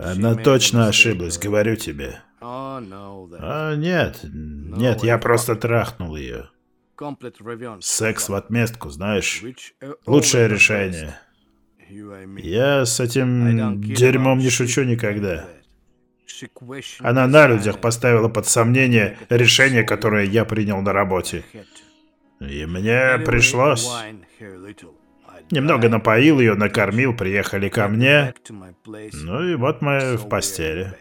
Она 0.00 0.34
точно 0.34 0.88
ошиблась, 0.88 1.38
говорю 1.38 1.76
тебе. 1.76 2.20
А, 2.40 3.74
нет, 3.76 4.20
нет, 4.22 5.02
я 5.02 5.18
просто 5.18 5.56
трахнул 5.56 6.16
ее. 6.16 6.50
Секс 7.80 8.28
в 8.28 8.34
отместку, 8.34 8.90
знаешь, 8.90 9.42
лучшее 10.06 10.48
решение. 10.48 11.18
Я 12.38 12.84
с 12.84 13.00
этим 13.00 13.80
дерьмом 13.82 14.38
не 14.38 14.50
шучу 14.50 14.84
никогда. 14.84 15.48
Она 17.00 17.26
на 17.26 17.48
людях 17.48 17.80
поставила 17.80 18.28
под 18.28 18.46
сомнение 18.46 19.18
решение, 19.28 19.82
которое 19.82 20.24
я 20.24 20.44
принял 20.44 20.80
на 20.80 20.92
работе. 20.92 21.44
И 22.40 22.64
мне 22.66 23.18
пришлось. 23.26 23.88
Немного 25.50 25.88
напоил 25.88 26.40
ее, 26.40 26.54
накормил, 26.54 27.14
приехали 27.14 27.68
ко 27.68 27.88
мне. 27.88 28.34
Ну 29.12 29.48
и 29.48 29.54
вот 29.56 29.82
мы 29.82 30.16
в 30.16 30.28
постели. 30.28 30.94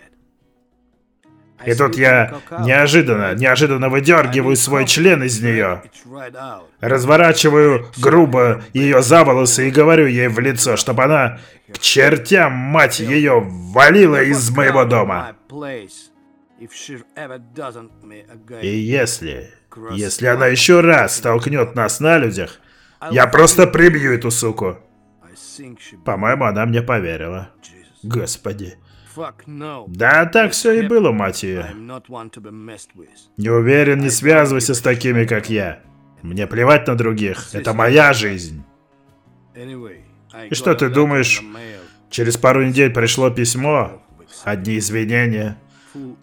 И 1.66 1.74
тут 1.74 1.98
я 1.98 2.40
неожиданно, 2.62 3.36
неожиданно 3.36 3.90
выдергиваю 3.90 4.56
свой 4.56 4.86
член 4.86 5.24
из 5.24 5.42
нее. 5.42 5.84
Разворачиваю 6.80 7.88
грубо 7.98 8.64
ее 8.74 9.02
за 9.02 9.26
волосы 9.26 9.68
и 9.68 9.72
говорю 9.72 10.08
ей 10.08 10.30
в 10.30 10.40
лицо, 10.40 10.78
чтобы 10.78 11.04
она 11.04 11.40
к 11.72 11.80
чертям, 11.80 12.54
мать 12.54 13.00
ее, 13.02 13.42
валила 13.46 14.24
из 14.24 14.50
моего 14.52 14.86
дома. 14.86 15.36
И 18.62 18.68
если, 18.68 19.54
если 19.92 20.28
она 20.28 20.48
еще 20.48 20.80
раз 20.80 21.18
столкнет 21.18 21.76
нас 21.76 22.00
на 22.00 22.18
людях, 22.18 22.60
я 23.12 23.28
просто 23.28 23.68
прибью 23.68 24.14
эту 24.14 24.32
суку. 24.32 24.78
По-моему, 26.06 26.46
она 26.46 26.66
мне 26.66 26.82
поверила. 26.82 27.50
Господи. 28.04 28.78
Да, 29.88 30.26
так 30.26 30.52
все 30.52 30.72
и 30.84 30.88
было, 30.88 31.12
мать 31.12 31.44
ее. 31.44 31.66
Не 33.38 33.50
уверен, 33.50 34.00
не 34.00 34.10
связывайся 34.10 34.74
с 34.74 34.82
такими, 34.82 35.26
как 35.26 35.50
я. 35.50 35.82
Мне 36.22 36.48
плевать 36.48 36.88
на 36.88 36.96
других. 36.96 37.54
Это 37.54 37.74
моя 37.74 38.14
жизнь. 38.14 38.64
И 40.50 40.54
что 40.54 40.76
ты 40.76 40.90
думаешь? 40.90 41.42
Через 42.10 42.38
пару 42.38 42.64
недель 42.64 42.94
пришло 42.94 43.30
письмо. 43.30 44.02
Одни 44.44 44.78
извинения. 44.78 45.58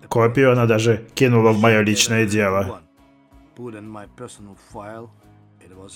Копию 0.09 0.53
она 0.53 0.67
даже 0.67 1.07
кинула 1.15 1.53
в 1.53 1.59
мое 1.59 1.81
личное 1.81 2.27
дело. 2.27 2.81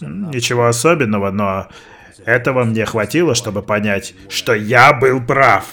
Ничего 0.00 0.66
особенного, 0.66 1.30
но 1.30 1.68
этого 2.24 2.64
мне 2.64 2.84
хватило, 2.84 3.34
чтобы 3.34 3.62
понять, 3.62 4.14
что 4.28 4.54
я 4.54 4.92
был 4.92 5.20
прав. 5.20 5.66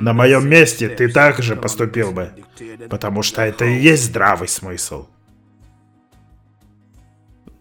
На 0.00 0.12
моем 0.12 0.48
месте 0.48 0.88
ты 0.88 1.08
так 1.08 1.42
же 1.42 1.56
поступил 1.56 2.12
бы, 2.12 2.30
потому 2.88 3.22
что 3.22 3.42
это 3.42 3.64
и 3.64 3.78
есть 3.80 4.04
здравый 4.04 4.48
смысл. 4.48 5.08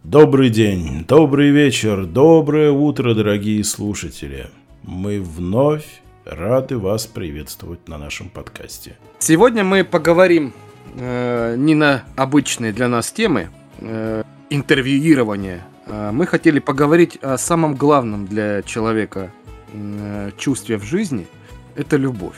Добрый 0.03 0.49
день, 0.49 1.05
добрый 1.07 1.49
вечер, 1.49 2.05
доброе 2.05 2.71
утро, 2.71 3.15
дорогие 3.15 3.63
слушатели. 3.63 4.49
Мы 4.83 5.21
вновь 5.21 5.85
рады 6.25 6.77
вас 6.77 7.07
приветствовать 7.07 7.87
на 7.87 7.97
нашем 7.97 8.29
подкасте. 8.29 8.97
Сегодня 9.19 9.63
мы 9.63 9.83
поговорим 9.83 10.53
э, 10.95 11.55
не 11.57 11.73
на 11.73 12.03
обычные 12.17 12.73
для 12.73 12.89
нас 12.89 13.11
темы 13.11 13.49
э, 13.79 14.23
интервьюирования. 14.53 15.65
Э, 15.87 16.11
мы 16.11 16.27
хотели 16.27 16.59
поговорить 16.59 17.17
о 17.21 17.37
самом 17.37 17.75
главном 17.75 18.27
для 18.27 18.61
человека 18.61 19.31
э, 19.73 20.31
чувстве 20.37 20.77
в 20.77 20.83
жизни– 20.83 21.27
это 21.75 21.97
любовь, 21.97 22.37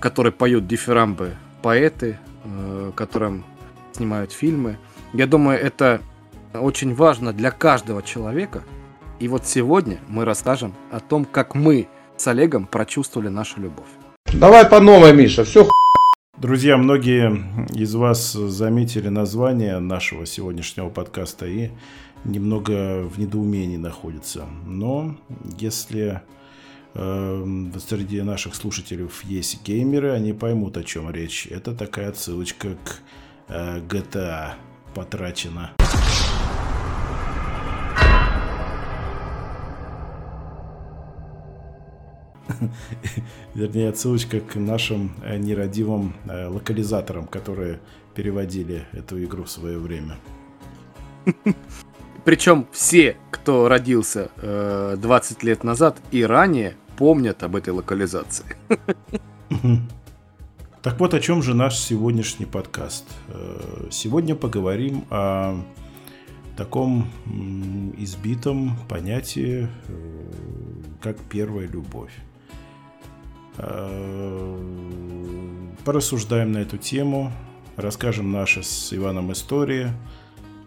которой 0.00 0.32
поют 0.32 0.66
дифирамбы 0.66 1.34
поэты, 1.62 2.18
э, 2.44 2.92
которым 2.94 3.44
снимают 3.92 4.32
фильмы. 4.32 4.78
Я 5.14 5.26
думаю, 5.26 5.58
это 5.58 6.00
очень 6.52 6.94
важно 6.94 7.32
для 7.32 7.50
каждого 7.50 8.02
человека. 8.02 8.62
И 9.18 9.28
вот 9.28 9.46
сегодня 9.46 9.98
мы 10.08 10.24
расскажем 10.24 10.74
о 10.90 11.00
том, 11.00 11.24
как 11.24 11.54
мы 11.54 11.88
с 12.16 12.26
Олегом 12.26 12.66
прочувствовали 12.66 13.28
нашу 13.28 13.60
любовь. 13.60 13.88
Давай 14.32 14.66
по 14.66 14.80
новой, 14.80 15.12
Миша, 15.14 15.44
все 15.44 15.68
Друзья, 16.38 16.76
многие 16.76 17.44
из 17.74 17.94
вас 17.94 18.32
заметили 18.32 19.08
название 19.08 19.78
нашего 19.78 20.26
сегодняшнего 20.26 20.88
подкаста 20.88 21.46
и 21.46 21.70
немного 22.24 23.02
в 23.02 23.18
недоумении 23.18 23.76
находятся. 23.76 24.46
Но 24.66 25.16
если 25.58 26.22
Эм, 26.94 27.72
среди 27.78 28.20
наших 28.20 28.54
слушателей 28.54 29.08
есть 29.24 29.64
геймеры, 29.64 30.12
они 30.12 30.34
поймут, 30.34 30.76
о 30.76 30.84
чем 30.84 31.10
речь. 31.10 31.46
Это 31.46 31.74
такая 31.74 32.10
отсылочка 32.10 32.76
к 32.84 33.00
э, 33.48 33.80
GTA 33.80 34.52
потрачена. 34.94 35.72
Вернее, 43.54 43.88
отсылочка 43.88 44.40
к 44.40 44.56
нашим 44.56 45.12
э, 45.24 45.36
нерадивым 45.38 46.14
э, 46.26 46.46
локализаторам, 46.46 47.26
которые 47.26 47.80
переводили 48.14 48.86
эту 48.92 49.22
игру 49.24 49.44
в 49.44 49.50
свое 49.50 49.78
время. 49.78 50.16
Причем 52.24 52.66
все, 52.70 53.16
кто 53.30 53.68
родился 53.68 54.30
э, 54.36 54.96
20 54.98 55.42
лет 55.42 55.64
назад 55.64 56.00
и 56.12 56.24
ранее, 56.24 56.76
помнят 56.96 57.42
об 57.42 57.56
этой 57.56 57.70
локализации. 57.70 58.44
Так 60.82 60.98
вот, 60.98 61.14
о 61.14 61.20
чем 61.20 61.42
же 61.42 61.54
наш 61.54 61.78
сегодняшний 61.78 62.46
подкаст? 62.46 63.06
Э, 63.28 63.86
сегодня 63.90 64.34
поговорим 64.34 65.04
о 65.10 65.62
таком 66.56 67.08
избитом 67.96 68.76
понятии, 68.88 69.68
как 71.00 71.16
первая 71.30 71.66
любовь. 71.66 72.12
Э, 73.58 74.58
порассуждаем 75.84 76.52
на 76.52 76.58
эту 76.58 76.78
тему, 76.78 77.32
расскажем 77.76 78.32
наши 78.32 78.62
с 78.62 78.92
Иваном 78.92 79.32
истории 79.32 79.90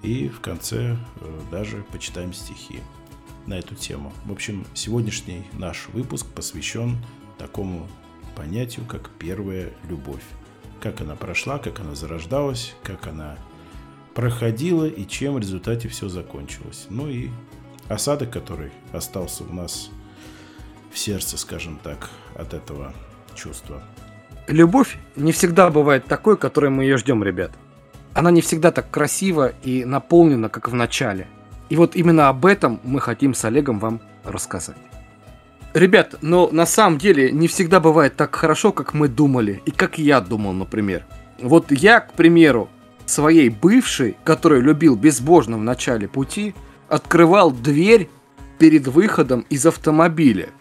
и 0.03 0.27
в 0.29 0.39
конце 0.39 0.97
даже 1.51 1.83
почитаем 1.91 2.33
стихи 2.33 2.79
на 3.47 3.55
эту 3.55 3.75
тему. 3.75 4.13
В 4.25 4.31
общем, 4.31 4.65
сегодняшний 4.73 5.45
наш 5.53 5.87
выпуск 5.89 6.27
посвящен 6.27 6.97
такому 7.37 7.87
понятию, 8.35 8.85
как 8.85 9.09
первая 9.17 9.71
любовь. 9.87 10.23
Как 10.81 11.01
она 11.01 11.15
прошла, 11.15 11.57
как 11.57 11.79
она 11.79 11.95
зарождалась, 11.95 12.75
как 12.83 13.07
она 13.07 13.37
проходила 14.13 14.85
и 14.85 15.05
чем 15.07 15.35
в 15.35 15.39
результате 15.39 15.87
все 15.87 16.09
закончилось. 16.09 16.87
Ну 16.89 17.07
и 17.07 17.29
осадок, 17.87 18.31
который 18.31 18.71
остался 18.91 19.43
у 19.43 19.53
нас 19.53 19.89
в 20.95 20.97
сердце, 20.97 21.37
скажем 21.37 21.77
так, 21.83 22.09
от 22.35 22.53
этого 22.53 22.93
чувства. 23.35 23.83
Любовь 24.47 24.97
не 25.17 25.33
всегда 25.33 25.69
бывает 25.69 26.05
такой, 26.05 26.37
которой 26.37 26.69
мы 26.69 26.83
ее 26.83 26.97
ждем, 26.97 27.21
ребят. 27.21 27.51
Она 28.13 28.31
не 28.31 28.39
всегда 28.39 28.71
так 28.71 28.89
красива 28.89 29.51
и 29.61 29.83
наполнена, 29.83 30.47
как 30.47 30.69
в 30.69 30.73
начале. 30.73 31.27
И 31.67 31.75
вот 31.75 31.97
именно 31.97 32.29
об 32.29 32.45
этом 32.45 32.79
мы 32.83 33.01
хотим 33.01 33.33
с 33.33 33.43
Олегом 33.43 33.77
вам 33.79 33.99
рассказать. 34.23 34.77
Ребят, 35.73 36.15
но 36.21 36.47
на 36.49 36.65
самом 36.65 36.97
деле 36.97 37.29
не 37.31 37.49
всегда 37.49 37.81
бывает 37.81 38.15
так 38.15 38.33
хорошо, 38.33 38.71
как 38.71 38.93
мы 38.93 39.09
думали, 39.09 39.61
и 39.65 39.71
как 39.71 39.97
я 39.97 40.21
думал, 40.21 40.53
например. 40.53 41.05
Вот 41.41 41.71
я, 41.71 41.99
к 41.99 42.13
примеру, 42.13 42.69
своей 43.05 43.49
бывшей, 43.49 44.15
которую 44.23 44.61
любил 44.61 44.95
безбожно 44.95 45.57
в 45.57 45.63
начале 45.63 46.07
пути, 46.07 46.55
открывал 46.87 47.51
дверь 47.51 48.09
перед 48.59 48.87
выходом 48.87 49.45
из 49.49 49.65
автомобиля. 49.65 50.51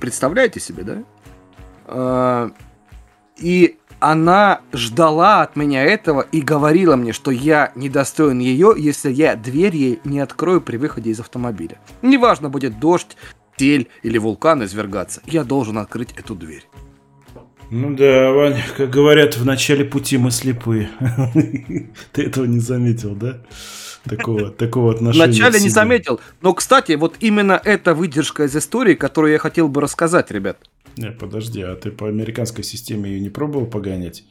Представляете 0.00 0.60
себе, 0.60 0.82
да? 0.82 1.02
А, 1.86 2.50
и 3.36 3.78
она 4.00 4.60
ждала 4.72 5.42
от 5.42 5.56
меня 5.56 5.82
этого 5.82 6.20
и 6.20 6.40
говорила 6.40 6.96
мне, 6.96 7.12
что 7.12 7.30
я 7.30 7.72
недостоин 7.74 8.38
ее, 8.38 8.74
если 8.76 9.10
я 9.10 9.36
дверь 9.36 9.76
ей 9.76 10.00
не 10.04 10.20
открою 10.20 10.60
при 10.60 10.76
выходе 10.76 11.10
из 11.10 11.20
автомобиля. 11.20 11.78
Неважно, 12.02 12.50
будет 12.50 12.78
дождь, 12.78 13.16
тель 13.56 13.88
или 14.02 14.18
вулкан 14.18 14.64
извергаться, 14.64 15.22
я 15.26 15.44
должен 15.44 15.78
открыть 15.78 16.12
эту 16.16 16.34
дверь. 16.34 16.66
Ну 17.70 17.96
да, 17.96 18.30
Ваня, 18.32 18.62
как 18.76 18.90
говорят, 18.90 19.36
в 19.36 19.44
начале 19.44 19.84
пути 19.84 20.18
мы 20.18 20.30
слепы. 20.30 20.88
Ты 22.12 22.22
этого 22.22 22.44
не 22.44 22.60
заметил, 22.60 23.14
да? 23.14 23.40
Такого, 24.04 24.50
такого 24.50 24.94
отношения. 24.94 25.26
Вначале 25.26 25.60
не 25.60 25.70
заметил. 25.70 26.20
Но, 26.42 26.52
кстати, 26.52 26.92
вот 26.92 27.16
именно 27.20 27.60
эта 27.64 27.94
выдержка 27.94 28.44
из 28.44 28.54
истории, 28.56 28.94
которую 28.94 29.32
я 29.32 29.38
хотел 29.38 29.68
бы 29.68 29.80
рассказать, 29.80 30.30
ребят. 30.30 30.58
Не, 30.96 31.10
подожди, 31.10 31.62
а 31.62 31.74
ты 31.74 31.90
по 31.90 32.06
американской 32.08 32.64
системе 32.64 33.10
ее 33.10 33.20
не 33.20 33.30
пробовал 33.30 33.66
погонять? 33.66 34.24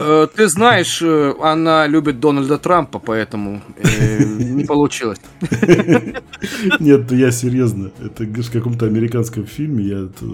Э, 0.00 0.26
ты 0.34 0.48
знаешь, 0.48 1.02
э, 1.02 1.34
она 1.40 1.86
любит 1.86 2.20
Дональда 2.20 2.58
Трампа, 2.58 2.98
поэтому 2.98 3.60
э, 3.76 4.24
не 4.24 4.64
получилось. 4.64 5.20
Нет, 6.80 7.12
я 7.12 7.30
серьезно. 7.30 7.90
Это 8.02 8.24
в 8.24 8.50
каком-то 8.50 8.86
американском 8.86 9.46
фильме 9.46 9.84
я 9.84 9.98
это, 10.04 10.24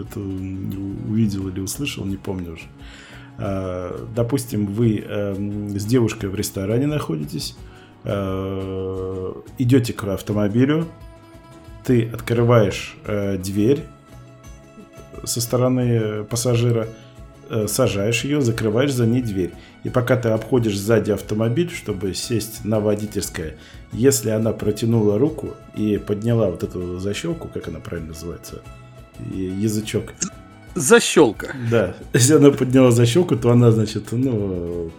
это 0.00 0.20
увидел 0.20 1.48
или 1.48 1.60
услышал, 1.60 2.06
не 2.06 2.16
помню 2.16 2.52
уже. 2.52 2.64
А, 3.44 4.08
допустим, 4.14 4.66
вы 4.66 5.04
с 5.76 5.84
девушкой 5.84 6.30
в 6.30 6.34
ресторане 6.34 6.86
находитесь, 6.86 7.56
идете 8.04 9.92
к 9.92 10.04
автомобилю, 10.04 10.86
ты 11.84 12.08
открываешь 12.08 12.96
дверь 13.38 13.84
со 15.24 15.40
стороны 15.40 16.24
пассажира, 16.24 16.88
Э, 17.54 17.66
сажаешь 17.68 18.24
ее, 18.24 18.40
закрываешь 18.40 18.94
за 18.94 19.06
ней 19.06 19.20
дверь. 19.20 19.52
И 19.84 19.90
пока 19.90 20.16
ты 20.16 20.30
обходишь 20.30 20.78
сзади 20.78 21.10
автомобиль, 21.10 21.70
чтобы 21.70 22.14
сесть 22.14 22.64
на 22.64 22.80
водительское, 22.80 23.58
если 23.92 24.30
она 24.30 24.52
протянула 24.52 25.18
руку 25.18 25.50
и 25.76 25.98
подняла 25.98 26.48
вот 26.48 26.62
эту 26.62 26.98
защелку, 26.98 27.48
как 27.48 27.68
она 27.68 27.78
правильно 27.78 28.10
называется, 28.10 28.62
язычок. 29.34 30.14
Защелка. 30.74 31.54
Да. 31.70 31.96
Если 32.12 32.34
она 32.34 32.50
подняла 32.50 32.90
защелку, 32.90 33.36
то 33.36 33.50
она, 33.50 33.70
значит, 33.70 34.12
ну, 34.12 34.90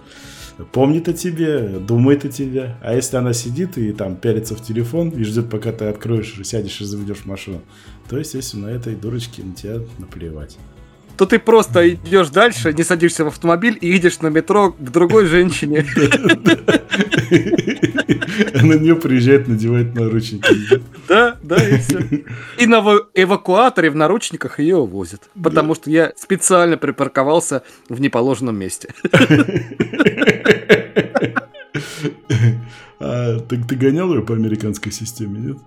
помнит 0.71 1.07
о 1.07 1.13
тебе, 1.13 1.79
думает 1.79 2.25
о 2.25 2.29
тебе. 2.29 2.75
А 2.81 2.93
если 2.93 3.17
она 3.17 3.33
сидит 3.33 3.77
и 3.77 3.91
там 3.91 4.15
пялится 4.15 4.55
в 4.55 4.63
телефон 4.63 5.09
и 5.09 5.23
ждет, 5.23 5.49
пока 5.49 5.71
ты 5.71 5.85
откроешь, 5.85 6.39
сядешь 6.43 6.81
и 6.81 6.85
заведешь 6.85 7.25
машину, 7.25 7.61
то, 8.09 8.17
естественно, 8.17 8.67
этой 8.67 8.95
дурочке 8.95 9.43
на 9.43 9.53
тебя 9.53 9.79
наплевать 9.97 10.57
то 11.17 11.25
ты 11.25 11.39
просто 11.39 11.89
идешь 11.93 12.29
дальше, 12.29 12.73
не 12.73 12.83
садишься 12.83 13.23
в 13.25 13.27
автомобиль 13.27 13.77
и 13.79 13.95
идешь 13.95 14.19
на 14.21 14.27
метро 14.27 14.71
к 14.71 14.79
другой 14.79 15.25
женщине. 15.25 15.85
На 18.53 18.73
нее 18.73 18.95
приезжает, 18.95 19.47
надевает 19.47 19.93
наручники. 19.95 20.81
Да, 21.07 21.37
да, 21.43 21.57
и 21.67 21.77
все. 21.79 21.99
И 22.57 22.65
на 22.65 22.79
эвакуаторе 23.13 23.89
в 23.89 23.95
наручниках 23.95 24.59
ее 24.59 24.77
увозят. 24.77 25.29
Потому 25.41 25.75
что 25.75 25.89
я 25.89 26.13
специально 26.15 26.77
припарковался 26.77 27.63
в 27.89 27.99
неположенном 27.99 28.57
месте. 28.57 28.93
А, 32.99 33.39
так 33.39 33.67
ты 33.67 33.75
гонял 33.75 34.13
ее 34.13 34.21
по 34.21 34.33
американской 34.33 34.91
системе, 34.91 35.39
нет? 35.39 35.57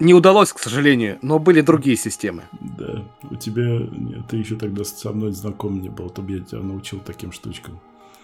Не 0.00 0.14
удалось, 0.14 0.52
к 0.52 0.58
сожалению, 0.58 1.18
но 1.20 1.38
были 1.38 1.60
другие 1.60 1.96
системы. 1.96 2.44
Да, 2.58 3.04
у 3.30 3.36
тебя... 3.36 3.86
Нет, 3.92 4.26
ты 4.28 4.38
еще 4.38 4.56
тогда 4.56 4.82
со 4.82 5.12
мной 5.12 5.32
знаком 5.32 5.78
не 5.80 5.90
был, 5.90 6.08
то 6.08 6.22
бы 6.22 6.32
я 6.32 6.40
тебя 6.40 6.60
научил 6.60 7.00
таким 7.00 7.32
штучкам. 7.32 7.78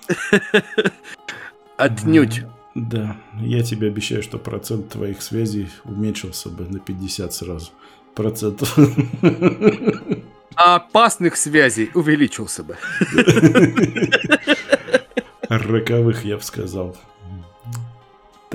Отнюдь. 1.76 2.44
Да, 2.74 3.16
я 3.40 3.62
тебе 3.62 3.88
обещаю, 3.88 4.22
что 4.22 4.38
процент 4.38 4.88
твоих 4.88 5.20
связей 5.22 5.68
уменьшился 5.84 6.48
бы 6.48 6.64
на 6.64 6.78
50 6.78 7.32
сразу. 7.34 7.70
Процентов. 8.14 8.78
А 10.54 10.76
опасных 10.76 11.36
связей 11.36 11.90
увеличился 11.92 12.62
бы. 12.62 12.78
Роковых, 15.50 16.24
я 16.24 16.36
бы 16.36 16.42
сказал. 16.42 16.96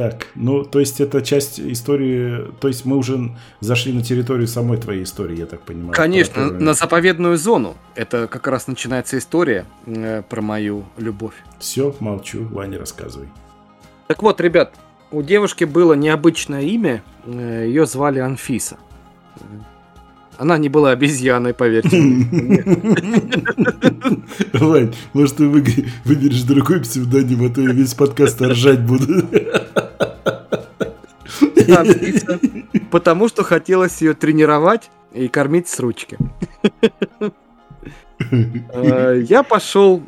Так, 0.01 0.29
ну, 0.33 0.63
то 0.63 0.79
есть 0.79 0.99
это 0.99 1.21
часть 1.21 1.59
истории, 1.59 2.51
то 2.59 2.67
есть 2.67 2.85
мы 2.85 2.97
уже 2.97 3.37
зашли 3.59 3.93
на 3.93 4.01
территорию 4.01 4.47
самой 4.47 4.79
твоей 4.79 5.03
истории, 5.03 5.37
я 5.37 5.45
так 5.45 5.61
понимаю. 5.61 5.93
Конечно, 5.93 6.33
которую... 6.33 6.63
на 6.63 6.73
заповедную 6.73 7.37
зону. 7.37 7.75
Это 7.93 8.25
как 8.27 8.47
раз 8.47 8.65
начинается 8.65 9.19
история 9.19 9.63
э, 9.85 10.23
про 10.27 10.41
мою 10.41 10.85
любовь. 10.97 11.35
Все, 11.59 11.95
молчу, 11.99 12.47
Ваня, 12.49 12.79
рассказывай. 12.79 13.27
Так 14.07 14.23
вот, 14.23 14.41
ребят, 14.41 14.73
у 15.11 15.21
девушки 15.21 15.65
было 15.65 15.93
необычное 15.93 16.63
имя, 16.63 17.03
э, 17.27 17.65
ее 17.67 17.85
звали 17.85 18.17
Анфиса. 18.17 18.77
Она 20.41 20.57
не 20.57 20.69
была 20.69 20.89
обезьяной, 20.89 21.53
поверьте. 21.53 21.95
Вань, 24.53 24.95
может, 25.13 25.35
ты 25.35 25.47
выберешь 25.47 26.41
другой 26.41 26.79
псевдоним, 26.79 27.45
а 27.45 27.49
то 27.53 27.61
я 27.61 27.71
весь 27.71 27.93
подкаст 27.93 28.41
ржать 28.41 28.81
буду. 28.81 29.27
Потому 32.91 33.27
что 33.27 33.43
хотелось 33.43 34.01
ее 34.01 34.13
тренировать 34.13 34.89
и 35.13 35.27
кормить 35.27 35.67
с 35.67 35.79
ручки. 35.79 36.17
Э, 38.73 39.19
я 39.19 39.43
пошел 39.43 40.03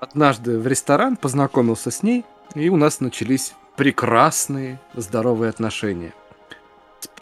однажды 0.00 0.58
в 0.58 0.66
ресторан, 0.66 1.16
познакомился 1.16 1.90
с 1.90 2.02
ней, 2.02 2.24
и 2.54 2.68
у 2.68 2.76
нас 2.76 3.00
начались 3.00 3.54
прекрасные 3.76 4.80
здоровые 4.94 5.50
отношения. 5.50 6.14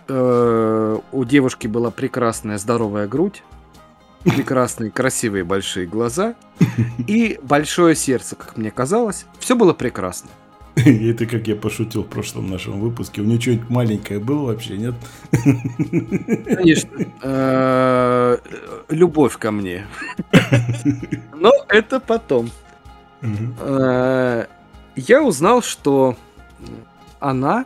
Э, 0.08 0.98
у 1.12 1.24
девушки 1.24 1.66
была 1.66 1.90
прекрасная 1.90 2.58
здоровая 2.58 3.08
грудь, 3.08 3.42
прекрасные 4.24 4.90
красивые 4.90 5.44
большие 5.44 5.86
глаза 5.86 6.34
и 7.06 7.38
большое 7.42 7.94
сердце, 7.94 8.36
как 8.36 8.56
мне 8.56 8.70
казалось. 8.70 9.26
Все 9.38 9.56
было 9.56 9.72
прекрасно. 9.72 10.30
Это 10.76 11.24
как 11.24 11.48
я 11.48 11.56
пошутил 11.56 12.02
в 12.02 12.08
прошлом 12.08 12.50
нашем 12.50 12.80
выпуске. 12.80 13.22
У 13.22 13.24
нее 13.24 13.40
что-нибудь 13.40 13.70
маленькое 13.70 14.20
было 14.20 14.46
вообще, 14.46 14.76
нет? 14.76 14.94
Конечно. 15.32 16.90
Э, 17.22 18.38
любовь 18.90 19.38
ко 19.38 19.50
мне. 19.50 19.86
Но 21.34 21.50
это 21.68 21.98
потом. 21.98 22.50
Э, 23.22 24.46
я 24.96 25.22
узнал, 25.22 25.62
что 25.62 26.14
она 27.20 27.64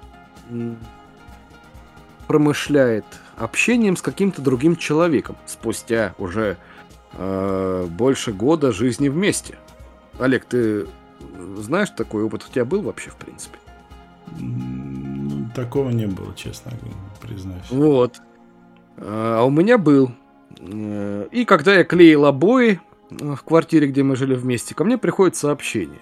промышляет 2.28 3.04
общением 3.36 3.96
с 3.96 4.02
каким-то 4.02 4.40
другим 4.40 4.76
человеком 4.76 5.36
спустя 5.46 6.14
уже 6.18 6.58
э, 7.14 7.86
больше 7.90 8.32
года 8.32 8.70
жизни 8.70 9.08
вместе. 9.08 9.58
Олег, 10.18 10.44
ты 10.44 10.86
знаешь, 11.56 11.90
такой 11.90 12.22
опыт 12.22 12.44
у 12.48 12.52
тебя 12.52 12.64
был 12.64 12.82
вообще, 12.82 13.10
в 13.10 13.16
принципе? 13.16 13.58
Такого 15.54 15.90
не 15.90 16.06
было, 16.06 16.34
честно 16.34 16.72
признаюсь. 17.20 17.70
Вот. 17.70 18.20
А 18.96 19.42
у 19.44 19.50
меня 19.50 19.78
был. 19.78 20.12
Э, 20.58 21.28
и 21.30 21.44
когда 21.44 21.74
я 21.74 21.84
клеил 21.84 22.26
обои 22.26 22.80
э, 23.10 23.34
в 23.34 23.42
квартире, 23.42 23.88
где 23.88 24.02
мы 24.02 24.16
жили 24.16 24.34
вместе, 24.34 24.74
ко 24.74 24.84
мне 24.84 24.98
приходит 24.98 25.36
сообщение. 25.36 26.00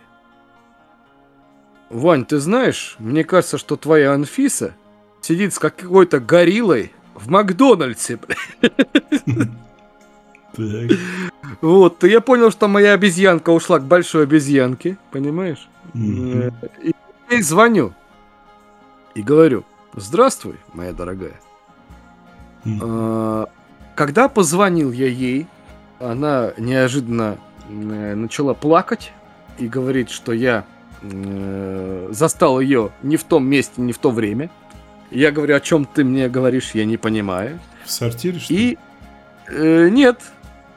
Вань, 1.90 2.24
ты 2.24 2.38
знаешь, 2.38 2.96
мне 2.98 3.24
кажется, 3.24 3.56
что 3.56 3.76
твоя 3.76 4.12
Анфиса 4.12 4.74
сидит 5.20 5.54
с 5.54 5.58
какой-то 5.58 6.20
гориллой 6.20 6.92
в 7.14 7.28
Макдональдсе. 7.28 8.18
Так. 10.56 10.98
Вот, 11.60 12.04
и 12.04 12.08
я 12.08 12.20
понял, 12.20 12.50
что 12.50 12.68
моя 12.68 12.92
обезьянка 12.92 13.50
ушла 13.50 13.78
к 13.78 13.84
большой 13.84 14.24
обезьянке, 14.24 14.98
понимаешь? 15.10 15.68
Mm-hmm. 15.94 16.70
И 16.82 16.88
я 16.88 17.36
ей 17.36 17.42
звоню. 17.42 17.92
И 19.14 19.22
говорю, 19.22 19.64
здравствуй, 19.94 20.56
моя 20.72 20.92
дорогая. 20.92 21.40
Mm-hmm. 22.64 23.48
Когда 23.94 24.28
позвонил 24.28 24.92
я 24.92 25.08
ей, 25.08 25.48
она 25.98 26.52
неожиданно 26.56 27.38
э, 27.68 28.14
начала 28.14 28.54
плакать 28.54 29.12
и 29.58 29.66
говорит, 29.66 30.10
что 30.10 30.32
я 30.32 30.64
э, 31.02 32.08
застал 32.12 32.60
ее 32.60 32.92
не 33.02 33.16
в 33.16 33.24
том 33.24 33.44
месте, 33.46 33.80
не 33.80 33.92
в 33.92 33.98
то 33.98 34.10
время. 34.10 34.50
Я 35.10 35.32
говорю, 35.32 35.56
о 35.56 35.60
чем 35.60 35.84
ты 35.84 36.04
мне 36.04 36.28
говоришь, 36.28 36.72
я 36.74 36.84
не 36.84 36.96
понимаю. 36.96 37.58
В 37.84 37.90
сортире, 37.90 38.38
что 38.38 38.54
И 38.54 38.78
э, 39.48 39.88
нет, 39.88 40.20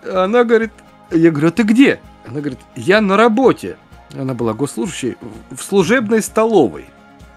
она 0.08 0.44
говорит, 0.44 0.72
я 1.12 1.32
говорю, 1.32 1.50
а 1.50 1.52
ты 1.52 1.64
где? 1.64 2.00
Она 2.26 2.40
говорит, 2.40 2.60
я 2.76 3.02
на 3.02 3.18
работе. 3.18 3.78
Она 4.18 4.34
была 4.34 4.54
госслужащей 4.54 5.18
в 5.50 5.62
служебной 5.62 6.22
столовой. 6.22 6.86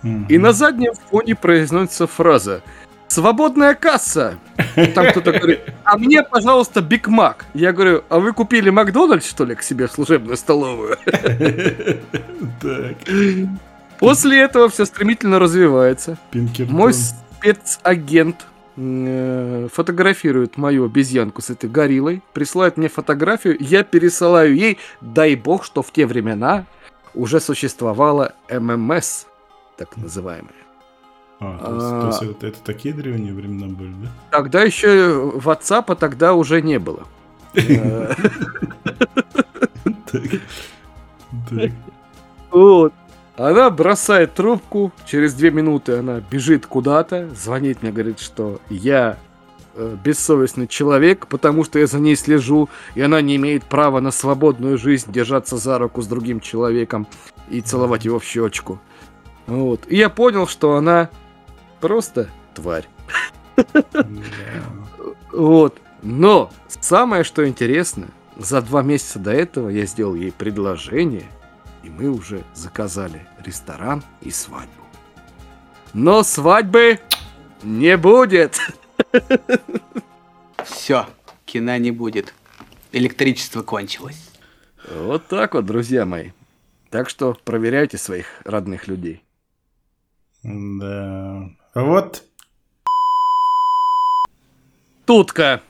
Mm-hmm. 0.03 0.27
И 0.29 0.39
на 0.39 0.53
заднем 0.53 0.93
фоне 1.11 1.35
произносится 1.35 2.07
фраза 2.07 2.63
«Свободная 3.09 3.75
касса!» 3.75 4.39
Там 4.95 5.11
кто-то 5.11 5.33
говорит 5.33 5.61
«А 5.85 5.97
мне, 5.97 6.23
пожалуйста, 6.23 6.83
Биг 6.83 7.09
Мак». 7.09 7.47
Я 7.55 7.73
говорю 7.73 8.05
«А 8.09 8.19
вы 8.19 8.33
купили 8.33 8.71
Макдональдс, 8.71 9.29
что 9.29 9.45
ли, 9.45 9.55
к 9.55 9.63
себе 9.63 9.87
в 9.87 9.93
служебную 9.93 10.37
столовую?» 10.37 10.99
После 13.99 14.41
этого 14.41 14.69
все 14.69 14.85
стремительно 14.85 15.39
развивается. 15.39 16.19
Мой 16.69 16.93
спецагент 16.93 18.47
фотографирует 18.77 20.57
мою 20.57 20.87
обезьянку 20.87 21.43
с 21.43 21.51
этой 21.51 21.71
гориллой, 21.71 22.23
присылает 22.33 22.77
мне 22.77 22.89
фотографию, 22.89 23.57
я 23.61 23.85
пересылаю 23.85 24.57
ей, 24.57 24.79
дай 25.01 25.37
бог, 25.37 25.65
что 25.65 25.83
в 25.83 25.93
те 25.93 26.07
времена 26.07 26.67
уже 27.15 27.41
существовала 27.41 28.35
ММС, 28.51 29.27
так 29.77 29.97
называемая. 29.97 30.53
А, 31.41 31.59
то 31.59 31.75
есть, 31.75 31.87
а, 31.87 32.01
то 32.01 32.07
есть 32.07 32.23
это, 32.23 32.47
это 32.47 32.59
такие 32.65 32.95
древние 32.95 33.35
времена 33.35 33.67
были, 33.67 33.93
да? 34.03 34.09
Тогда 34.31 34.63
еще 34.63 35.33
WhatsApp 35.37 35.95
тогда 35.97 36.35
уже 36.35 36.63
не 36.63 36.79
было. 36.79 37.05
Вот. 42.51 42.95
Она 43.37 43.69
бросает 43.71 44.35
трубку, 44.35 44.93
через 45.07 45.35
две 45.35 45.51
минуты 45.51 45.99
она 45.99 46.21
бежит 46.21 46.67
куда-то, 46.67 47.29
звонит 47.35 47.83
мне, 47.83 47.91
говорит, 47.91 48.21
что 48.21 48.61
я 48.71 49.19
э, 49.75 49.97
бессовестный 50.05 50.69
человек, 50.69 51.27
потому 51.27 51.65
что 51.65 51.81
я 51.81 51.89
за 51.89 51.99
ней 51.99 52.15
слежу, 52.15 52.69
и 52.95 53.01
она 53.01 53.21
не 53.21 53.35
имеет 53.35 53.65
права 53.65 53.99
на 53.99 54.13
свободную 54.13 54.79
жизнь 54.79 55.11
держаться 55.11 55.57
за 55.57 55.79
руку 55.79 56.01
с 56.01 56.07
другим 56.07 56.39
человеком 56.39 57.09
и 57.49 57.61
целовать 57.61 58.05
его 58.05 58.21
в 58.21 58.25
щечку. 58.25 58.79
Вот. 59.49 59.81
И 59.89 59.97
я 59.97 60.11
понял, 60.11 60.47
что 60.47 60.77
она 60.77 61.11
просто 61.81 62.29
тварь. 62.55 62.89
Вот. 65.33 65.79
Но 66.03 66.53
самое, 66.69 67.25
что 67.25 67.49
интересно, 67.49 68.07
за 68.37 68.63
два 68.63 68.83
месяца 68.83 69.19
до 69.19 69.33
этого 69.33 69.69
я 69.71 69.87
сделал 69.87 70.15
ей 70.15 70.31
предложение, 70.31 71.27
и 71.85 71.91
мы 71.91 72.09
уже 72.09 72.43
заказали 72.55 73.27
ресторан 73.45 74.03
и 74.23 74.31
свадьбу. 74.31 74.83
Но 75.93 76.23
свадьбы 76.23 76.99
не 77.63 77.97
будет. 77.97 78.59
Все, 80.65 81.07
кино 81.45 81.77
не 81.77 81.91
будет. 81.91 82.35
Электричество 82.93 83.63
кончилось. 83.63 84.31
Вот 84.91 85.27
так 85.29 85.55
вот, 85.55 85.67
друзья 85.67 86.07
мои. 86.07 86.31
Так 86.91 87.11
что 87.11 87.37
проверяйте 87.45 87.99
своих 87.99 88.27
родных 88.45 88.89
людей. 88.89 89.23
Да. 90.43 91.51
Вот. 91.75 92.25
Тутка. 95.05 95.63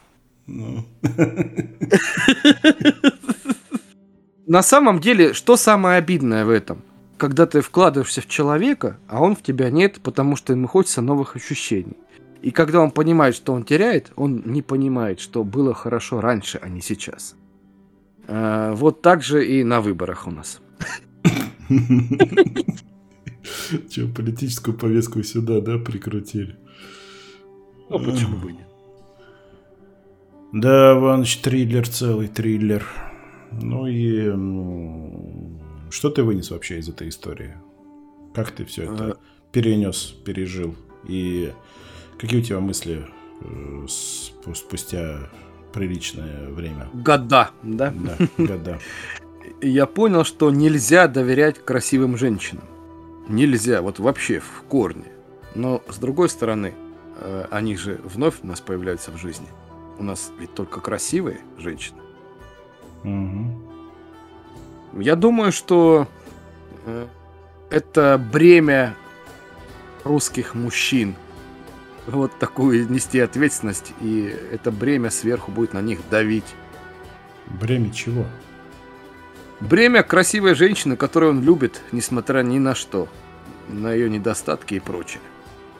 Ну. 0.47 0.85
На 4.47 4.61
самом 4.61 4.99
деле, 4.99 5.33
что 5.33 5.57
самое 5.57 5.97
обидное 5.97 6.45
в 6.45 6.49
этом? 6.49 6.83
Когда 7.17 7.47
ты 7.47 7.61
вкладываешься 7.61 8.21
в 8.21 8.27
человека, 8.27 8.97
а 9.07 9.21
он 9.21 9.35
в 9.35 9.41
тебя 9.41 9.71
нет, 9.71 9.99
потому 10.01 10.35
что 10.35 10.53
ему 10.53 10.67
хочется 10.67 11.01
новых 11.01 11.35
ощущений. 11.35 11.97
И 12.43 12.51
когда 12.51 12.81
он 12.81 12.91
понимает, 12.91 13.35
что 13.35 13.53
он 13.53 13.63
теряет, 13.63 14.11
он 14.15 14.43
не 14.45 14.61
понимает, 14.61 15.19
что 15.19 15.43
было 15.43 15.73
хорошо 15.73 16.21
раньше, 16.21 16.59
а 16.61 16.69
не 16.69 16.81
сейчас. 16.81 17.35
А, 18.27 18.73
вот 18.75 19.01
так 19.01 19.23
же 19.23 19.43
и 19.47 19.63
на 19.63 19.81
выборах 19.81 20.27
у 20.27 20.31
нас. 20.31 20.61
Че, 23.89 24.07
политическую 24.07 24.77
повестку 24.77 25.23
сюда, 25.23 25.59
да, 25.61 25.79
прикрутили? 25.79 26.55
Ну, 27.89 27.99
почему 27.99 28.37
бы 28.37 28.51
нет? 28.51 28.67
Да, 30.53 30.93
Иваныч, 30.97 31.37
триллер, 31.37 31.87
целый 31.87 32.27
триллер. 32.27 32.85
Ну 33.61 33.87
и 33.87 34.31
что 35.89 36.09
ты 36.09 36.23
вынес 36.23 36.51
вообще 36.51 36.79
из 36.79 36.89
этой 36.89 37.09
истории? 37.09 37.55
Как 38.33 38.51
ты 38.51 38.65
все 38.65 38.83
это 38.83 39.11
а... 39.11 39.17
перенес, 39.51 40.15
пережил? 40.25 40.75
И 41.07 41.53
какие 42.17 42.41
у 42.41 42.43
тебя 42.43 42.59
мысли 42.59 43.05
э, 43.41 43.85
спустя 43.87 45.29
приличное 45.73 46.49
время? 46.49 46.89
Года, 46.93 47.51
да? 47.63 47.93
Да, 47.93 48.17
года. 48.37 48.79
Я 49.61 49.85
понял, 49.85 50.23
что 50.23 50.49
нельзя 50.51 51.07
доверять 51.07 51.59
красивым 51.63 52.17
женщинам. 52.17 52.65
Нельзя, 53.29 53.81
вот 53.81 53.99
вообще 53.99 54.39
в 54.39 54.63
корне. 54.67 55.05
Но 55.55 55.81
с 55.87 55.97
другой 55.97 56.29
стороны, 56.29 56.73
э, 57.19 57.45
они 57.51 57.77
же 57.77 58.01
вновь 58.03 58.35
у 58.43 58.47
нас 58.47 58.59
появляются 58.59 59.11
в 59.11 59.17
жизни. 59.17 59.47
У 59.97 60.03
нас 60.03 60.31
ведь 60.39 60.53
только 60.53 60.81
красивые 60.81 61.39
женщины. 61.57 62.01
Угу. 63.05 65.01
Я 65.01 65.15
думаю, 65.15 65.51
что 65.51 66.07
э, 66.85 67.07
это 67.69 68.19
бремя 68.31 68.95
русских 70.03 70.55
мужчин. 70.55 71.15
Вот 72.07 72.37
такую 72.37 72.89
нести 72.89 73.19
ответственность, 73.19 73.93
и 73.99 74.35
это 74.51 74.71
бремя 74.71 75.09
сверху 75.09 75.51
будет 75.51 75.73
на 75.73 75.81
них 75.81 75.99
давить. 76.09 76.45
Бремя 77.47 77.91
чего? 77.91 78.25
Бремя 79.59 80.03
красивой 80.03 80.55
женщины, 80.55 80.95
которую 80.97 81.31
он 81.31 81.41
любит, 81.43 81.81
несмотря 81.91 82.41
ни 82.41 82.59
на 82.59 82.75
что. 82.75 83.07
На 83.67 83.93
ее 83.93 84.09
недостатки 84.09 84.75
и 84.75 84.79
прочее. 84.79 85.21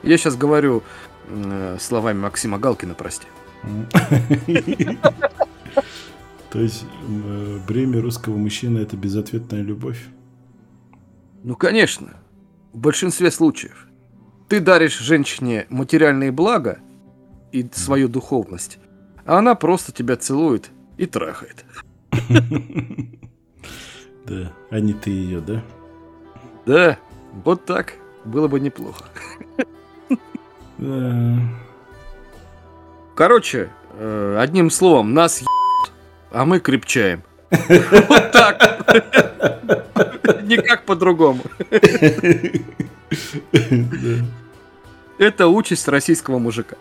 Я 0.02 0.18
сейчас 0.18 0.36
говорю 0.36 0.82
э, 1.28 1.76
словами 1.80 2.18
Максима 2.18 2.58
Галкина, 2.58 2.94
прости. 2.94 3.26
То 6.50 6.60
есть 6.60 6.84
бремя 7.66 8.00
русского 8.00 8.36
мужчины 8.36 8.78
это 8.78 8.96
безответная 8.96 9.62
любовь? 9.62 10.02
Ну, 11.42 11.54
конечно. 11.56 12.16
В 12.72 12.78
большинстве 12.78 13.30
случаев. 13.30 13.86
Ты 14.48 14.60
даришь 14.60 14.98
женщине 14.98 15.66
материальные 15.70 16.30
блага 16.30 16.78
и 17.52 17.68
свою 17.72 18.08
духовность, 18.08 18.78
а 19.24 19.38
она 19.38 19.54
просто 19.54 19.92
тебя 19.92 20.16
целует 20.16 20.70
и 20.96 21.06
трахает. 21.06 21.64
Да, 24.26 24.52
а 24.70 24.80
не 24.80 24.92
ты 24.92 25.10
ее, 25.10 25.40
да? 25.40 25.62
Да, 26.66 26.98
вот 27.44 27.64
так. 27.64 27.94
Было 28.24 28.48
бы 28.48 28.58
неплохо. 28.58 29.04
Короче, 33.14 33.70
э, 33.92 34.36
одним 34.38 34.70
словом, 34.70 35.14
нас 35.14 35.44
а 36.36 36.44
мы 36.44 36.60
крепчаем. 36.60 37.22
Вот 38.08 38.32
так. 38.32 38.60
Никак 40.42 40.84
по-другому. 40.84 41.40
Это 45.18 45.48
участь 45.48 45.88
российского 45.88 46.38
мужика. 46.38 46.76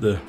Да. 0.00 0.20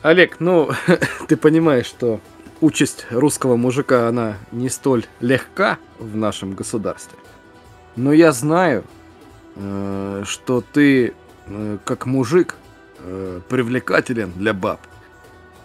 Олег, 0.00 0.36
ну, 0.38 0.70
ты 1.28 1.36
понимаешь, 1.36 1.84
что 1.84 2.20
участь 2.62 3.06
русского 3.10 3.56
мужика, 3.56 4.08
она 4.08 4.38
не 4.50 4.70
столь 4.70 5.04
легка 5.20 5.78
в 5.98 6.16
нашем 6.16 6.54
государстве. 6.54 7.18
Но 7.96 8.14
я 8.14 8.32
знаю, 8.32 8.84
э, 9.56 10.22
что 10.26 10.62
ты, 10.62 11.12
э, 11.46 11.78
как 11.84 12.06
мужик, 12.06 12.54
э, 13.00 13.40
привлекателен 13.50 14.32
для 14.32 14.54
баб. 14.54 14.80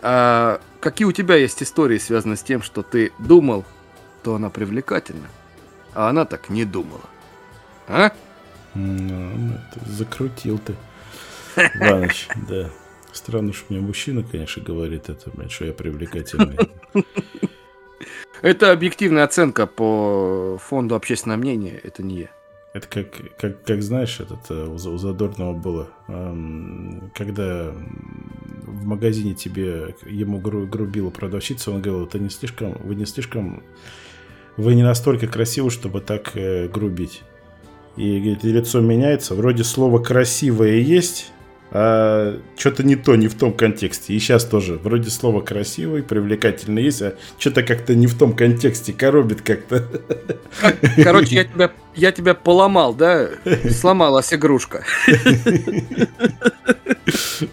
А 0.02 0.60
какие 0.80 1.06
у 1.06 1.12
тебя 1.12 1.36
есть 1.36 1.62
истории, 1.62 1.98
связанные 1.98 2.38
с 2.38 2.44
тем, 2.44 2.62
что 2.62 2.82
ты 2.84 3.12
думал, 3.20 3.66
что 4.22 4.36
она 4.36 4.50
привлекательна, 4.50 5.28
а 5.94 6.10
она 6.10 6.26
так 6.26 6.50
не 6.50 6.64
думала? 6.66 7.10
А? 7.88 8.12
Ну, 8.76 9.54
это 9.54 9.90
закрутил 9.90 10.60
ты. 10.60 10.76
Иваныч, 11.56 12.28
да. 12.48 12.70
Странно, 13.12 13.52
что 13.52 13.66
мне 13.70 13.82
мужчина, 13.82 14.24
конечно, 14.24 14.64
говорит 14.64 15.10
это, 15.10 15.30
блядь, 15.32 15.52
что 15.52 15.66
я 15.66 15.74
привлекательный. 15.74 16.58
Это 18.42 18.72
объективная 18.72 19.24
оценка 19.26 19.68
по 19.68 20.58
фонду 20.58 20.96
общественного 20.96 21.38
мнения, 21.38 21.80
это 21.84 22.02
не 22.02 22.22
я. 22.22 22.30
Это 22.74 22.88
как, 22.88 23.38
как, 23.38 23.64
как 23.64 23.82
знаешь, 23.82 24.20
этот, 24.20 24.50
э, 24.50 24.66
у, 24.66 24.76
у 24.76 24.98
Задорного 24.98 25.54
было, 25.54 25.90
когда 27.14 27.74
в 28.72 28.86
магазине 28.86 29.34
тебе 29.34 29.96
ему 30.06 30.40
гру, 30.40 30.66
грубила 30.66 31.10
продавщица, 31.10 31.72
он 31.72 31.82
говорил, 31.82 32.08
это 32.08 32.18
не 32.18 32.30
слишком, 32.30 32.78
вы 32.84 32.96
не 32.96 33.06
слишком, 33.06 33.64
вы 34.56 34.76
не 34.76 34.84
настолько 34.84 35.28
красивы, 35.28 35.70
чтобы 35.70 36.00
так 36.00 36.32
э, 36.36 36.70
грубить. 36.70 37.24
И 37.98 38.20
говорит, 38.20 38.44
лицо 38.44 38.80
меняется, 38.80 39.36
вроде 39.36 39.66
слово 39.66 40.00
красивое 40.00 40.78
есть, 40.78 41.34
а 41.74 42.38
что-то 42.58 42.84
не 42.84 42.98
то, 42.98 43.16
не 43.16 43.30
в 43.30 43.36
том 43.36 43.54
контексте. 43.54 44.14
И 44.14 44.20
сейчас 44.20 44.44
тоже 44.44 44.74
вроде 44.74 45.10
слово 45.10 45.40
красивый, 45.42 46.04
привлекательный 46.04 46.84
есть, 46.84 47.02
а 47.02 47.16
что-то 47.40 47.64
как-то 47.64 47.96
не 47.96 48.08
в 48.08 48.18
том 48.18 48.36
контексте, 48.36 48.92
коробит 48.92 49.42
как-то. 49.42 49.88
Короче, 51.02 51.36
я 51.36 51.46
тебя, 51.46 51.72
я 51.96 52.12
тебя 52.12 52.34
поломал, 52.34 52.94
да? 52.94 53.30
Сломалась 53.70 54.34
игрушка. 54.34 54.84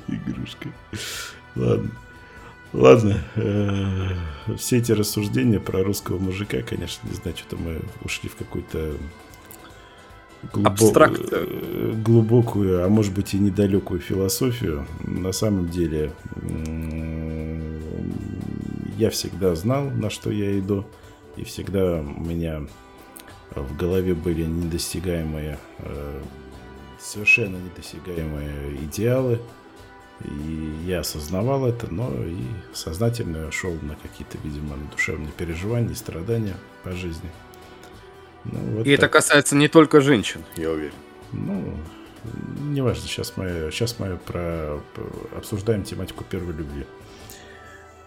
Игрушка. 0.09 0.69
Ладно. 1.55 1.91
Ладно, 2.75 3.25
э, 3.37 4.57
все 4.59 4.77
эти 4.77 4.93
рассуждения 4.93 5.59
про 5.59 5.83
русского 5.83 6.19
мужика, 6.19 6.59
конечно, 6.61 7.09
не 7.09 7.15
знаю, 7.15 7.35
что-то 7.35 7.57
мы 7.57 7.81
ушли 8.05 8.29
в 8.29 8.37
какую-то 8.37 8.95
глубо... 10.53 11.11
Э, 11.31 11.93
глубокую, 12.05 12.85
а 12.85 12.89
может 12.89 13.15
быть 13.15 13.35
и 13.35 13.39
недалекую 13.39 14.01
философию. 14.01 14.87
На 15.05 15.33
самом 15.33 15.69
деле 15.69 16.13
я 18.97 19.11
всегда 19.11 19.55
знал, 19.55 19.85
на 19.85 20.11
что 20.11 20.31
я 20.31 20.59
иду, 20.59 20.85
и 21.37 21.45
всегда 21.45 22.01
у 22.01 22.21
меня 22.21 22.63
в 23.55 23.77
голове 23.77 24.15
были 24.15 24.45
недостигаемые, 24.45 25.59
э, 25.79 26.21
совершенно 26.99 27.57
недосягаемые 27.57 28.77
идеалы. 28.85 29.41
И 30.25 30.75
я 30.87 31.01
осознавал 31.01 31.67
это, 31.67 31.93
но 31.95 32.11
и 32.25 32.37
сознательно 32.75 33.53
шел 33.53 33.73
на 33.83 33.95
какие-то, 33.95 34.37
видимо, 34.43 34.77
душевные 34.91 35.31
переживания 35.31 35.93
и 35.93 35.95
страдания 35.95 36.57
по 36.83 36.91
жизни. 36.91 37.31
Ну, 38.53 38.59
вот 38.77 38.87
и 38.87 38.97
так. 38.97 39.05
это 39.05 39.09
касается 39.09 39.57
не 39.57 39.69
только 39.69 40.01
женщин, 40.01 40.43
я 40.57 40.71
уверен. 40.71 40.95
Ну, 41.33 41.75
неважно, 42.61 43.03
сейчас 43.07 43.35
мы, 43.37 43.71
сейчас 43.71 43.99
мы 43.99 44.17
про, 44.17 44.81
обсуждаем 45.37 45.83
тематику 45.83 46.25
первой 46.25 46.55
любви. 46.55 46.85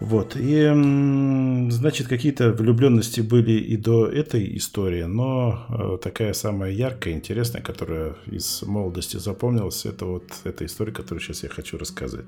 Вот. 0.01 0.36
И, 0.36 1.69
значит, 1.69 2.07
какие-то 2.07 2.51
влюбленности 2.53 3.21
были 3.21 3.51
и 3.51 3.77
до 3.77 4.07
этой 4.07 4.57
истории, 4.57 5.03
но 5.03 5.67
э, 5.69 5.98
такая 6.03 6.33
самая 6.33 6.71
яркая, 6.71 7.13
интересная, 7.13 7.62
которая 7.62 8.15
из 8.25 8.63
молодости 8.63 9.17
запомнилась, 9.17 9.86
это 9.86 10.05
вот 10.05 10.24
эта 10.43 10.65
история, 10.65 10.91
которую 10.91 11.21
сейчас 11.21 11.43
я 11.43 11.50
хочу 11.50 11.77
рассказать. 11.77 12.25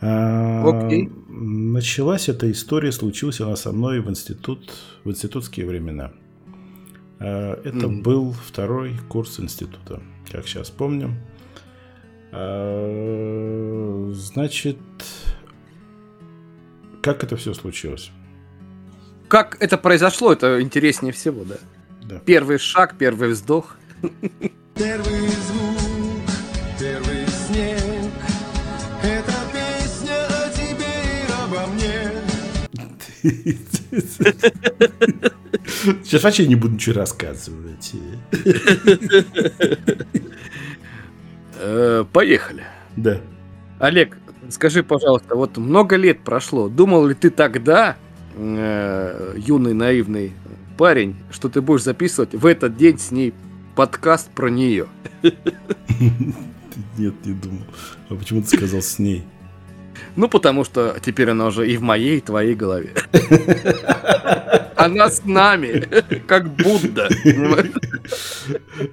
Okay. 0.00 1.08
А, 1.08 1.10
началась 1.28 2.28
эта 2.28 2.50
история, 2.52 2.92
случилась 2.92 3.40
она 3.40 3.56
со 3.56 3.72
мной 3.72 4.00
в 4.00 4.08
институт, 4.08 4.72
в 5.02 5.10
институтские 5.10 5.66
времена. 5.66 6.12
А, 7.24 7.60
это 7.62 7.86
mm-hmm. 7.86 8.02
был 8.02 8.32
второй 8.32 8.98
курс 9.08 9.38
института, 9.38 10.02
как 10.30 10.46
сейчас 10.48 10.70
помню. 10.70 11.14
А, 12.32 14.10
значит, 14.12 14.78
как 17.00 17.22
это 17.22 17.36
все 17.36 17.54
случилось? 17.54 18.10
Как 19.28 19.56
это 19.60 19.78
произошло, 19.78 20.32
это 20.32 20.60
интереснее 20.60 21.12
всего, 21.12 21.44
да? 21.44 21.56
Да. 22.02 22.18
Первый 22.18 22.58
шаг, 22.58 22.96
первый 22.98 23.30
вздох. 23.30 23.76
Первый 24.74 25.28
звук, 25.28 25.78
первый 26.80 27.26
снег. 27.28 27.78
Это 29.02 29.32
песня 29.52 30.26
о 30.26 30.50
тебе 30.50 30.86
и 31.18 31.30
обо 31.44 31.66
мне. 31.68 32.10
Сейчас 36.04 36.22
вообще 36.22 36.46
не 36.46 36.56
буду 36.56 36.74
ничего 36.74 36.96
рассказывать. 36.96 37.92
Э, 41.64 42.04
поехали. 42.12 42.64
Да. 42.96 43.20
Олег, 43.78 44.16
Скажи, 44.48 44.82
пожалуйста, 44.82 45.34
вот 45.36 45.56
много 45.56 45.96
лет 45.96 46.20
прошло. 46.20 46.68
Думал 46.68 47.06
ли 47.06 47.14
ты 47.14 47.30
тогда, 47.30 47.96
э, 48.34 49.34
юный 49.36 49.72
наивный 49.72 50.32
парень, 50.76 51.16
что 51.30 51.48
ты 51.48 51.60
будешь 51.60 51.84
записывать 51.84 52.34
в 52.34 52.44
этот 52.44 52.76
день 52.76 52.98
с 52.98 53.10
ней 53.12 53.32
подкаст 53.76 54.30
про 54.30 54.48
нее? 54.50 54.88
Нет, 55.22 57.14
не 57.24 57.34
думал. 57.34 57.62
А 58.08 58.14
почему 58.14 58.42
ты 58.42 58.48
сказал 58.56 58.82
с 58.82 58.98
ней? 58.98 59.24
Ну, 60.16 60.28
потому 60.28 60.64
что 60.64 60.96
теперь 61.04 61.30
она 61.30 61.46
уже 61.46 61.70
и 61.70 61.76
в 61.76 61.82
моей, 61.82 62.18
и 62.18 62.20
в 62.20 62.24
твоей 62.24 62.54
голове. 62.54 62.92
Она 64.76 65.10
с 65.10 65.24
нами, 65.24 65.86
как 66.26 66.48
Будда. 66.56 67.08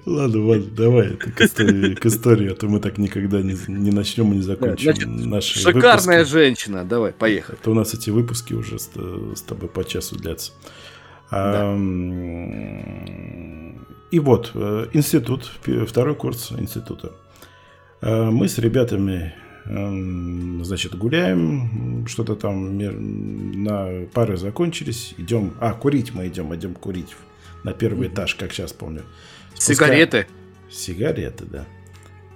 Ладно, 0.06 0.46
ладно, 0.46 0.68
давай 0.72 1.16
к 1.16 1.42
истории, 1.42 1.96
к 1.96 2.06
истории, 2.06 2.52
а 2.52 2.56
то 2.56 2.68
мы 2.68 2.80
так 2.80 2.98
никогда 2.98 3.42
не, 3.42 3.58
не 3.68 3.92
начнем 3.92 4.32
и 4.34 4.36
не 4.36 4.42
закончим 4.42 4.94
Значит, 4.94 5.08
наши 5.08 5.60
Шикарная 5.60 6.20
выпуски. 6.20 6.34
женщина, 6.34 6.86
давай, 6.86 7.12
поехали. 7.12 7.58
А 7.60 7.64
то 7.64 7.72
у 7.72 7.74
нас 7.74 7.94
эти 7.94 8.12
выпуски 8.12 8.54
уже 8.54 8.78
с, 8.78 8.90
с 9.36 9.42
тобой 9.42 9.70
по 9.70 9.84
часу 9.84 10.16
длятся. 10.16 10.52
Да. 11.32 11.76
И 14.12 14.20
вот, 14.20 14.52
э, 14.56 14.88
институт, 14.94 15.52
второй 15.88 16.16
курс 16.16 16.52
института. 16.52 17.12
А, 18.02 18.32
мы 18.32 18.48
с 18.48 18.58
ребятами 18.58 19.36
значит, 19.70 20.96
гуляем, 20.96 22.08
что-то 22.08 22.36
там 22.36 22.78
на 22.78 24.06
пары 24.14 24.36
закончились, 24.38 25.14
идем, 25.18 25.54
а, 25.60 25.74
курить 25.74 26.14
мы 26.14 26.28
идем, 26.28 26.54
идем 26.56 26.74
курить 26.74 27.16
на 27.64 27.74
первый 27.74 28.08
этаж, 28.08 28.34
как 28.36 28.52
сейчас 28.52 28.74
помню. 28.74 29.04
Спускаем... 29.54 29.92
Сигареты? 29.94 30.28
Сигареты, 30.72 31.46
да. 31.46 31.66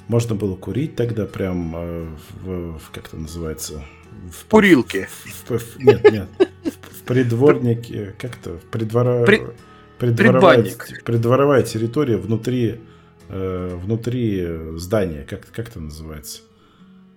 Можно 0.07 0.35
было 0.35 0.55
курить 0.55 0.95
тогда 0.95 1.25
прям 1.25 1.75
э, 1.75 2.07
в, 2.43 2.77
в 2.77 2.91
как 2.91 3.07
это 3.07 3.17
называется? 3.17 3.83
В 4.29 4.45
курилке. 4.45 5.08
В, 5.47 5.58
в, 5.58 5.79
нет, 5.79 6.03
нет. 6.12 6.27
В, 6.63 7.01
придворнике, 7.03 8.13
как 8.19 8.38
это? 8.38 8.58
В 8.58 8.63
придвора... 8.65 9.25
При... 9.25 9.41
Придворовая, 9.97 10.65
придворовая 11.05 11.63
территория 11.63 12.17
внутри, 12.17 12.81
э, 13.29 13.75
внутри 13.81 14.45
здания, 14.75 15.25
как, 15.27 15.47
как 15.51 15.69
это 15.69 15.79
называется? 15.79 16.41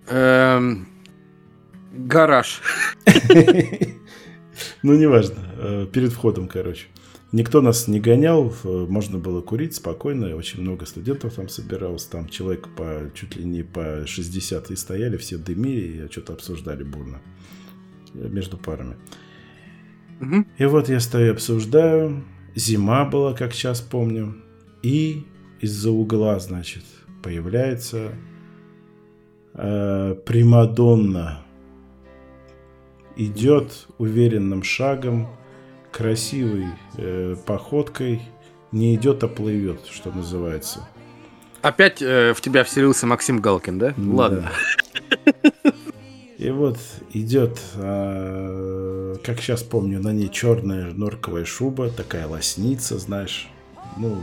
Эм, 0.07 0.87
гараж. 1.91 2.61
Ну, 4.81 4.95
неважно. 4.95 5.35
Э, 5.57 5.87
перед 5.91 6.11
входом, 6.11 6.47
короче. 6.47 6.87
Никто 7.31 7.61
нас 7.61 7.87
не 7.87 7.99
гонял, 7.99 8.53
можно 8.63 9.17
было 9.17 9.41
курить 9.41 9.75
спокойно, 9.75 10.33
очень 10.35 10.61
много 10.61 10.85
студентов 10.85 11.33
там 11.33 11.49
собиралось, 11.49 12.05
там 12.05 12.29
человек 12.29 12.69
по 12.75 13.11
чуть 13.13 13.35
ли 13.35 13.43
не 13.43 13.63
по 13.63 14.07
60 14.07 14.71
и 14.71 14.75
стояли, 14.77 15.17
все 15.17 15.37
дымили 15.37 16.05
и 16.05 16.11
что-то 16.11 16.33
обсуждали 16.33 16.83
бурно 16.83 17.19
э, 18.13 18.29
между 18.29 18.57
парами. 18.57 18.95
Угу. 20.21 20.45
И 20.57 20.65
вот 20.65 20.87
я 20.87 21.01
стою 21.01 21.33
обсуждаю, 21.33 22.23
зима 22.55 23.03
была, 23.03 23.33
как 23.33 23.53
сейчас 23.53 23.81
помню, 23.81 24.37
и 24.81 25.25
из-за 25.59 25.91
угла, 25.91 26.39
значит, 26.39 26.85
появляется 27.21 28.13
э, 29.57 30.15
Примадонна 30.25 31.39
идет 33.15 33.87
уверенным 33.97 34.63
шагом, 34.63 35.27
красивой 35.91 36.67
э, 36.97 37.35
походкой, 37.45 38.21
не 38.71 38.95
идет, 38.95 39.23
а 39.23 39.27
плывет, 39.27 39.81
что 39.89 40.11
называется. 40.11 40.87
Опять 41.61 42.01
э, 42.01 42.33
в 42.33 42.41
тебя 42.41 42.63
вселился 42.63 43.07
Максим 43.07 43.41
Галкин, 43.41 43.79
да? 43.79 43.93
да. 43.97 44.15
Ладно. 44.15 44.51
И 46.37 46.51
вот 46.51 46.77
идет, 47.13 47.59
э, 47.75 49.15
как 49.23 49.41
сейчас 49.41 49.63
помню, 49.63 49.99
на 49.99 50.13
ней 50.13 50.29
черная 50.29 50.93
норковая 50.93 51.45
шуба, 51.45 51.89
такая 51.89 52.27
лосница, 52.27 52.99
знаешь. 52.99 53.49
Ну, 53.97 54.21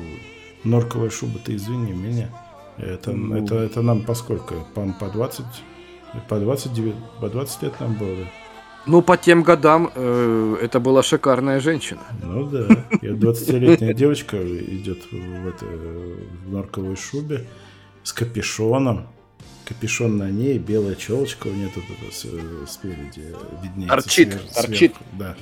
норковая 0.63 1.11
шуба, 1.11 1.41
ты 1.45 1.57
извини 1.57 1.93
меня. 1.93 2.29
Это, 2.79 3.13
ну, 3.13 3.37
это, 3.37 3.57
это 3.57 3.83
нам 3.83 4.03
по 4.03 4.15
сколько? 4.15 4.55
По, 4.75 4.87
по 4.99 5.09
20? 5.09 5.45
По 6.29 6.39
29, 6.39 6.95
по 7.21 7.29
20 7.29 7.63
лет 7.63 7.81
нам 7.81 7.95
было. 7.95 8.27
Ну, 8.87 9.01
по 9.01 9.17
тем 9.17 9.43
годам 9.43 9.91
э, 9.95 10.57
это 10.61 10.79
была 10.79 11.03
шикарная 11.03 11.61
женщина. 11.61 12.03
Ну 12.23 12.45
да. 12.45 12.67
И 13.01 13.07
20-летняя 13.07 13.95
девочка 13.95 14.37
идет 14.37 14.99
в, 15.11 15.49
это, 15.49 15.65
в 15.65 16.53
норковой 16.53 16.97
шубе 16.97 17.47
с 18.03 18.13
капюшоном. 18.13 19.07
Капюшон 19.65 20.19
на 20.19 20.31
ней, 20.31 20.59
белая 20.59 20.95
челочка 20.95 21.47
у 21.47 21.53
нее 21.53 21.71
тут 21.75 21.85
это, 21.85 22.67
спереди 22.67 23.35
виднеется. 23.63 23.95
Арчит, 23.95 24.33
свер, 24.33 24.65
арчит. 24.65 24.95
Да. 25.13 25.35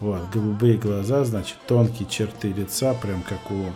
Вот, 0.00 0.28
голубые 0.32 0.76
глаза, 0.76 1.24
значит, 1.24 1.56
тонкие 1.68 2.08
черты 2.08 2.48
лица, 2.48 2.94
прям 2.94 3.22
как 3.22 3.50
у 3.52 3.66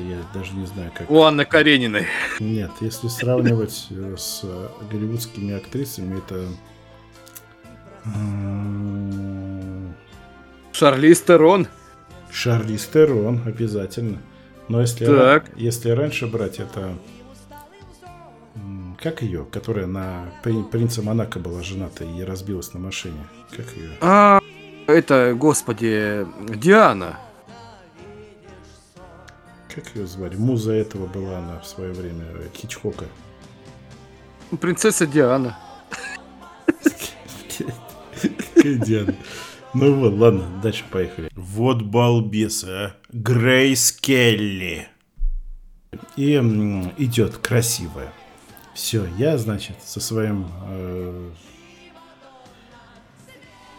я 0.00 0.18
даже 0.34 0.54
не 0.54 0.66
знаю, 0.66 0.90
как... 0.94 1.10
У 1.10 1.22
Анны 1.22 1.44
Карениной. 1.44 2.06
Нет, 2.40 2.70
если 2.80 3.08
сравнивать 3.08 3.86
э, 3.90 4.14
с 4.16 4.40
э, 4.42 4.68
голливудскими 4.90 5.54
актрисами, 5.54 6.18
это... 6.18 6.46
Шарли 10.72 11.12
Стерон. 11.12 11.68
Шарли 12.30 12.76
Стерон, 12.76 13.42
обязательно. 13.46 14.18
Но 14.68 14.80
если, 14.80 15.06
так. 15.06 15.50
если 15.56 15.90
раньше 15.90 16.26
брать, 16.26 16.58
это... 16.58 16.96
Как 19.00 19.22
ее, 19.22 19.44
которая 19.44 19.86
на 19.86 20.32
принца 20.42 21.02
Монако 21.02 21.40
была 21.40 21.62
жената 21.62 22.04
и 22.04 22.22
разбилась 22.22 22.72
на 22.72 22.80
машине? 22.80 23.18
Как 23.50 23.66
ее? 23.76 23.90
А, 24.00 24.40
это, 24.86 25.34
господи, 25.36 26.26
Диана. 26.48 27.18
Как 29.74 29.96
ее 29.96 30.06
звали? 30.06 30.36
Муза 30.36 30.72
этого 30.72 31.06
была 31.06 31.38
она 31.38 31.58
в 31.60 31.66
свое 31.66 31.92
время, 31.92 32.24
Хичкока. 32.54 33.06
Принцесса 34.60 35.06
Диана. 35.06 35.56
Диана. 38.56 39.14
Ну 39.72 39.94
вот, 39.94 40.12
ладно, 40.12 40.60
дальше 40.62 40.84
поехали. 40.90 41.30
Вот 41.34 41.82
балбес, 41.82 42.64
а. 42.64 42.94
Грейс 43.10 43.92
Келли. 43.92 44.88
И 46.16 46.34
идет 46.98 47.38
красивая. 47.38 48.12
Все, 48.74 49.06
я, 49.16 49.38
значит, 49.38 49.76
со 49.82 50.00
своим 50.00 50.48
э, 50.66 51.30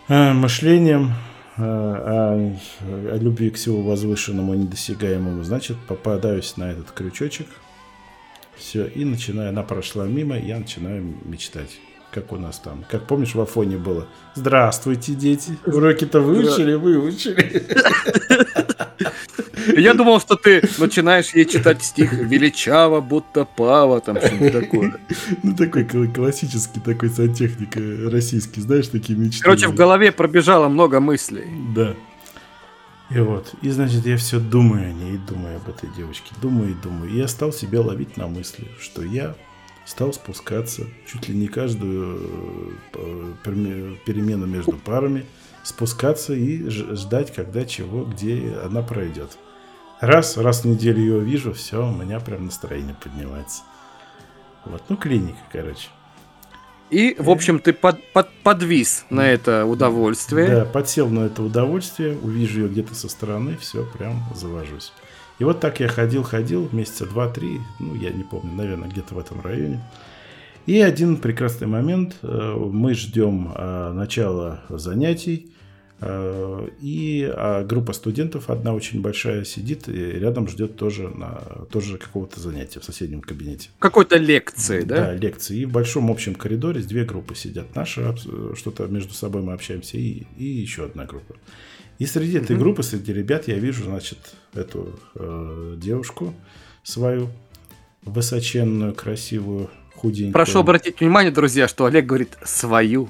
э, 0.07 0.33
мышлением 0.33 1.13
о, 1.57 2.55
о 2.81 3.17
любви 3.17 3.49
к 3.49 3.55
всему 3.55 3.83
возвышенному 3.83 4.53
и 4.53 4.57
недосягаемому, 4.57 5.43
значит, 5.43 5.77
попадаюсь 5.87 6.57
на 6.57 6.71
этот 6.71 6.91
крючочек. 6.91 7.47
Все, 8.55 8.85
и 8.85 9.03
начинаю, 9.03 9.49
она 9.49 9.63
прошла 9.63 10.05
мимо, 10.05 10.37
я 10.37 10.59
начинаю 10.59 11.15
мечтать. 11.25 11.79
Как 12.11 12.31
у 12.31 12.37
нас 12.37 12.59
там. 12.59 12.85
Как 12.89 13.07
помнишь, 13.07 13.33
в 13.33 13.41
Афоне 13.41 13.77
было. 13.77 14.07
Здравствуйте, 14.35 15.15
дети. 15.15 15.57
Уроки-то 15.65 16.19
выучили, 16.19 16.75
выучили. 16.75 17.65
Я 19.67 19.93
думал, 19.93 20.19
что 20.19 20.35
ты 20.35 20.61
начинаешь 20.77 21.33
ей 21.33 21.45
читать 21.45 21.83
стих 21.83 22.13
величаво, 22.13 23.01
будто 23.01 23.45
пава, 23.45 23.99
там 24.01 24.17
что-то 24.17 24.61
такое. 24.61 24.95
Ну, 25.41 25.55
такой 25.55 25.85
классический 25.85 26.79
такой 26.79 27.09
сантехник 27.09 27.75
российский, 28.11 28.61
знаешь, 28.61 28.87
такие 28.87 29.17
мечты. 29.17 29.43
Короче, 29.43 29.67
в 29.67 29.75
голове 29.75 30.11
пробежало 30.11 30.67
много 30.67 30.99
мыслей. 30.99 31.45
Да. 31.75 31.93
И 33.09 33.19
вот, 33.19 33.53
и 33.61 33.69
значит, 33.69 34.05
я 34.05 34.17
все 34.17 34.39
думаю 34.39 34.89
о 34.89 34.93
ней, 34.93 35.17
думаю 35.17 35.57
об 35.57 35.69
этой 35.69 35.89
девочке, 35.95 36.33
думаю 36.41 36.71
и 36.71 36.73
думаю. 36.73 37.11
И 37.11 37.17
я 37.17 37.27
стал 37.27 37.51
себя 37.51 37.81
ловить 37.81 38.17
на 38.17 38.27
мысли, 38.27 38.67
что 38.79 39.03
я 39.03 39.35
стал 39.85 40.13
спускаться 40.13 40.83
чуть 41.05 41.29
ли 41.29 41.35
не 41.35 41.47
каждую 41.47 42.71
э, 42.93 43.95
перемену 44.05 44.45
между 44.47 44.73
парами, 44.73 45.25
спускаться 45.63 46.33
и 46.33 46.67
ждать, 46.69 47.33
когда 47.33 47.65
чего, 47.65 48.05
где 48.05 48.55
она 48.63 48.81
пройдет. 48.81 49.37
Раз, 50.03 50.35
раз 50.35 50.63
в 50.63 50.65
неделю 50.65 50.99
ее 50.99 51.19
вижу, 51.21 51.53
все, 51.53 51.87
у 51.87 51.95
меня 51.95 52.19
прям 52.19 52.47
настроение 52.47 52.93
поднимается. 53.01 53.61
Вот, 54.65 54.83
ну, 54.89 54.97
клиника, 54.97 55.37
короче. 55.49 55.87
И, 56.89 57.15
в 57.17 57.29
общем, 57.29 57.57
ты 57.57 57.71
под, 57.71 58.03
под, 58.11 58.29
подвис 58.43 59.05
на 59.09 59.25
это 59.25 59.65
удовольствие. 59.65 60.47
Да, 60.47 60.65
подсел 60.65 61.07
на 61.07 61.21
это 61.27 61.41
удовольствие, 61.41 62.17
увижу 62.17 62.63
ее 62.63 62.67
где-то 62.67 62.93
со 62.95 63.07
стороны, 63.07 63.55
все, 63.55 63.85
прям 63.97 64.25
завожусь. 64.35 64.91
И 65.39 65.45
вот 65.45 65.61
так 65.61 65.79
я 65.79 65.87
ходил-ходил, 65.87 66.67
месяца 66.73 67.05
два-три, 67.05 67.61
ну, 67.79 67.95
я 67.95 68.09
не 68.09 68.23
помню, 68.23 68.51
наверное, 68.53 68.89
где-то 68.89 69.15
в 69.15 69.19
этом 69.19 69.39
районе. 69.39 69.79
И 70.65 70.81
один 70.81 71.15
прекрасный 71.15 71.67
момент, 71.67 72.17
э, 72.23 72.55
мы 72.57 72.93
ждем 72.93 73.53
э, 73.55 73.93
начала 73.93 74.63
занятий, 74.67 75.53
и 76.01 77.31
а 77.33 77.63
группа 77.63 77.93
студентов, 77.93 78.49
одна 78.49 78.73
очень 78.73 79.01
большая, 79.01 79.45
сидит 79.45 79.87
и 79.87 79.93
рядом 79.93 80.47
ждет 80.47 80.75
тоже, 80.75 81.07
на, 81.07 81.65
тоже 81.71 81.97
какого-то 81.97 82.39
занятия 82.39 82.79
в 82.79 82.83
соседнем 82.83 83.21
кабинете. 83.21 83.69
Какой-то 83.79 84.17
лекции, 84.17 84.81
да? 84.81 84.95
Да, 84.95 85.13
лекции. 85.13 85.59
И 85.59 85.65
в 85.65 85.71
большом 85.71 86.11
общем 86.11 86.35
коридоре 86.35 86.81
две 86.81 87.05
группы 87.05 87.35
сидят. 87.35 87.73
Наша, 87.75 88.15
что-то 88.55 88.87
между 88.87 89.13
собой 89.13 89.43
мы 89.43 89.53
общаемся, 89.53 89.97
и, 89.97 90.23
и 90.37 90.43
еще 90.43 90.85
одна 90.85 91.05
группа. 91.05 91.35
И 91.99 92.05
среди 92.05 92.37
этой 92.37 92.57
группы, 92.57 92.83
среди 92.83 93.13
ребят, 93.13 93.47
я 93.47 93.57
вижу, 93.57 93.83
значит, 93.85 94.17
эту 94.53 94.99
э, 95.15 95.75
девушку 95.77 96.33
свою, 96.83 97.29
высоченную, 98.01 98.93
красивую, 98.93 99.69
худенькую. 100.03 100.33
Прошу 100.33 100.59
обратить 100.59 100.99
внимание, 100.99 101.31
друзья, 101.31 101.67
что 101.67 101.85
Олег 101.85 102.05
говорит 102.05 102.37
«свою». 102.43 103.09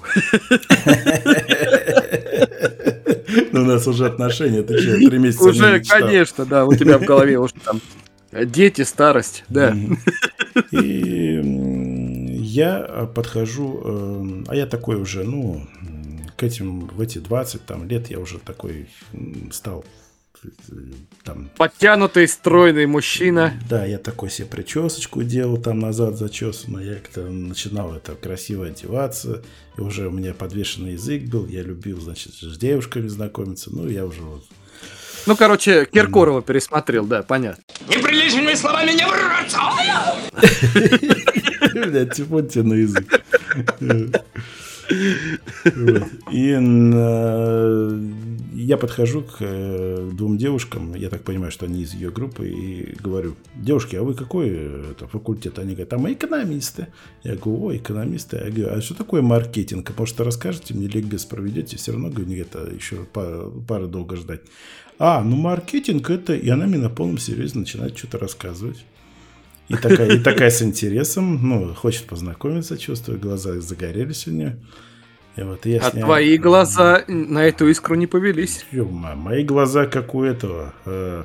Ну, 3.52 3.62
у 3.62 3.66
нас 3.66 3.88
уже 3.88 4.06
отношения, 4.06 4.62
ты 4.62 4.78
что, 4.78 4.96
три 5.10 5.18
месяца 5.18 5.46
Уже, 5.46 5.84
конечно, 5.84 6.46
да, 6.46 6.66
у 6.66 6.76
тебя 6.76 7.00
в 7.00 7.04
голове 7.04 7.40
уже 7.40 7.56
там 7.66 7.82
дети, 8.32 8.84
старость, 8.84 9.44
да. 9.50 9.76
И 10.72 11.42
я 12.40 13.10
подхожу, 13.16 13.82
э, 13.84 14.44
а 14.50 14.56
я 14.56 14.68
такой 14.68 14.98
уже, 14.98 15.24
ну, 15.24 15.68
к 16.36 16.44
этим, 16.44 16.88
в 16.88 17.02
эти 17.02 17.18
20 17.18 17.66
там, 17.66 17.88
лет 17.88 18.12
я 18.12 18.20
уже 18.20 18.38
такой 18.38 18.88
стал 19.52 19.84
там... 21.24 21.50
Подтянутый, 21.58 22.28
стройный 22.28 22.86
мужчина. 22.86 23.54
Да, 23.70 23.86
я 23.86 23.98
такой 23.98 24.30
себе 24.30 24.48
причесочку 24.48 25.24
делал 25.24 25.58
там 25.58 25.80
назад 25.80 26.18
зачесанно. 26.18 26.80
Я 26.80 26.96
как-то 26.96 27.22
начинал 27.30 27.96
это 27.96 28.16
красиво 28.16 28.66
одеваться. 28.68 29.44
И 29.78 29.82
уже 29.82 30.08
у 30.08 30.12
меня 30.12 30.34
подвешенный 30.34 30.94
язык 30.94 31.24
был. 31.24 31.48
Я 31.48 31.64
любил, 31.64 32.00
значит, 32.00 32.34
с 32.34 32.58
девушками 32.58 33.08
знакомиться. 33.08 33.70
Ну, 33.74 33.88
я 33.88 34.06
уже 34.06 34.22
вот... 34.22 34.44
Ну, 35.26 35.38
короче, 35.38 35.86
Киркорова 35.86 36.40
mm. 36.40 36.46
пересмотрел, 36.46 37.06
да, 37.06 37.24
понятно. 37.24 37.64
Неприличными 37.88 38.54
словами 38.56 38.92
не 38.92 39.08
враться! 39.08 39.58
Блядь, 41.74 42.14
типа 42.16 42.42
тебе 42.42 42.64
на 42.64 42.74
язык. 42.74 43.24
И 46.32 46.52
я 48.56 48.78
подхожу 48.78 49.24
к 49.24 49.38
э, 49.40 50.10
двум 50.14 50.38
девушкам, 50.38 50.96
я 50.96 51.10
так 51.10 51.24
понимаю, 51.24 51.52
что 51.52 51.66
они 51.66 51.82
из 51.82 51.94
ее 51.94 52.12
группы, 52.12 52.48
и 52.48 52.96
говорю, 53.02 53.36
девушки, 53.56 53.96
а 53.96 54.04
вы 54.04 54.14
какой 54.14 54.50
это, 54.92 55.08
факультет? 55.08 55.60
Они 55.60 55.74
говорят, 55.74 55.94
а 55.94 55.98
мы 55.98 56.14
экономисты. 56.14 56.88
Я 57.24 57.36
говорю, 57.36 57.66
о, 57.66 57.76
экономисты. 57.76 58.38
Я 58.38 58.52
говорю, 58.52 58.78
а 58.78 58.82
что 58.82 58.96
такое 58.96 59.22
маркетинг? 59.22 59.90
А 59.90 59.94
может, 59.98 60.20
расскажете 60.22 60.74
мне, 60.74 60.88
ликбез 60.88 61.26
проведете? 61.26 61.78
Все 61.78 61.92
равно, 61.92 62.10
говорю, 62.10 62.42
это 62.42 62.70
еще 62.74 63.06
пара, 63.12 63.50
пара 63.68 63.88
долго 63.88 64.16
ждать. 64.16 64.42
А, 65.00 65.24
ну 65.24 65.36
маркетинг 65.36 66.10
это... 66.10 66.34
И 66.34 66.48
она 66.50 66.66
мне 66.66 66.78
на 66.78 66.90
полном 66.90 67.18
серьезе 67.18 67.58
начинает 67.58 67.98
что-то 67.98 68.20
рассказывать. 68.20 68.86
И 69.70 69.76
такая, 69.76 70.16
и 70.16 70.20
такая 70.20 70.50
с 70.50 70.62
интересом, 70.62 71.40
ну, 71.48 71.74
хочет 71.74 72.06
познакомиться, 72.06 72.78
чувствую, 72.78 73.20
глаза 73.20 73.60
загорелись 73.62 74.28
у 74.28 74.32
нее. 74.32 74.58
И 75.36 75.42
вот 75.42 75.66
я 75.66 75.80
а 75.80 75.92
снял... 75.92 76.06
твои 76.06 76.38
глаза 76.38 77.04
на 77.08 77.46
эту 77.46 77.68
искру 77.68 77.96
не 77.96 78.08
повелись. 78.08 78.66
Ё-мо, 78.72 79.16
мои 79.16 79.44
глаза 79.44 79.86
как 79.86 80.14
у 80.14 80.24
этого, 80.24 80.74
э, 80.86 81.24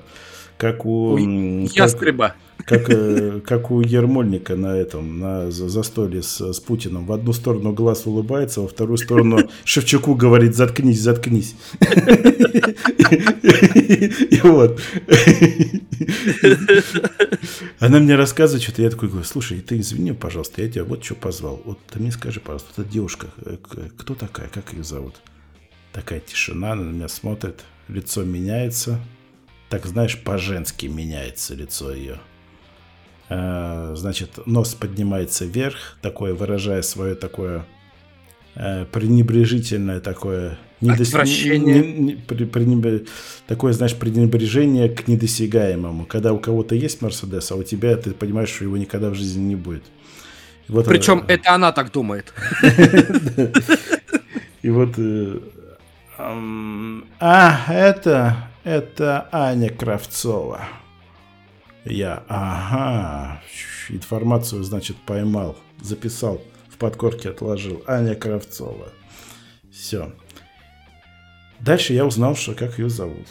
как 0.59 0.85
у... 0.85 1.13
у 1.13 1.19
ястреба. 1.19 2.35
Как, 2.65 2.91
э, 2.91 3.41
как 3.47 3.71
у 3.71 3.81
Ермольника 3.81 4.57
на 4.57 4.77
этом, 4.77 5.21
на 5.21 5.51
застолье 5.51 6.23
с, 6.23 6.53
с 6.53 6.61
Путиным. 6.61 7.07
В 7.07 7.13
одну 7.13 7.33
сторону 7.33 7.73
глаз 7.73 8.05
улыбается, 8.07 8.61
во 8.61 8.69
вторую 8.69 8.99
сторону 8.99 9.49
Шевчуку 9.65 10.15
говорит 10.15 10.55
«заткнись, 10.55 11.01
заткнись». 11.01 11.55
И 14.31 14.41
вот. 14.43 14.81
Она 17.79 18.01
мне 18.01 18.17
рассказывает 18.17 18.63
что-то, 18.63 18.83
я 18.83 18.91
такой 18.91 19.09
говорю, 19.09 19.25
слушай, 19.25 19.61
ты 19.61 19.79
извини, 19.79 20.13
пожалуйста, 20.13 20.61
я 20.61 20.69
тебя 20.69 20.85
вот 20.85 21.03
что 21.05 21.15
позвал. 21.15 21.63
Вот 21.65 21.79
ты 21.91 22.01
мне 22.01 22.11
скажи, 22.13 22.41
пожалуйста, 22.41 22.83
эта 22.83 22.91
девушка, 22.91 23.29
э, 23.47 23.57
кто 23.97 24.15
такая, 24.15 24.49
как 24.49 24.73
ее 24.75 24.85
зовут? 24.85 25.15
Такая 25.93 26.21
тишина, 26.21 26.73
она 26.73 26.83
на 26.83 26.91
меня 26.91 27.09
смотрит, 27.09 27.65
лицо 27.89 28.25
меняется. 28.25 29.01
Так, 29.69 29.85
знаешь, 29.87 30.19
по-женски 30.19 30.87
меняется 30.87 31.55
лицо 31.55 31.93
ее. 31.93 32.19
Э, 33.29 33.93
значит, 33.97 34.47
нос 34.47 34.75
поднимается 34.75 35.45
вверх, 35.45 35.99
такое 36.01 36.35
выражая 36.35 36.81
свое 36.83 37.15
такое 37.15 37.67
э, 38.55 38.87
пренебрежительное 38.87 40.01
такое 40.01 40.59
недос... 40.81 41.09
Отвращение. 41.09 41.83
Не, 41.83 41.93
не, 41.93 42.15
при, 42.15 43.05
такое, 43.47 43.73
знаешь, 43.75 43.95
пренебрежение 43.95 44.89
к 44.89 45.07
недосягаемому. 45.09 46.07
Когда 46.07 46.33
у 46.33 46.39
кого-то 46.39 46.75
есть 46.75 47.03
Мерседес, 47.03 47.51
а 47.51 47.57
у 47.57 47.63
тебя 47.63 47.97
ты 47.97 48.13
понимаешь, 48.13 48.49
что 48.49 48.65
его 48.65 48.79
никогда 48.79 49.11
в 49.11 49.15
жизни 49.15 49.43
не 49.43 49.57
будет. 49.57 49.85
Вот 50.69 50.87
Причем 50.87 51.19
это... 51.21 51.33
это 51.35 51.55
она 51.55 51.73
так 51.73 51.93
думает. 51.93 52.33
И 54.63 54.71
вот... 54.71 54.95
Э, 54.97 55.41
а, 57.21 57.65
это... 57.69 58.49
Это 58.65 59.29
Аня 59.33 59.71
Кравцова. 59.71 60.61
Я, 61.85 62.25
ага, 62.29 63.41
информацию, 63.89 64.63
значит, 64.63 64.97
поймал, 64.97 65.57
записал, 65.81 66.43
в 66.69 66.77
подкорке 66.77 67.31
отложил. 67.31 67.83
Аня 67.87 68.15
Кравцова. 68.15 68.89
Все. 69.73 70.13
Дальше 71.61 71.93
я 71.93 72.05
узнал, 72.05 72.37
что 72.37 72.55
как 72.55 72.79
ее 72.79 72.89
зовут. 72.89 73.27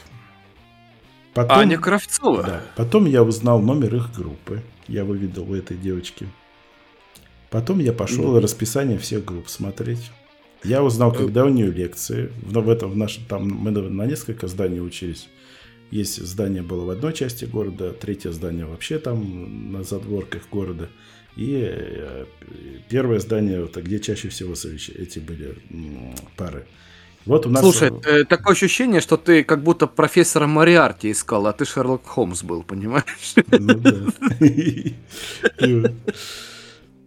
Потом, 1.34 1.60
Аня 1.60 1.78
Кравцова? 1.78 2.44
Да. 2.44 2.62
Потом 2.76 3.06
я 3.06 3.22
узнал 3.24 3.60
номер 3.60 3.96
их 3.96 4.14
группы. 4.14 4.64
Я 4.88 5.06
выведал 5.06 5.52
у 5.52 5.56
этой 5.56 5.78
девочки. 5.78 6.28
Потом 7.50 7.80
я 7.80 7.94
пошел 7.94 8.36
mm-hmm. 8.36 8.42
расписание 8.42 8.98
всех 8.98 9.24
групп 9.24 9.48
смотреть. 9.48 10.12
Я 10.64 10.84
узнал, 10.84 11.12
э, 11.14 11.18
когда 11.18 11.46
у 11.46 11.50
нее 11.50 11.72
лекции. 11.72 12.32
В, 12.42 12.54
в 12.54 12.70
этом 12.70 12.92
в 12.92 12.98
нашем 12.98 13.24
там 13.26 13.48
мы 13.48 13.72
на 13.72 14.06
несколько 14.06 14.48
зданий 14.48 14.82
учились. 14.82 15.30
Есть 15.92 16.22
здание 16.22 16.64
было 16.64 16.84
в 16.84 16.90
одной 16.90 17.14
части 17.14 17.46
города, 17.46 17.94
третье 17.94 18.32
здание 18.32 18.66
вообще 18.66 19.00
там 19.00 19.72
на 19.72 19.84
задворках 19.84 20.50
города. 20.52 20.90
И 21.38 21.62
э, 21.64 22.26
первое 22.90 23.20
здание, 23.20 23.62
вот, 23.62 23.78
где 23.78 24.00
чаще 24.00 24.30
всего 24.30 24.54
эти 24.54 25.20
были 25.20 25.58
пары. 26.36 26.66
Вот 27.26 27.46
у 27.46 27.50
нас... 27.50 27.62
Слушай, 27.62 27.92
э, 28.06 28.24
такое 28.24 28.54
ощущение, 28.54 29.02
что 29.02 29.18
ты 29.18 29.44
как 29.44 29.62
будто 29.62 29.86
профессора 29.86 30.48
Мариарти 30.48 31.12
искал, 31.12 31.46
а 31.48 31.54
ты 31.54 31.66
Шерлок 31.66 32.06
Холмс 32.06 32.42
был, 32.44 32.64
понимаешь? 32.64 33.36
Ну 33.52 33.76
да. 33.76 33.94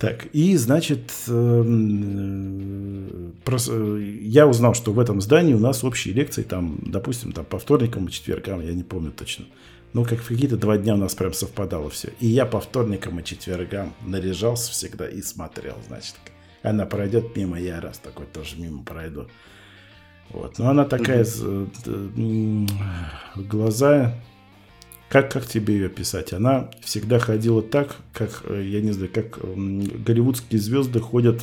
Так, 0.00 0.28
и, 0.32 0.56
значит, 0.56 1.12
эм, 1.28 3.34
э, 3.44 4.18
я 4.22 4.46
узнал, 4.46 4.72
что 4.72 4.92
в 4.92 4.98
этом 4.98 5.20
здании 5.20 5.52
у 5.52 5.58
нас 5.58 5.84
общие 5.84 6.14
лекции, 6.14 6.42
там, 6.42 6.78
допустим, 6.80 7.32
там 7.32 7.44
по 7.44 7.58
вторникам 7.58 8.06
и 8.06 8.10
четвергам, 8.10 8.62
я 8.62 8.72
не 8.72 8.82
помню 8.82 9.12
точно. 9.12 9.44
Ну, 9.92 10.06
как 10.06 10.20
в 10.20 10.28
какие-то 10.28 10.56
два 10.56 10.78
дня 10.78 10.94
у 10.94 10.96
нас 10.96 11.14
прям 11.14 11.34
совпадало 11.34 11.90
все. 11.90 12.14
И 12.18 12.28
я 12.28 12.46
по 12.46 12.60
вторникам 12.60 13.20
и 13.20 13.24
четвергам 13.24 13.92
наряжался 14.00 14.72
всегда 14.72 15.06
и 15.06 15.20
смотрел, 15.20 15.76
значит. 15.86 16.14
Она 16.62 16.86
пройдет 16.86 17.36
мимо, 17.36 17.60
я 17.60 17.78
раз 17.78 17.98
такой 17.98 18.24
тоже 18.24 18.56
мимо 18.56 18.82
пройду. 18.82 19.26
Вот. 20.30 20.58
Но 20.58 20.70
она 20.70 20.86
такая, 20.86 21.24
mm 21.24 22.70
глаза, 23.36 24.14
как, 25.10 25.32
как 25.32 25.44
тебе 25.44 25.74
ее 25.74 25.88
писать? 25.88 26.32
Она 26.32 26.70
всегда 26.82 27.18
ходила 27.18 27.62
так, 27.62 27.96
как, 28.12 28.42
э, 28.44 28.62
я 28.64 28.80
не 28.80 28.92
знаю, 28.92 29.10
как 29.12 29.38
голливудские 29.40 30.60
звезды 30.60 31.00
ходят 31.00 31.42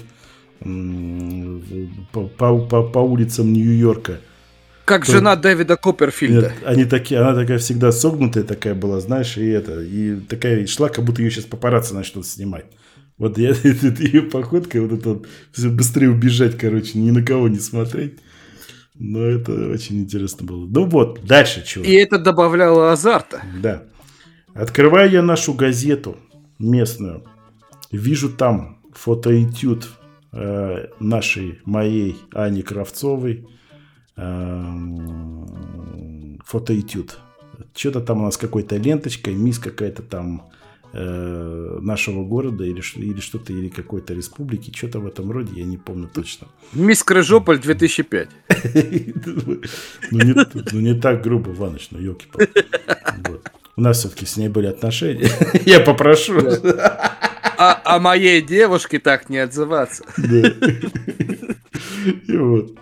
по, 0.62 2.28
по, 2.28 2.58
по, 2.66 2.84
по 2.84 3.00
улицам 3.00 3.52
Нью-Йорка. 3.52 4.22
Как 4.86 5.06
То... 5.06 5.12
жена 5.12 5.36
Дэвида 5.36 5.76
Копперфильда. 5.76 6.42
Нет, 6.42 6.54
они 6.66 6.86
такие, 6.86 7.20
она 7.20 7.36
такая 7.36 7.58
всегда 7.58 7.92
согнутая 7.92 8.46
такая 8.46 8.74
была, 8.74 9.02
знаешь, 9.02 9.36
и 9.36 9.46
это, 9.46 9.82
и 9.82 10.16
такая 10.16 10.66
шла, 10.66 10.88
как 10.88 11.04
будто 11.04 11.22
ее 11.22 11.30
сейчас 11.30 11.44
папарацци 11.44 11.94
начнут 11.94 12.26
снимать. 12.26 12.66
Вот 13.18 13.38
я, 13.38 13.50
ее 13.64 14.22
походка, 14.22 14.82
вот 14.82 14.94
это 14.94 15.22
все 15.52 15.70
быстрее 15.70 16.10
убежать, 16.10 16.58
короче, 16.58 16.98
ни 16.98 17.12
на 17.12 17.22
кого 17.22 17.50
не 17.50 17.60
смотреть. 17.60 18.14
Но 19.00 19.22
это 19.22 19.52
очень 19.70 20.00
интересно 20.00 20.46
было. 20.46 20.66
Ну 20.66 20.86
вот, 20.86 21.24
дальше 21.26 21.66
чего. 21.66 21.86
И 21.86 21.94
это 21.94 22.18
добавляло 22.18 22.92
азарта. 22.92 23.42
Да. 23.62 23.84
Открываю 24.54 25.12
я 25.12 25.22
нашу 25.22 25.54
газету 25.54 26.18
местную. 26.58 27.24
Вижу 27.92 28.30
там 28.30 28.82
фотоэтюд 28.94 29.88
э, 30.34 30.88
нашей, 31.00 31.60
моей 31.64 32.18
Ани 32.34 32.64
Кравцовой 32.64 33.46
Эм, 34.18 35.46
фотоэтюд. 36.44 37.20
Что-то 37.76 38.02
там 38.02 38.22
у 38.22 38.24
нас 38.24 38.38
какой-то 38.38 38.78
ленточкой, 38.78 39.36
мисс 39.36 39.60
какая-то 39.60 40.02
там 40.02 40.50
э, 40.52 40.57
нашего 40.94 42.24
города 42.24 42.64
или, 42.64 42.82
или 42.96 43.20
что-то, 43.20 43.54
или 43.54 43.70
какой-то 43.70 44.14
республики, 44.14 44.76
что-то 44.76 45.00
в 45.00 45.08
этом 45.08 45.32
роде, 45.32 45.54
я 45.56 45.66
не 45.66 45.78
помню 45.78 46.10
точно. 46.14 46.48
Мисс 46.74 47.04
Крыжополь 47.04 47.60
2005. 47.60 48.30
Ну 50.12 50.20
не, 50.24 50.34
ну 50.72 50.80
не 50.80 50.94
так 51.00 51.22
грубо, 51.22 51.52
Иваныч, 51.52 51.90
ну 51.92 52.00
елки 52.00 52.28
У 53.76 53.82
нас 53.82 54.00
все-таки 54.00 54.26
с 54.26 54.38
ней 54.38 54.50
были 54.50 54.68
отношения. 54.68 55.30
Я 55.66 55.80
попрошу. 55.82 56.40
А, 57.58 57.82
а 57.84 58.00
моей 58.00 58.42
девушке 58.42 59.00
так 59.00 59.30
не 59.30 59.40
отзываться. 59.40 60.04
И 62.28 62.38
вот. 62.38 62.78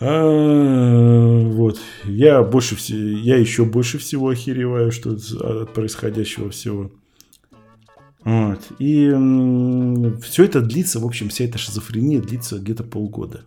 А, 0.00 1.42
вот. 1.48 1.80
Я 2.04 2.42
больше 2.42 2.76
всего, 2.76 2.98
я 2.98 3.36
еще 3.36 3.64
больше 3.64 3.98
всего 3.98 4.28
охереваю, 4.28 4.92
что 4.92 5.12
от 5.12 5.72
происходящего 5.72 6.50
всего. 6.50 6.90
Вот. 8.24 8.60
И 8.78 9.08
все 10.22 10.44
это 10.44 10.60
длится, 10.60 10.98
в 10.98 11.06
общем, 11.06 11.28
вся 11.28 11.44
эта 11.44 11.58
шизофрения 11.58 12.20
длится 12.20 12.58
где-то 12.58 12.82
полгода. 12.82 13.44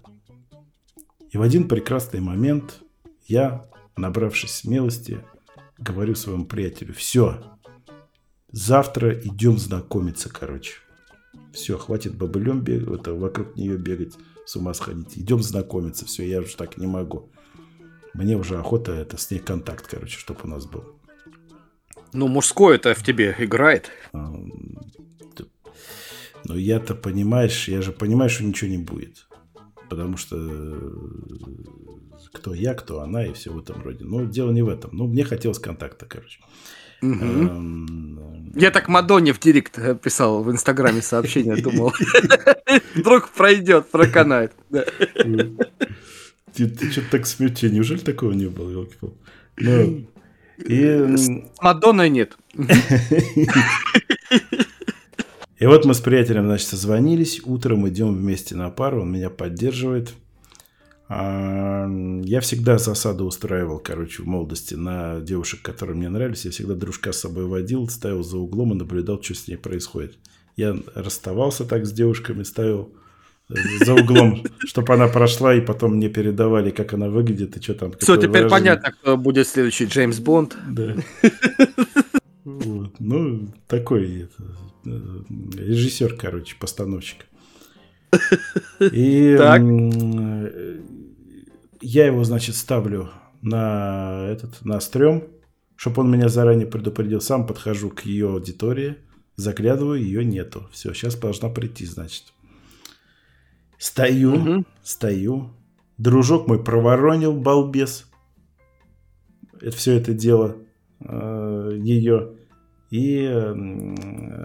И 1.32 1.38
в 1.38 1.42
один 1.42 1.68
прекрасный 1.68 2.22
момент 2.22 2.82
я, 3.28 3.66
набравшись 3.98 4.52
смелости, 4.52 5.20
говорю 5.78 6.16
своему 6.16 6.46
приятелю, 6.46 6.94
все, 6.94 7.44
завтра 8.52 9.20
идем 9.20 9.58
знакомиться, 9.58 10.30
короче. 10.30 10.76
Все, 11.54 11.78
хватит 11.78 12.16
бобылем 12.16 12.62
бегать, 12.62 13.02
это, 13.02 13.14
вокруг 13.14 13.56
нее 13.56 13.78
бегать 13.78 14.14
с 14.48 14.56
ума 14.56 14.74
сходить. 14.74 15.18
Идем 15.18 15.44
знакомиться, 15.44 16.06
все, 16.06 16.26
я 16.26 16.40
уже 16.40 16.56
так 16.56 16.78
не 16.78 16.88
могу. 16.88 17.30
Мне 18.14 18.38
уже 18.38 18.58
охота 18.58 18.94
это 18.94 19.18
с 19.18 19.30
ней 19.30 19.40
контакт, 19.40 19.86
короче, 19.88 20.18
чтобы 20.18 20.40
у 20.46 20.48
нас 20.48 20.66
был. 20.66 20.86
Ну, 22.14 22.30
мужской 22.30 22.78
это 22.78 22.96
в 22.96 23.04
тебе 23.04 23.36
играет. 23.38 23.92
А, 24.14 24.34
ну, 26.46 26.56
я-то 26.56 26.96
понимаешь, 26.96 27.68
я 27.68 27.82
же 27.82 27.92
понимаю, 27.92 28.30
что 28.30 28.46
ничего 28.46 28.72
не 28.72 28.78
будет. 28.78 29.28
Потому 29.90 30.16
что 30.16 30.38
кто 32.32 32.54
я, 32.54 32.74
кто 32.74 33.02
она 33.02 33.26
и 33.26 33.34
все 33.34 33.52
в 33.52 33.60
этом 33.60 33.82
роде. 33.84 34.06
Но 34.06 34.24
дело 34.24 34.52
не 34.52 34.62
в 34.62 34.70
этом. 34.70 34.92
Ну, 34.94 35.08
мне 35.08 35.26
хотелось 35.26 35.60
контакта, 35.60 36.06
короче. 36.06 36.40
Эм, 37.02 38.52
Я 38.56 38.72
так 38.72 38.88
Мадонне 38.88 39.34
в 39.34 39.40
директ 39.40 39.78
э, 39.78 39.96
писал 39.96 40.44
в 40.44 40.52
Инстаграме 40.52 41.02
сообщение, 41.02 41.56
думал. 41.62 41.94
Вдруг 42.96 43.30
пройдет, 43.30 43.90
проканает. 43.90 44.54
Ты, 44.70 46.68
ты 46.68 46.92
что-то 46.92 47.12
так 47.12 47.28
смеешь, 47.28 47.62
неужели 47.62 48.00
такого 48.00 48.32
не 48.32 48.48
было, 48.48 48.70
елки 48.72 48.96
ну, 49.60 50.08
и... 50.58 51.18
С 51.18 51.30
Мадонной 51.62 52.10
нет. 52.10 52.38
И 55.60 55.66
вот 55.66 55.86
мы 55.86 55.96
с 55.96 56.00
приятелем, 56.00 56.46
значит, 56.46 56.68
созвонились, 56.68 57.42
утром 57.44 57.90
идем 57.90 58.16
вместе 58.16 58.56
на 58.56 58.70
пару, 58.70 59.02
он 59.02 59.12
меня 59.12 59.32
поддерживает. 59.32 60.14
Я 61.10 62.42
всегда 62.42 62.78
засаду 62.78 63.26
устраивал, 63.26 63.80
короче, 63.80 64.24
в 64.24 64.26
молодости 64.26 64.76
на 64.76 65.22
девушек, 65.22 65.62
которые 65.62 65.96
мне 65.96 66.10
нравились. 66.10 66.44
Я 66.44 66.52
всегда 66.52 66.76
дружка 66.76 67.14
с 67.14 67.20
собой 67.20 67.46
водил, 67.46 67.88
ставил 67.88 68.24
за 68.24 68.38
углом 68.38 68.74
и 68.74 68.76
наблюдал, 68.76 69.22
что 69.24 69.34
с 69.34 69.48
ней 69.48 69.56
происходит. 69.56 70.18
Я 70.58 70.76
расставался 70.96 71.64
так 71.64 71.86
с 71.86 71.94
девушками, 71.94 72.44
ставил 72.44 72.92
э, 73.50 73.56
за 73.86 73.94
углом, 73.94 74.44
чтобы 74.60 74.94
она 74.94 75.08
прошла, 75.08 75.56
и 75.56 75.62
потом 75.62 75.96
мне 75.96 76.10
передавали, 76.10 76.72
как 76.72 76.94
она 76.94 77.08
выглядит 77.08 77.56
и 77.56 77.62
что 77.62 77.74
там. 77.76 77.94
Все, 78.00 78.18
теперь 78.18 78.44
выражение. 78.44 78.50
понятно, 78.50 78.92
кто 78.92 79.16
будет 79.16 79.48
следующий 79.48 79.86
Джеймс 79.86 80.20
Бонд. 80.20 80.58
Да. 80.70 80.96
Вот. 82.44 82.94
Ну, 83.00 83.54
такой 83.68 84.22
это, 84.22 84.44
режиссер, 84.86 86.16
короче, 86.16 86.56
постановщик. 86.58 87.28
И 88.80 89.36
так 89.38 89.62
я 91.82 92.06
его, 92.06 92.24
значит, 92.24 92.56
ставлю 92.56 93.10
на 93.42 94.28
этот, 94.30 94.64
на 94.66 94.80
стрём, 94.80 95.24
чтобы 95.76 96.02
он 96.02 96.12
меня 96.12 96.30
заранее 96.30 96.68
предупредил. 96.68 97.22
Сам 97.22 97.46
подхожу 97.46 97.90
к 97.90 98.02
ее 98.02 98.30
аудитории, 98.30 98.98
заглядываю, 99.36 100.02
ее 100.02 100.26
нету. 100.26 100.68
Все, 100.72 100.94
сейчас 100.94 101.16
должна 101.16 101.50
прийти, 101.50 101.86
значит. 101.86 102.24
Стою, 103.78 104.34
угу. 104.34 104.66
стою. 104.84 105.52
Дружок 105.98 106.48
мой 106.48 106.64
проворонил, 106.64 107.34
балбес. 107.34 108.10
Это 109.62 109.76
все 109.76 109.94
это 109.94 110.14
дело 110.14 110.58
э, 111.00 111.78
ее. 111.80 112.34
И 112.90 113.22
э, 113.24 113.52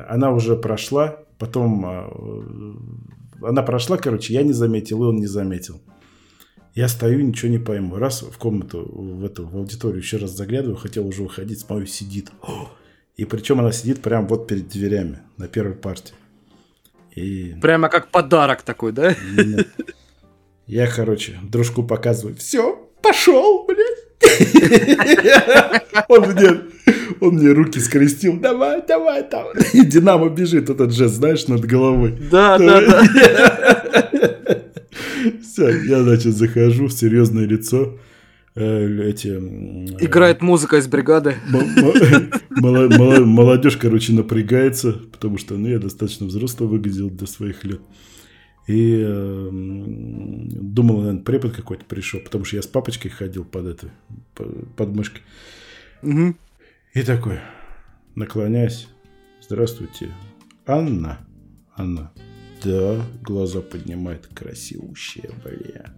она 0.08 0.32
уже 0.32 0.56
прошла. 0.56 1.18
Потом 1.38 1.84
э, 1.86 3.46
она 3.46 3.62
прошла, 3.62 3.96
короче, 3.96 4.34
я 4.34 4.42
не 4.42 4.52
заметил, 4.52 5.02
и 5.02 5.06
он 5.06 5.16
не 5.16 5.26
заметил. 5.26 5.80
Я 6.74 6.88
стою, 6.88 7.20
ничего 7.20 7.50
не 7.50 7.58
пойму. 7.58 7.96
Раз 7.96 8.22
в 8.22 8.38
комнату, 8.38 8.88
в 8.90 9.24
эту, 9.24 9.46
в 9.46 9.56
аудиторию 9.56 9.98
еще 10.00 10.16
раз 10.16 10.30
заглядываю, 10.30 10.76
хотел 10.76 11.06
уже 11.06 11.22
уходить, 11.22 11.60
смотрю, 11.60 11.86
сидит. 11.86 12.30
И 13.16 13.26
причем 13.26 13.60
она 13.60 13.72
сидит 13.72 14.00
прямо 14.00 14.26
вот 14.26 14.46
перед 14.46 14.68
дверями 14.68 15.18
на 15.36 15.48
первой 15.48 15.74
партии. 15.74 16.14
И... 17.14 17.54
Прямо 17.60 17.90
как 17.90 18.10
подарок 18.10 18.62
такой, 18.62 18.92
да? 18.92 19.14
Нет. 19.36 19.68
Я, 20.66 20.86
короче, 20.86 21.38
дружку 21.42 21.82
показываю. 21.82 22.36
Все, 22.36 22.88
пошел, 23.02 23.66
блядь. 23.66 24.02
Он 26.08 26.30
мне, 26.30 26.60
он 27.20 27.34
мне 27.34 27.52
руки 27.52 27.78
скрестил. 27.80 28.38
Давай, 28.40 28.82
давай, 28.86 29.22
там. 29.22 29.46
И 29.72 29.80
Динамо 29.84 30.28
бежит, 30.28 30.70
этот 30.70 30.92
жест, 30.92 31.14
знаешь, 31.14 31.46
над 31.46 31.64
головой. 31.64 32.18
Да, 32.30 32.58
да, 32.58 32.80
да. 32.80 34.10
Все, 35.42 35.68
я, 35.84 36.02
значит, 36.02 36.34
захожу 36.34 36.86
в 36.86 36.92
серьезное 36.92 37.46
лицо. 37.46 37.98
Э, 38.54 39.08
эти... 39.08 39.28
Играет 39.28 40.42
музыка 40.42 40.76
из 40.76 40.86
бригады. 40.86 41.36
Молодежь, 42.50 43.76
короче, 43.76 44.12
напрягается, 44.12 44.92
потому 44.92 45.38
что 45.38 45.56
ну, 45.56 45.68
я 45.68 45.78
достаточно 45.78 46.26
взрослый 46.26 46.68
выглядел 46.68 47.10
для 47.10 47.26
своих 47.26 47.64
лет. 47.64 47.80
И 48.68 49.02
э, 49.04 49.48
думал, 49.50 50.98
наверное, 50.98 51.22
препод 51.22 51.52
какой-то 51.52 51.84
пришел, 51.84 52.20
потому 52.20 52.44
что 52.44 52.56
я 52.56 52.62
с 52.62 52.66
папочкой 52.66 53.10
ходил 53.10 53.44
под 53.44 53.66
этой, 53.66 53.90
под 54.76 54.94
мышкой. 54.94 55.22
Угу. 56.02 56.36
И 56.94 57.02
такой, 57.02 57.40
наклоняясь, 58.14 58.88
здравствуйте, 59.40 60.10
Анна, 60.66 61.26
Анна, 61.74 62.12
да, 62.64 63.04
глаза 63.22 63.60
поднимает 63.60 64.26
красивущая, 64.26 65.30
бля. 65.44 65.92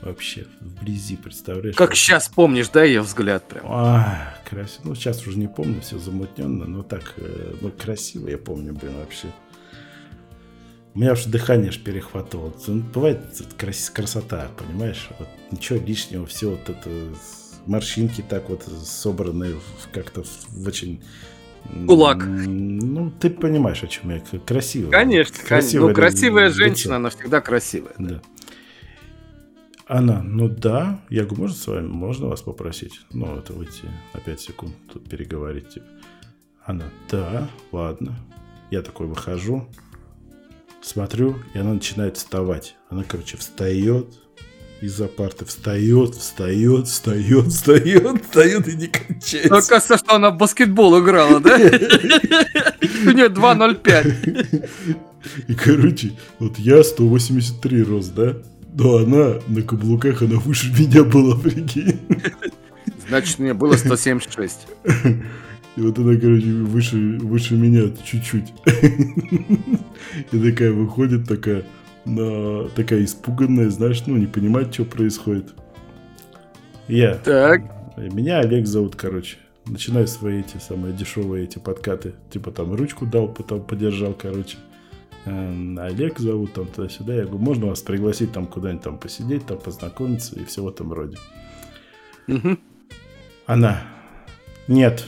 Вообще, 0.00 0.46
вблизи, 0.60 1.16
представляешь? 1.16 1.74
Как 1.74 1.94
сейчас 1.94 2.28
помнишь, 2.28 2.68
да, 2.68 2.84
ее 2.84 3.00
взгляд 3.00 3.48
прям? 3.48 3.64
А, 3.66 4.34
красиво. 4.48 4.82
Ну, 4.84 4.94
сейчас 4.94 5.26
уже 5.26 5.38
не 5.38 5.48
помню, 5.48 5.80
все 5.80 5.98
замутненно, 5.98 6.66
но 6.66 6.82
так, 6.82 7.14
э, 7.16 7.54
ну, 7.62 7.70
красиво 7.70 8.28
я 8.28 8.36
помню, 8.36 8.74
блин, 8.74 8.92
вообще. 8.98 9.28
У 10.94 10.98
меня 10.98 11.12
уж 11.12 11.24
дыхание 11.24 11.70
аж 11.70 11.78
перехватывало. 11.78 12.54
Ну, 12.66 12.82
бывает 12.82 13.20
крас 13.56 13.88
красота, 13.88 14.48
понимаешь? 14.58 15.08
Вот 15.18 15.28
ничего 15.50 15.78
лишнего, 15.78 16.26
все 16.26 16.50
вот 16.50 16.68
это 16.68 16.90
морщинки 17.66 18.22
так 18.22 18.48
вот 18.48 18.64
собраны 18.84 19.54
как-то 19.92 20.22
в 20.22 20.66
очень... 20.66 21.02
Кулак. 21.86 22.24
Ну, 22.26 23.10
ты 23.10 23.30
понимаешь, 23.30 23.82
о 23.82 23.86
чем 23.86 24.10
я. 24.10 24.20
Красиво. 24.40 24.90
Конечно, 24.90 25.36
красиво. 25.46 25.88
Ну, 25.88 25.94
красивая 25.94 26.50
женщина, 26.50 26.96
она 26.96 27.10
всегда 27.10 27.40
красивая. 27.40 27.94
Да. 27.98 28.20
Она, 29.86 30.20
ну 30.20 30.48
да, 30.48 31.00
я 31.10 31.24
говорю, 31.24 31.42
можно 31.42 31.56
с 31.56 31.66
вами, 31.68 31.86
можно 31.86 32.26
вас 32.26 32.42
попросить? 32.42 33.00
Ну, 33.12 33.36
это 33.36 33.52
выйти 33.52 33.84
на 34.14 34.20
5 34.20 34.40
секунд, 34.40 34.74
тут 34.92 35.08
переговорить, 35.08 35.68
типа. 35.68 35.86
Она, 36.64 36.86
да, 37.08 37.48
ладно. 37.70 38.16
Я 38.72 38.82
такой 38.82 39.06
выхожу, 39.06 39.68
смотрю, 40.82 41.36
и 41.54 41.58
она 41.58 41.74
начинает 41.74 42.16
вставать. 42.16 42.74
Она, 42.88 43.04
короче, 43.04 43.36
встает 43.36 44.08
из-за 44.80 45.08
парты, 45.08 45.44
встает, 45.44 46.14
встает, 46.14 46.86
встает, 46.86 47.46
встает, 47.46 48.24
встает 48.24 48.68
и 48.68 48.76
не 48.76 48.86
кончается. 48.88 49.48
Ну, 49.48 49.56
оказывается, 49.56 49.98
что 49.98 50.14
она 50.14 50.30
в 50.30 50.36
баскетбол 50.36 51.00
играла, 51.02 51.40
да? 51.40 51.56
У 51.56 53.10
нее 53.10 53.28
2.05. 53.28 54.68
И, 55.48 55.54
короче, 55.54 56.12
вот 56.38 56.58
я 56.58 56.84
183 56.84 57.82
рост, 57.82 58.14
да? 58.14 58.36
Но 58.74 58.98
она 58.98 59.40
на 59.48 59.62
каблуках, 59.62 60.22
она 60.22 60.36
выше 60.36 60.70
меня 60.78 61.02
была, 61.04 61.36
прикинь. 61.36 61.98
Значит, 63.08 63.38
мне 63.38 63.54
было 63.54 63.76
176. 63.76 64.66
И 65.76 65.80
вот 65.80 65.98
она, 65.98 66.16
короче, 66.16 66.46
выше, 66.46 66.96
выше 66.96 67.54
меня 67.54 67.90
чуть-чуть. 68.04 68.52
И 70.32 70.38
такая 70.38 70.72
выходит, 70.72 71.26
такая, 71.26 71.64
на, 72.06 72.68
такая 72.68 73.04
испуганная, 73.04 73.70
знаешь, 73.70 74.02
ну, 74.06 74.16
не 74.16 74.26
понимает, 74.26 74.72
что 74.72 74.84
происходит. 74.84 75.54
Я. 76.88 77.16
Так. 77.16 77.62
Меня 77.96 78.40
Олег 78.40 78.66
зовут, 78.66 78.96
короче. 78.96 79.38
Начинаю 79.66 80.06
свои 80.06 80.40
эти 80.40 80.58
самые 80.58 80.94
дешевые 80.94 81.44
эти 81.44 81.58
подкаты. 81.58 82.14
Типа 82.30 82.50
там 82.52 82.74
ручку 82.74 83.04
дал, 83.04 83.28
потом 83.28 83.62
подержал, 83.62 84.14
короче. 84.14 84.58
Эм, 85.24 85.78
Олег 85.78 86.18
зовут, 86.18 86.52
там 86.52 86.66
туда-сюда. 86.66 87.14
Я 87.14 87.22
говорю, 87.22 87.38
можно 87.38 87.66
вас 87.66 87.82
пригласить 87.82 88.32
там 88.32 88.46
куда-нибудь 88.46 88.84
там 88.84 88.98
посидеть, 88.98 89.46
там 89.46 89.58
познакомиться 89.58 90.38
и 90.38 90.44
все 90.44 90.62
в 90.62 90.68
этом 90.68 90.92
роде. 90.92 91.18
Угу. 92.28 92.56
Она. 93.46 93.82
Нет, 94.68 95.04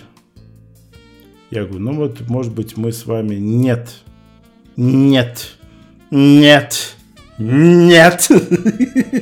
я 1.50 1.64
говорю, 1.64 1.80
ну 1.80 1.92
вот, 1.94 2.28
может 2.28 2.54
быть, 2.54 2.76
мы 2.76 2.92
с 2.92 3.06
вами... 3.06 3.36
Нет. 3.36 4.02
Нет. 4.76 5.57
Нет. 6.10 6.94
Нет. 7.38 8.28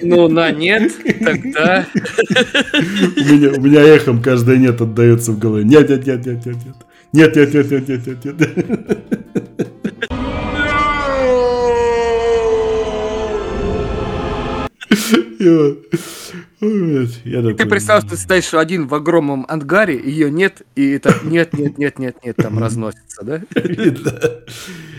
Ну, 0.03 0.29
на 0.29 0.51
нет, 0.51 0.91
тогда... 1.23 1.87
У 1.93 3.21
меня, 3.21 3.51
у 3.51 3.61
меня 3.61 3.83
эхом 3.83 4.23
каждое 4.23 4.57
нет 4.57 4.81
отдается 4.81 5.33
в 5.33 5.39
голове. 5.39 5.65
Нет, 5.65 5.89
нет, 5.91 6.07
нет, 6.07 6.25
нет, 6.25 6.47
нет, 6.47 6.57
нет. 6.65 6.77
Нет, 7.13 7.37
нет, 7.37 7.55
нет, 7.55 7.71
нет, 7.71 7.89
нет, 7.89 8.07
нет, 8.07 8.25
нет. 8.25 8.41
Я. 15.39 15.75
Ты 16.59 17.67
представь, 17.67 18.05
что 18.05 18.11
ты 18.13 18.17
стоишь 18.17 18.55
один 18.55 18.87
в 18.87 18.95
огромном 18.95 19.45
ангаре, 19.49 20.01
ее 20.03 20.31
нет, 20.31 20.63
и 20.75 20.93
это 20.93 21.15
нет, 21.23 21.53
нет, 21.53 21.77
нет, 21.77 21.99
нет, 21.99 22.17
нет, 22.25 22.37
там 22.37 22.59
разносится, 22.59 23.23
да? 23.23 23.43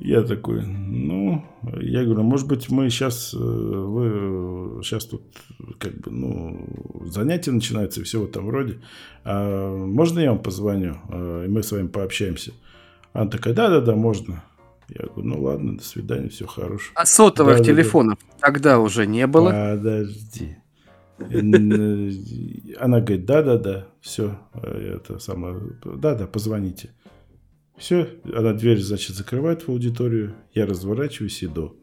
Я 0.00 0.22
такой, 0.22 0.62
ну, 0.62 1.44
я 1.80 2.04
говорю, 2.04 2.22
может 2.22 2.48
быть, 2.48 2.70
мы 2.70 2.90
сейчас, 2.90 3.32
э, 3.34 3.38
вы 3.38 4.82
сейчас 4.82 5.04
тут, 5.04 5.22
как 5.78 6.00
бы, 6.00 6.10
ну, 6.10 7.04
занятия 7.06 7.52
начинаются 7.52 8.00
и 8.00 8.04
все 8.04 8.20
в 8.20 8.24
этом 8.24 8.50
роде. 8.50 8.80
А 9.24 9.76
можно 9.76 10.20
я 10.20 10.30
вам 10.30 10.42
позвоню, 10.42 10.96
э, 11.10 11.44
и 11.46 11.48
мы 11.48 11.62
с 11.62 11.70
вами 11.70 11.88
пообщаемся? 11.88 12.52
Она 13.12 13.30
такая, 13.30 13.54
да-да-да, 13.54 13.94
можно. 13.94 14.42
Я 14.88 15.06
говорю, 15.06 15.28
ну 15.28 15.42
ладно, 15.42 15.76
до 15.76 15.84
свидания, 15.84 16.28
все 16.28 16.46
хорошо. 16.46 16.90
А 16.94 17.06
сотовых 17.06 17.58
да, 17.58 17.64
телефонов 17.64 18.18
да, 18.20 18.26
да. 18.26 18.36
тогда 18.40 18.78
уже 18.80 19.06
не 19.06 19.26
было? 19.26 19.50
Подожди. 19.76 20.56
Она 21.18 23.00
говорит, 23.00 23.26
да-да-да, 23.26 23.86
все, 24.00 24.38
это 24.54 25.18
самое, 25.18 25.60
да-да, 25.84 26.26
позвоните. 26.26 26.90
Все, 27.82 28.08
она 28.32 28.52
дверь, 28.52 28.78
значит, 28.78 29.16
закрывает 29.16 29.66
в 29.66 29.68
аудиторию, 29.68 30.36
я 30.54 30.66
разворачиваюсь, 30.66 31.42
иду. 31.42 31.74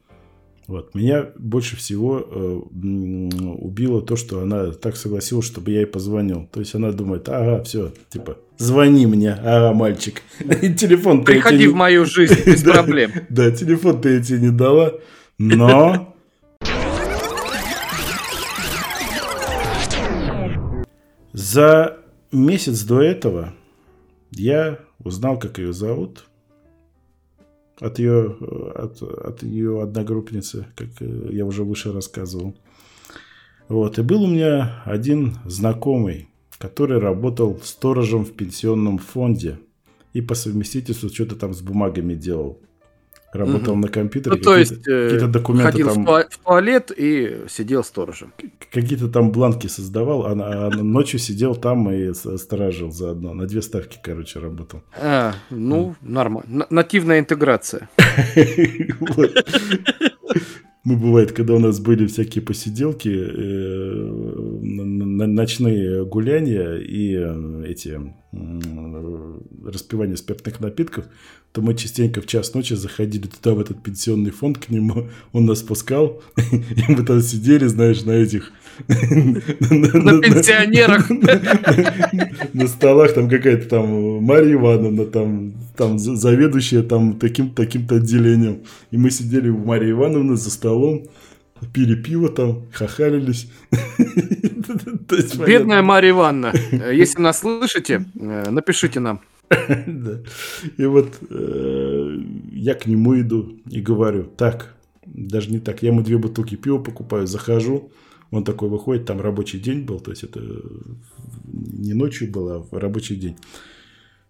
Вот. 0.65 0.95
Меня 0.95 1.31
больше 1.37 1.75
всего 1.75 2.21
э, 2.21 2.23
убило 2.23 4.01
то, 4.01 4.15
что 4.15 4.39
она 4.39 4.71
так 4.71 4.95
согласилась, 4.95 5.45
чтобы 5.45 5.71
я 5.71 5.81
ей 5.81 5.85
позвонил. 5.85 6.47
То 6.53 6.61
есть 6.61 6.73
она 6.73 6.93
думает, 6.93 7.27
ага, 7.27 7.61
все, 7.63 7.91
типа, 8.07 8.37
звони 8.55 9.07
мне, 9.07 9.33
ага, 9.33 9.73
мальчик. 9.73 10.21
Телефон 10.39 11.25
Приходи 11.25 11.67
в 11.67 11.75
мою 11.75 12.05
жизнь 12.05 12.37
без 12.45 12.63
проблем. 12.63 13.11
Да, 13.27 13.51
телефон 13.51 13.99
ты 13.99 14.23
тебе 14.23 14.39
не 14.39 14.51
дала, 14.51 14.93
но... 15.37 16.15
За 21.33 21.97
месяц 22.31 22.83
до 22.83 23.01
этого 23.01 23.53
я 24.31 24.79
узнал, 25.03 25.39
как 25.39 25.57
ее 25.57 25.73
зовут, 25.73 26.25
от 27.79 27.99
ее, 27.99 28.37
от, 28.75 29.01
от 29.01 29.43
ее 29.43 29.81
одногруппницы, 29.81 30.67
как 30.75 30.89
э, 30.99 31.29
я 31.31 31.45
уже 31.45 31.63
выше 31.63 31.93
рассказывал. 31.93 32.55
Вот. 33.67 33.99
И 33.99 34.01
был 34.01 34.23
у 34.23 34.27
меня 34.27 34.83
один 34.85 35.35
знакомый, 35.45 36.27
который 36.57 36.99
работал 36.99 37.59
сторожем 37.63 38.25
в 38.25 38.33
пенсионном 38.33 38.97
фонде 38.97 39.59
и 40.13 40.21
по 40.21 40.35
совместительству 40.35 41.09
что-то 41.09 41.35
там 41.35 41.53
с 41.53 41.61
бумагами 41.61 42.15
делал. 42.15 42.59
Работал 43.33 43.73
угу. 43.73 43.81
на 43.81 43.87
компьютере. 43.89 44.35
Ну, 44.37 44.41
то 44.41 44.57
есть, 44.57 44.87
э, 44.87 45.03
какие-то 45.03 45.27
документы 45.27 45.71
ходил 45.71 45.93
там... 45.93 46.05
в 46.05 46.37
туалет 46.43 46.91
и 46.95 47.43
сидел 47.47 47.83
сторожем. 47.83 48.33
Какие-то 48.71 49.07
там 49.07 49.31
бланки 49.31 49.67
создавал, 49.67 50.25
а, 50.25 50.31
а 50.31 50.69
ночью 50.71 51.19
сидел 51.19 51.55
там 51.55 51.91
и 51.91 52.13
сторожил 52.13 52.91
заодно. 52.91 53.33
На 53.33 53.45
две 53.45 53.61
ставки, 53.61 53.99
короче, 54.01 54.39
работал. 54.39 54.81
А, 54.99 55.33
ну, 55.51 55.95
нормально. 56.01 56.65
Нативная 56.69 57.19
интеграция. 57.19 57.89
Мы, 60.85 60.95
бывает, 60.95 61.33
когда 61.33 61.53
у 61.53 61.59
нас 61.59 61.79
были 61.79 62.07
всякие 62.07 62.41
посиделки, 62.41 63.09
э, 63.09 64.09
ночные 64.61 66.05
гуляния 66.05 66.77
и 66.77 67.15
э, 67.15 67.65
эти 67.67 67.99
распивание 69.71 70.17
спиртных 70.17 70.59
напитков, 70.59 71.05
то 71.51 71.61
мы 71.61 71.73
частенько 71.73 72.21
в 72.21 72.27
час 72.27 72.53
ночи 72.53 72.73
заходили 72.75 73.27
туда, 73.27 73.55
в 73.55 73.59
этот 73.59 73.81
пенсионный 73.81 74.31
фонд 74.31 74.59
к 74.59 74.69
нему, 74.69 75.09
он 75.31 75.45
нас 75.45 75.61
пускал, 75.61 76.21
и 76.37 76.83
мы 76.87 77.03
там 77.03 77.21
сидели, 77.21 77.65
знаешь, 77.65 78.03
на 78.03 78.11
этих... 78.11 78.51
На 78.87 80.21
пенсионерах. 80.21 81.09
На 82.53 82.67
столах 82.67 83.13
там 83.13 83.27
какая-то 83.29 83.67
там 83.67 84.23
Марья 84.23 84.53
Ивановна, 84.53 85.05
там, 85.05 85.53
там 85.75 85.99
заведующая 85.99 86.83
там 86.83 87.19
таким-то 87.19 87.63
отделением. 87.63 88.59
И 88.91 88.97
мы 88.97 89.11
сидели 89.11 89.49
у 89.49 89.57
Марьи 89.57 89.91
Ивановны 89.91 90.37
за 90.37 90.49
столом, 90.49 91.07
пили 91.73 91.95
пиво 91.95 92.29
там, 92.29 92.63
хахалились. 92.71 93.49
Бедная 95.45 95.81
Марья 95.81 96.11
Ивановна, 96.11 96.53
если 96.91 97.21
нас 97.21 97.39
слышите, 97.39 98.05
э, 98.19 98.49
напишите 98.49 98.99
нам. 98.99 99.21
И 100.77 100.85
вот 100.85 101.17
э, 101.29 102.17
я 102.51 102.75
к 102.75 102.85
нему 102.85 103.19
иду 103.19 103.59
и 103.69 103.81
говорю, 103.81 104.23
так, 104.23 104.75
даже 105.05 105.49
не 105.49 105.59
так, 105.59 105.81
я 105.81 105.89
ему 105.89 106.01
две 106.01 106.17
бутылки 106.17 106.55
пива 106.55 106.77
покупаю, 106.77 107.25
захожу, 107.25 107.91
он 108.31 108.43
такой 108.43 108.69
выходит, 108.69 109.05
там 109.05 109.21
рабочий 109.21 109.59
день 109.59 109.85
был, 109.85 109.99
то 109.99 110.11
есть 110.11 110.23
это 110.23 110.39
не 111.51 111.93
ночью 111.93 112.31
было, 112.31 112.67
а 112.71 112.79
рабочий 112.79 113.15
день. 113.15 113.37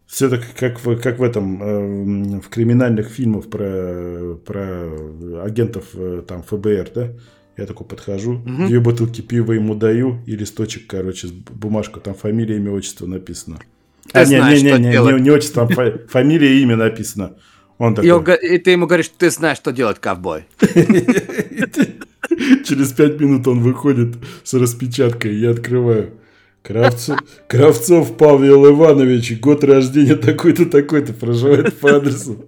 Все 0.05 0.29
так, 0.29 0.41
как 0.55 0.83
в, 0.83 0.95
как 0.97 1.19
в 1.19 1.23
этом, 1.23 1.61
э, 1.61 2.39
в 2.39 2.49
криминальных 2.49 3.09
фильмах 3.09 3.47
про, 3.49 4.37
про 4.43 5.43
агентов 5.43 5.89
э, 5.93 6.23
там 6.27 6.43
ФБР, 6.43 6.91
да? 6.95 7.13
Я 7.57 7.65
такой 7.65 7.85
подхожу, 7.85 8.35
угу. 8.35 8.67
две 8.67 8.79
бутылки 8.79 9.19
пива 9.19 9.51
ему 9.51 9.75
даю 9.75 10.21
и 10.25 10.35
листочек, 10.37 10.87
короче, 10.87 11.27
бумажку, 11.27 11.99
там 11.99 12.13
фамилия, 12.13 12.55
имя, 12.55 12.71
отчество 12.71 13.05
написано. 13.05 13.59
Ты 14.11 14.19
а, 14.19 14.25
знаешь, 14.25 14.61
не, 14.61 14.71
не, 14.71 14.79
не, 14.79 14.97
не, 14.97 15.21
не 15.21 15.29
отчество, 15.29 15.67
там 15.67 15.93
фамилия 16.07 16.55
и 16.55 16.61
имя 16.61 16.75
написано. 16.75 17.35
Он 17.77 17.95
такой... 17.95 18.35
И, 18.37 18.57
ты 18.57 18.71
ему 18.71 18.87
говоришь, 18.87 19.09
ты 19.17 19.29
знаешь, 19.29 19.57
что 19.57 19.71
делать, 19.71 19.99
ковбой. 19.99 20.45
Через 22.65 22.91
пять 22.91 23.19
минут 23.19 23.47
он 23.47 23.61
выходит 23.61 24.15
с 24.43 24.53
распечаткой, 24.53 25.35
я 25.35 25.51
открываю. 25.51 26.13
Кравцов, 26.61 27.19
Кравцов 27.47 28.17
Павел 28.17 28.69
Иванович, 28.69 29.39
год 29.39 29.63
рождения 29.63 30.15
такой-то, 30.15 30.65
такой-то, 30.65 31.13
проживает 31.13 31.79
по 31.79 31.95
адресу. 31.95 32.45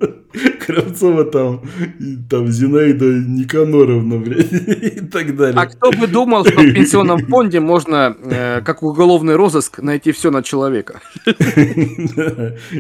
Кравцова 0.72 1.26
там, 1.26 1.62
и, 2.00 2.16
там 2.30 2.48
Зинаида 2.48 3.06
Никаноровна, 3.06 4.18
блядь, 4.18 4.52
и 4.98 5.02
так 5.02 5.36
далее. 5.36 5.60
А 5.60 5.66
кто 5.66 5.92
бы 5.92 6.08
думал, 6.08 6.46
что 6.46 6.62
в 6.62 6.74
пенсионном 6.74 7.26
фонде 7.26 7.60
можно, 7.60 8.16
э, 8.24 8.62
как 8.62 8.84
уголовный 8.84 9.36
розыск, 9.36 9.80
найти 9.80 10.12
все 10.12 10.32
на 10.32 10.44
человека. 10.44 11.02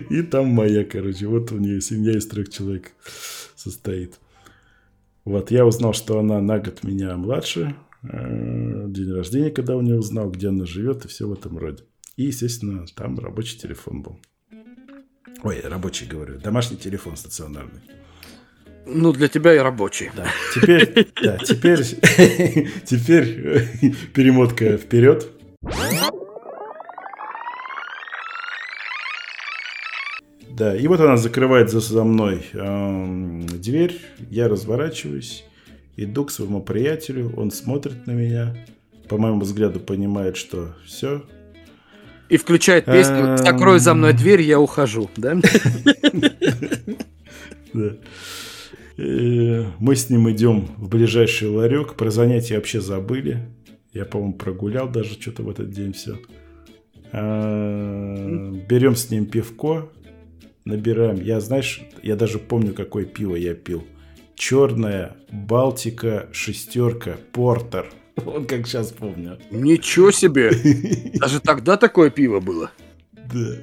И 0.10 0.22
там 0.24 0.48
моя, 0.48 0.84
короче, 0.84 1.28
вот 1.28 1.52
у 1.52 1.58
нее 1.58 1.82
семья 1.82 2.14
из 2.14 2.28
трех 2.28 2.50
человек 2.50 2.92
состоит. 3.56 4.16
Вот, 5.26 5.52
я 5.52 5.66
узнал, 5.66 5.94
что 5.94 6.20
она 6.20 6.42
на 6.42 6.60
год 6.60 6.84
меня 6.84 7.16
младше, 7.18 7.76
э, 8.04 8.86
день 8.88 9.12
рождения, 9.14 9.52
когда 9.52 9.76
у 9.76 9.82
нее 9.82 10.00
узнал, 10.00 10.32
где 10.32 10.50
она 10.50 10.66
живет 10.66 11.06
и 11.06 11.08
все 11.08 11.28
в 11.28 11.34
этом 11.34 11.58
роде. 11.58 11.84
И, 12.18 12.24
естественно, 12.24 12.86
там 12.96 13.20
рабочий 13.20 13.58
телефон 13.58 14.02
был. 14.02 14.20
Ой, 15.44 15.60
рабочий 15.64 16.06
говорю, 16.06 16.38
домашний 16.38 16.78
телефон 16.78 17.18
стационарный. 17.18 17.82
Ну, 18.86 19.12
для 19.12 19.28
тебя 19.28 19.56
и 19.56 19.58
рабочий. 19.60 20.12
Да. 20.16 20.28
Теперь, 20.54 21.08
да, 21.22 21.38
теперь, 21.38 21.84
теперь 22.86 23.68
перемотка 24.14 24.78
вперед. 24.78 25.28
Да, 30.50 30.76
и 30.76 30.88
вот 30.88 31.00
она 31.00 31.18
закрывает 31.18 31.72
за, 31.72 31.80
за 31.80 32.04
мной 32.04 32.46
э, 32.54 33.42
дверь, 33.54 34.00
я 34.30 34.48
разворачиваюсь, 34.48 35.44
иду 35.96 36.26
к 36.26 36.32
своему 36.32 36.62
приятелю, 36.62 37.34
он 37.36 37.50
смотрит 37.50 38.06
на 38.06 38.12
меня, 38.12 38.56
по 39.08 39.18
моему 39.18 39.40
взгляду 39.42 39.80
понимает, 39.80 40.38
что 40.38 40.76
все. 40.86 41.24
И 42.32 42.38
включает 42.38 42.86
песню 42.86 43.38
«Закрой 43.38 43.80
за 43.80 43.94
мной 43.94 44.14
дверь, 44.14 44.42
я 44.42 44.60
ухожу», 44.60 45.10
да? 45.18 45.36
Да. 47.74 47.96
Э, 48.98 49.66
мы 49.80 49.96
с 49.96 50.10
ним 50.10 50.30
идем 50.30 50.68
в 50.78 50.90
ближайший 50.90 51.48
ларек. 51.48 51.96
Про 51.96 52.12
занятия 52.12 52.56
вообще 52.56 52.82
забыли. 52.82 53.48
Я, 53.94 54.04
по-моему, 54.04 54.34
прогулял 54.34 54.90
даже 54.90 55.14
что-то 55.14 55.44
в 55.44 55.50
этот 55.50 55.72
день 55.72 55.94
все. 55.94 56.20
А, 57.14 58.52
берем 58.70 58.98
с 58.98 59.10
ним 59.10 59.26
пивко, 59.26 59.90
набираем. 60.66 61.22
Я, 61.22 61.40
знаешь, 61.40 61.82
я 62.04 62.18
даже 62.18 62.40
помню, 62.40 62.74
какое 62.74 63.06
пиво 63.06 63.36
я 63.36 63.54
пил. 63.54 63.86
Черная 64.36 65.16
Балтика 65.32 66.28
шестерка 66.34 67.16
Портер. 67.32 67.90
Вот 68.26 68.48
как 68.48 68.68
сейчас 68.68 68.92
помню. 68.92 69.38
Ничего 69.52 70.12
себе! 70.12 70.52
Даже 71.16 71.40
тогда 71.40 71.78
такое 71.78 72.10
пиво 72.10 72.40
было. 72.40 72.72
Да. 73.34 73.56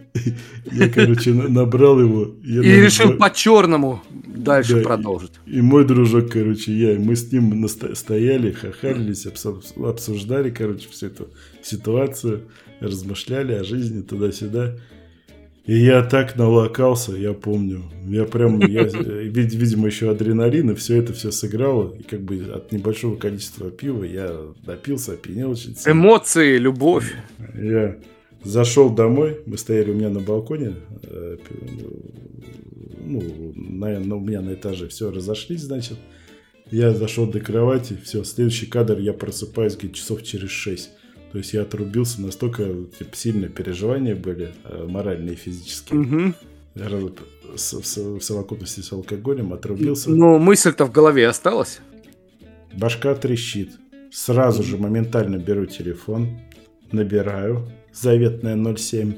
Я, 0.73 0.89
короче, 0.89 1.33
набрал 1.33 2.01
его. 2.01 2.35
Я 2.43 2.63
и 2.63 2.81
решил 2.81 3.17
по 3.19 3.31
черному 3.31 4.03
дальше 4.11 4.77
да, 4.77 4.83
продолжить. 4.83 5.33
И, 5.47 5.59
и 5.59 5.61
мой 5.61 5.85
дружок, 5.85 6.31
короче, 6.31 6.73
я, 6.73 6.99
мы 6.99 7.17
с 7.17 7.31
ним 7.31 7.67
стояли, 7.69 8.53
хахалились, 8.53 9.27
обсуждали, 9.27 10.51
короче, 10.51 10.89
всю 10.89 11.09
эту 11.09 11.29
ситуацию, 11.63 12.45
размышляли 12.81 13.53
о 13.53 13.65
жизни 13.65 14.01
туда-сюда. 14.01 14.77
И 15.69 15.81
я 15.81 16.03
так 16.03 16.37
налокался, 16.37 17.13
я 17.13 17.35
помню. 17.35 17.83
Я 18.07 18.25
прям, 18.25 18.59
я, 18.61 18.85
видимо, 18.85 19.89
еще 19.89 20.11
адреналин, 20.11 20.71
и 20.71 20.75
все 20.75 20.97
это 20.97 21.13
все 21.13 21.31
сыграло. 21.31 21.95
И 21.95 22.05
как 22.05 22.23
бы 22.23 22.43
от 22.55 22.73
небольшого 22.73 23.17
количества 23.17 23.71
пива 23.71 24.03
я 24.05 24.35
допился, 24.65 25.13
опьянел 25.13 25.51
очень 25.51 25.77
сильно. 25.77 25.93
Эмоции, 25.93 26.57
любовь. 26.57 27.13
Я 27.55 27.99
зашел 28.43 28.89
домой, 28.89 29.43
мы 29.45 29.59
стояли 29.59 29.91
у 29.91 29.95
меня 29.95 30.09
на 30.09 30.21
балконе, 30.21 30.77
э, 31.03 31.37
ну, 33.05 33.53
на, 33.55 34.01
на, 34.01 34.17
у 34.17 34.21
меня 34.21 34.41
на 34.41 34.55
этаже 34.55 34.89
все 34.89 35.11
разошлись, 35.11 35.61
значит. 35.61 35.99
Я 36.71 36.95
зашел 36.95 37.27
до 37.27 37.41
кровати, 37.41 37.99
все, 38.03 38.25
следующий 38.25 38.65
кадр 38.65 39.01
я 39.01 39.13
просыпаюсь 39.13 39.77
где 39.77 39.91
часов 39.91 40.23
через 40.23 40.49
шесть. 40.49 40.93
То 41.33 41.39
есть 41.39 41.53
я 41.53 41.63
отрубился 41.63 42.23
настолько 42.23 42.65
типа, 42.99 43.15
сильные 43.15 43.51
переживания 43.51 44.17
были, 44.17 44.55
э, 44.65 44.87
моральные 44.89 45.35
и 45.35 45.37
физические. 45.37 46.01
Угу. 46.01 46.35
С, 47.57 47.73
в 47.73 48.21
совокупности 48.21 48.81
с 48.81 48.93
алкоголем 48.93 49.53
отрубился. 49.53 50.11
Ну, 50.11 50.39
мысль-то 50.39 50.85
в 50.85 50.93
голове 50.93 51.27
осталась. 51.27 51.81
Башка 52.73 53.15
трещит. 53.15 53.73
Сразу 54.11 54.63
же 54.63 54.79
моментально 54.79 55.37
беру 55.37 55.67
телефон, 55.67 56.39
набираю 56.93 57.69
заветная 57.93 58.77
07. 58.77 59.15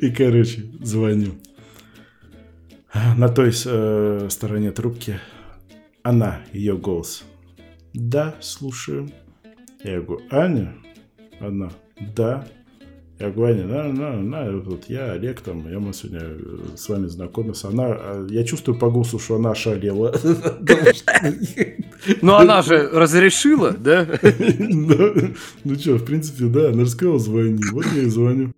И, 0.00 0.10
короче, 0.10 0.70
звоню. 0.82 1.32
На 3.16 3.28
той 3.28 3.52
э, 3.64 4.26
стороне 4.30 4.72
трубки 4.72 5.20
она, 6.02 6.40
ее 6.52 6.76
голос. 6.76 7.24
Да, 7.94 8.34
слушаю. 8.40 9.10
Я 9.82 10.00
говорю, 10.00 10.24
Аня? 10.30 10.74
Она, 11.40 11.70
да. 12.14 12.46
Я 13.18 13.30
говорю, 13.30 13.54
Аня, 13.54 13.66
на, 13.66 13.92
на, 13.92 14.16
на, 14.16 14.58
вот 14.60 14.84
я 14.88 15.12
Олег, 15.12 15.40
там, 15.40 15.68
я 15.70 15.78
мы 15.78 15.92
сегодня 15.92 16.20
э, 16.22 16.76
с 16.76 16.88
вами 16.88 17.06
знакомился. 17.06 17.68
Она, 17.68 17.86
а, 17.88 18.26
я 18.30 18.44
чувствую 18.44 18.78
по 18.78 18.90
голосу, 18.90 19.18
что 19.18 19.36
она 19.36 19.54
шалела. 19.54 20.14
Ну, 22.22 22.34
она 22.34 22.62
же 22.62 22.88
разрешила, 22.88 23.72
да? 23.72 24.06
Ну 25.64 25.74
что, 25.74 25.96
в 25.96 26.04
принципе, 26.04 26.46
да, 26.46 26.70
она 26.70 26.84
же 26.84 26.90
сказала, 26.90 27.18
звони. 27.18 27.62
Вот 27.72 27.84
я 27.94 28.02
и 28.02 28.06
звоню. 28.06 28.52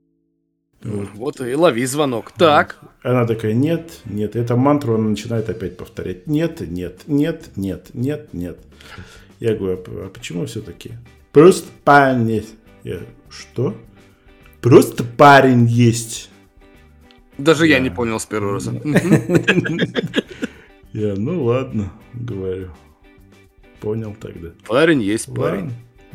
Вот 0.85 1.41
и 1.41 1.55
лови 1.55 1.85
звонок. 1.87 2.33
Так. 2.33 2.79
Она 3.03 3.27
такая, 3.27 3.53
нет, 3.53 4.01
нет. 4.05 4.37
Это 4.37 4.57
мантру 4.57 4.95
она 4.95 5.09
начинает 5.09 5.49
опять 5.49 5.77
повторять. 5.77 6.27
Нет, 6.27 6.61
нет, 6.61 7.03
нет, 7.07 7.51
нет, 7.57 7.91
нет, 7.95 8.33
нет. 8.33 8.59
Я 9.43 9.57
говорю, 9.57 9.83
а, 9.89 10.07
а 10.07 10.09
почему 10.09 10.47
все-таки? 10.47 10.93
Просто 11.33 11.69
парень 11.83 12.31
есть. 12.31 12.55
Я, 12.85 13.01
что? 13.29 13.77
Просто 14.61 15.03
парень 15.03 15.67
есть. 15.67 16.31
Даже 17.39 17.67
я, 17.67 17.79
я 17.79 17.81
не 17.81 17.91
понял 17.91 18.21
с 18.21 18.27
первого 18.27 18.53
раза. 18.53 18.71
Я, 20.93 21.15
ну 21.17 21.43
ладно, 21.43 21.93
говорю. 22.15 22.71
Понял 23.81 24.15
тогда. 24.21 24.51
Парень 24.69 25.03
есть 25.03 25.35
парень. 25.35 25.73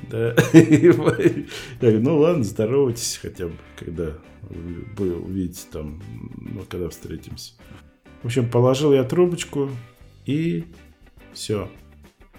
Да. 0.09 0.34
Я 0.53 0.93
говорю, 0.93 1.45
ну 1.82 2.19
ладно, 2.19 2.45
здоровайтесь 2.45 3.19
хотя 3.21 3.47
бы, 3.47 3.55
когда 3.75 4.13
вы 4.49 5.17
увидите 5.17 5.63
там, 5.69 6.01
ну, 6.38 6.63
когда 6.69 6.88
встретимся. 6.88 7.55
В 8.23 8.28
общем, 8.28 8.49
положил 8.49 8.93
я 8.93 9.03
трубочку 9.03 9.69
и 10.25 10.63
все. 11.34 11.69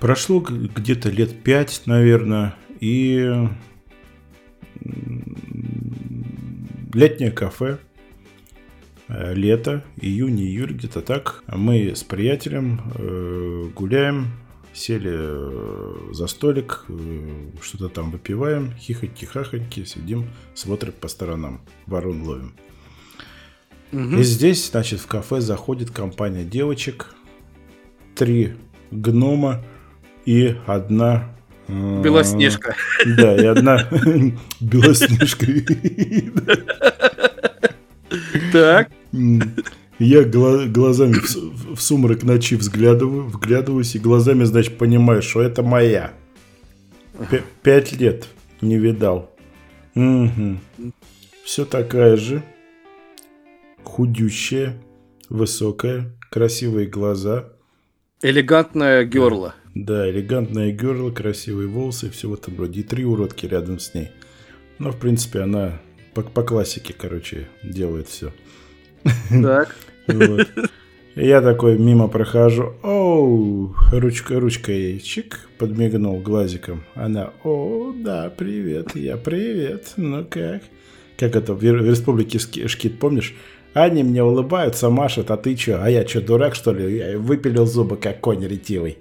Прошло 0.01 0.41
где-то 0.41 1.11
лет 1.11 1.43
пять, 1.43 1.83
наверное, 1.87 2.55
и 2.79 3.49
летнее 6.95 7.31
кафе, 7.31 7.79
э, 9.09 9.35
лето, 9.35 9.85
июнь, 9.97 10.41
июль, 10.41 10.73
где-то 10.75 11.01
так. 11.01 11.43
Мы 11.49 11.95
с 11.95 12.05
приятелем 12.05 12.81
э, 12.95 13.71
гуляем, 13.75 14.29
сели 14.73 15.13
э, 15.13 16.13
за 16.13 16.27
столик, 16.27 16.85
что-то 17.61 17.89
там 17.89 18.11
выпиваем, 18.11 18.73
хихоньки-хахоньки, 18.79 19.85
сидим, 19.85 20.29
смотрим 20.55 20.93
по 20.93 21.09
сторонам, 21.09 21.61
ворон 21.87 22.23
ловим. 22.23 22.55
Угу. 23.93 24.19
И 24.19 24.23
здесь, 24.23 24.71
значит, 24.71 25.01
в 25.01 25.07
кафе 25.07 25.41
заходит 25.41 25.91
компания 25.91 26.45
девочек, 26.45 27.15
три 28.15 28.55
гнома, 28.91 29.65
и 30.29 30.55
одна... 30.67 31.35
Э, 31.69 32.03
Белоснежка. 32.03 32.77
Да, 33.17 33.35
и 33.35 33.47
одна 33.47 33.89
Белоснежка. 34.61 35.47
Так. 38.53 38.91
Я 39.99 40.25
глазами 40.25 41.15
в 41.75 41.81
сумрак 41.81 42.25
ночи 42.25 42.57
взглядываю, 42.57 43.25
вглядываюсь 43.25 43.95
и 43.95 43.99
глазами, 43.99 44.45
значит, 44.45 44.77
понимаю, 44.77 45.23
что 45.23 45.41
это 45.41 45.63
моя. 45.63 46.13
Пять 47.63 47.93
лет 47.93 48.29
не 48.61 48.77
видал. 48.77 49.35
Угу. 49.95 50.59
Все 51.43 51.65
такая 51.65 52.19
же. 52.19 52.43
Худющая, 53.83 54.75
высокая, 55.31 56.13
красивые 56.31 56.87
глаза. 56.87 57.47
Элегантная 58.21 59.05
герла. 59.05 59.55
Да, 59.75 60.11
элегантная 60.11 60.73
герла, 60.73 61.11
красивые 61.11 61.69
волосы, 61.69 62.11
все 62.11 62.29
в 62.29 62.35
этом 62.35 62.59
роде. 62.59 62.81
И 62.81 62.83
три 62.83 63.05
уродки 63.05 63.47
рядом 63.47 63.79
с 63.79 63.95
ней. 63.95 64.11
Но, 64.79 64.93
в 64.93 64.99
принципе, 64.99 65.41
она 65.41 65.81
по, 66.15 66.23
по 66.23 66.43
классике, 66.43 66.95
короче, 66.97 67.49
делает 67.63 68.09
все. 68.09 68.33
Так. 69.31 69.77
Вот. 70.07 70.49
Я 71.15 71.43
такой 71.43 71.79
мимо 71.79 72.07
прохожу. 72.09 72.75
Оу, 72.83 73.75
ручка, 73.91 74.39
ручкой, 74.39 75.01
чик, 75.01 75.49
подмигнул 75.59 76.21
глазиком. 76.21 76.85
Она, 76.95 77.33
о, 77.43 77.93
да, 77.93 78.31
привет, 78.31 78.95
я 78.95 79.17
привет, 79.17 79.95
ну 79.97 80.25
как? 80.25 80.63
Как 81.17 81.35
это, 81.35 81.55
в, 81.55 81.59
в 81.59 81.63
республике 81.63 82.39
Шкит, 82.39 83.01
помнишь? 83.01 83.35
Они 83.75 84.03
мне 84.03 84.23
улыбаются, 84.25 84.89
машут, 84.89 85.31
а 85.31 85.37
ты 85.37 85.55
чё? 85.55 85.79
А 85.81 85.91
я 85.91 86.03
чё, 86.05 86.21
дурак, 86.21 86.55
что 86.55 86.73
ли? 86.73 86.97
Я 86.97 87.19
выпилил 87.19 87.67
зубы, 87.67 87.97
как 87.97 88.21
конь 88.21 88.45
ретивый. 88.47 88.99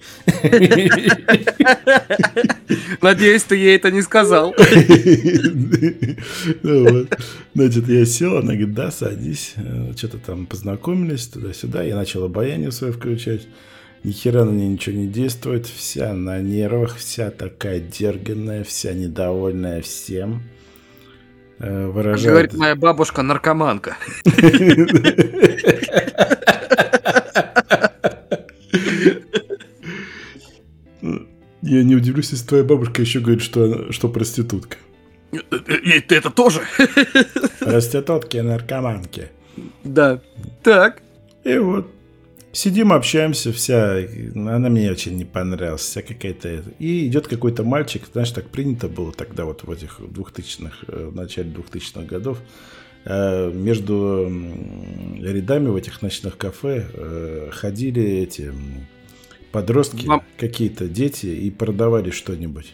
Надеюсь, 3.01 3.43
ты 3.43 3.55
ей 3.55 3.77
это 3.77 3.91
не 3.91 4.01
сказал. 4.01 4.53
Ну 6.63 7.07
Значит, 7.55 7.87
я 7.87 8.05
сел, 8.05 8.37
она 8.37 8.53
говорит, 8.53 8.73
да, 8.73 8.91
садись. 8.91 9.55
Что-то 9.95 10.17
там 10.19 10.45
познакомились 10.45 11.27
туда-сюда. 11.27 11.83
Я 11.83 11.95
начал 11.95 12.25
обаяние 12.25 12.71
свое 12.71 12.93
включать. 12.93 13.47
Ни 14.03 14.11
хера 14.11 14.45
на 14.45 14.51
нее 14.51 14.67
ничего 14.69 14.95
не 14.95 15.07
действует. 15.07 15.65
Вся 15.65 16.13
на 16.13 16.39
нервах, 16.39 16.97
вся 16.97 17.31
такая 17.31 17.79
дерганная, 17.79 18.63
вся 18.63 18.93
недовольная 18.93 19.81
всем. 19.81 20.43
Э, 21.59 21.87
выражает... 21.87 22.29
Говорит 22.29 22.53
моя 22.53 22.75
бабушка 22.75 23.21
наркоманка. 23.23 23.97
Я 31.61 31.83
не 31.83 31.95
удивлюсь, 31.95 32.31
если 32.31 32.47
твоя 32.47 32.63
бабушка 32.63 33.01
еще 33.01 33.19
говорит, 33.19 33.41
что, 33.41 33.91
что 33.91 34.07
проститутка. 34.07 34.77
И 35.31 35.99
ты 35.99 36.15
это 36.15 36.29
тоже? 36.29 36.61
Проститутки, 37.59 38.37
наркоманки. 38.37 39.29
Да. 39.83 40.21
Так. 40.63 41.01
И 41.43 41.57
вот. 41.57 41.91
Сидим, 42.57 42.91
общаемся, 42.91 43.53
вся, 43.53 43.99
она 44.33 44.69
мне 44.69 44.89
очень 44.89 45.15
не 45.15 45.25
понравилась, 45.25 45.81
вся 45.81 46.01
какая-то... 46.01 46.63
И 46.79 47.05
идет 47.05 47.27
какой-то 47.27 47.63
мальчик, 47.63 48.01
знаешь, 48.11 48.31
так 48.31 48.49
принято 48.49 48.87
было 48.87 49.11
тогда 49.11 49.45
вот 49.45 49.61
в 49.61 49.69
этих 49.69 50.01
двухтысячных, 50.01 50.83
э, 50.87 51.09
в 51.11 51.15
начале 51.15 51.51
двухтысячных 51.51 52.07
годов, 52.07 52.39
э, 53.05 53.51
между 53.53 54.27
рядами 55.19 55.69
в 55.69 55.75
этих 55.75 56.01
ночных 56.01 56.35
кафе 56.35 56.87
э, 56.91 57.49
ходили 57.53 58.01
эти 58.01 58.51
подростки, 59.51 60.07
Вам... 60.07 60.23
какие-то 60.39 60.87
дети 60.87 61.27
и 61.27 61.51
продавали 61.51 62.09
что-нибудь. 62.09 62.73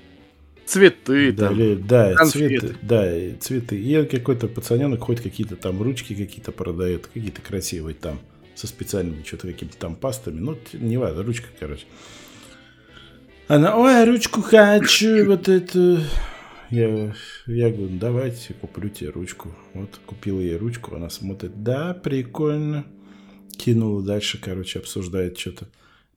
Цветы, 0.66 1.34
да, 1.34 1.52
или, 1.52 1.76
да, 1.76 2.16
цветы, 2.26 2.78
да, 2.82 3.12
цветы. 3.42 3.78
И 3.78 4.06
какой-то 4.06 4.48
пацаненок 4.48 5.02
хоть 5.02 5.20
какие-то 5.20 5.58
там 5.58 5.82
ручки 5.84 6.16
какие-то 6.16 6.54
продает, 6.54 7.08
какие-то 7.08 7.42
красивые 7.42 7.96
там 7.96 8.22
со 8.56 8.68
специальными 8.68 9.24
что-то 9.24 9.47
какими-то 9.47 9.78
там 9.78 9.95
пастами. 9.95 10.39
Ну, 10.39 10.58
не 10.74 10.97
важно, 10.97 11.24
ручка, 11.24 11.47
короче. 11.60 11.86
Она, 13.47 13.78
ой, 13.78 14.06
ручку 14.06 14.41
хочу, 14.41 15.26
вот 15.26 15.49
эту. 15.49 15.99
Я, 16.70 17.14
я 17.45 17.70
говорю, 17.70 17.99
давайте, 17.99 18.54
куплю 18.54 18.89
тебе 18.89 19.10
ручку. 19.10 19.54
Вот, 19.74 19.99
купил 20.06 20.39
ей 20.39 20.58
ручку, 20.58 20.95
она 20.95 21.10
смотрит, 21.10 21.62
да, 21.62 21.93
прикольно. 21.93 22.86
Кинула 23.58 24.01
дальше, 24.01 24.39
короче, 24.41 24.80
обсуждает 24.80 25.38
что-то. 25.38 25.68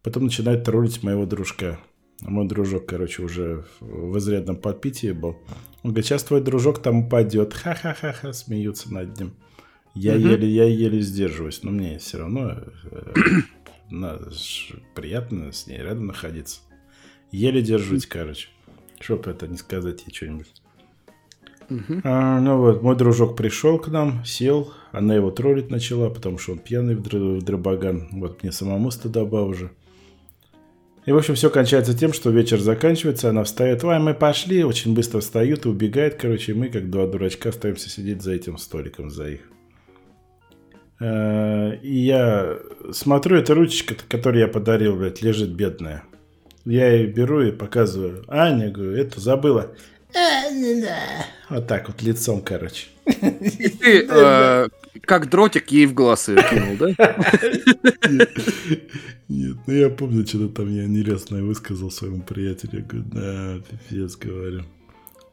Потом 0.03 0.25
начинает 0.25 0.65
троллить 0.65 1.03
моего 1.03 1.27
дружка. 1.27 1.79
А 2.23 2.31
мой 2.31 2.49
дружок, 2.49 2.87
короче, 2.87 3.23
уже 3.23 3.67
в 3.81 4.17
изрядном 4.19 4.57
подпитии 4.57 5.13
был. 5.13 5.37
Он 5.83 5.91
говорит, 5.91 6.07
сейчас 6.07 6.25
твой 6.25 6.41
дружок 6.41 6.81
там 6.81 7.07
упадет. 7.07 7.53
Ха-ха-ха-ха, 7.53 8.33
смеются 8.33 8.93
над 8.93 9.19
ним. 9.19 9.35
Я, 9.97 10.17
угу. 10.17 10.29
еле, 10.29 10.49
я 10.49 10.65
еле 10.65 11.01
сдерживаюсь, 11.01 11.63
но 11.63 11.71
мне 11.71 11.99
все 11.99 12.19
равно 12.19 12.55
э, 12.91 13.15
приятно 14.95 15.53
с 15.53 15.67
ней 15.67 15.79
рядом 15.79 16.07
находиться. 16.07 16.61
Еле 17.33 17.63
держусь, 17.63 18.05
короче. 18.05 18.49
Чтоб 19.01 19.27
это 19.27 19.49
не 19.49 19.57
сказать 19.57 20.05
ей 20.07 20.15
что-нибудь. 20.15 20.53
Угу. 21.71 22.01
А, 22.05 22.41
ну 22.41 22.59
вот, 22.59 22.83
мой 22.83 22.95
дружок 22.95 23.37
пришел 23.37 23.79
к 23.79 23.89
нам, 23.89 24.23
сел, 24.25 24.75
она 24.93 25.15
его 25.15 25.31
троллить 25.31 25.71
начала, 25.71 26.11
потому 26.11 26.37
что 26.37 26.53
он 26.53 26.59
пьяный 26.59 26.95
в, 26.95 27.01
др- 27.01 27.39
в 27.39 27.43
дробоган. 27.43 28.09
Вот 28.13 28.43
мне 28.43 28.53
самому 28.53 28.91
стыдоба 28.91 29.45
уже. 29.45 29.71
И, 31.07 31.13
в 31.13 31.17
общем, 31.17 31.37
все 31.37 31.49
кончается 31.49 31.97
тем, 31.97 32.13
что 32.13 32.31
вечер 32.31 32.61
заканчивается, 32.61 33.31
она 33.31 33.45
встает, 33.45 33.83
ой, 33.83 33.99
мы 33.99 34.13
пошли, 34.13 34.63
очень 34.63 34.93
быстро 34.93 35.21
встают 35.21 35.65
и 35.65 35.69
убегает, 35.71 36.17
короче, 36.17 36.53
и 36.53 36.55
мы, 36.55 36.69
как 36.69 36.91
два 36.91 37.07
дурачка, 37.07 37.49
остаемся 37.49 37.89
сидеть 37.89 38.23
за 38.23 38.33
этим 38.33 38.59
столиком, 38.59 39.09
за 39.09 39.31
их. 39.31 39.41
Э, 40.99 41.77
и 41.83 41.99
я 41.99 42.59
смотрю, 42.93 43.39
эта 43.39 43.55
ручечка, 43.55 43.95
которую 44.09 44.41
я 44.43 44.49
подарил, 44.49 44.97
блядь, 44.97 45.23
лежит 45.23 45.51
бедная. 45.51 46.05
Я 46.65 46.91
ее 46.93 47.07
беру 47.07 47.43
и 47.43 47.53
показываю. 47.53 48.25
Аня, 48.29 48.71
говорю, 48.71 48.93
это 48.97 49.21
забыла. 49.21 49.73
Вот 51.49 51.67
так 51.67 51.89
вот 51.89 52.03
лицом, 52.03 52.41
короче. 52.41 52.87
И 53.07 53.69
ты, 53.69 54.07
э, 54.11 54.69
как 55.03 55.29
дротик, 55.31 55.71
ей 55.71 55.87
в 55.87 55.95
глаз 55.95 56.29
ее 56.29 56.43
кинул, 56.43 56.77
да? 56.79 57.17
Нет, 59.29 59.57
ну 59.67 59.75
я 59.75 59.91
помню, 59.91 60.27
что-то 60.27 60.49
там 60.49 60.75
я 60.75 60.87
нелестное 60.87 61.43
высказал 61.43 61.91
своему 61.91 62.23
приятелю. 62.23 62.79
Я 62.79 62.85
говорю, 62.85 63.05
да, 63.13 63.59
пипец, 63.69 64.17
говорю. 64.17 64.63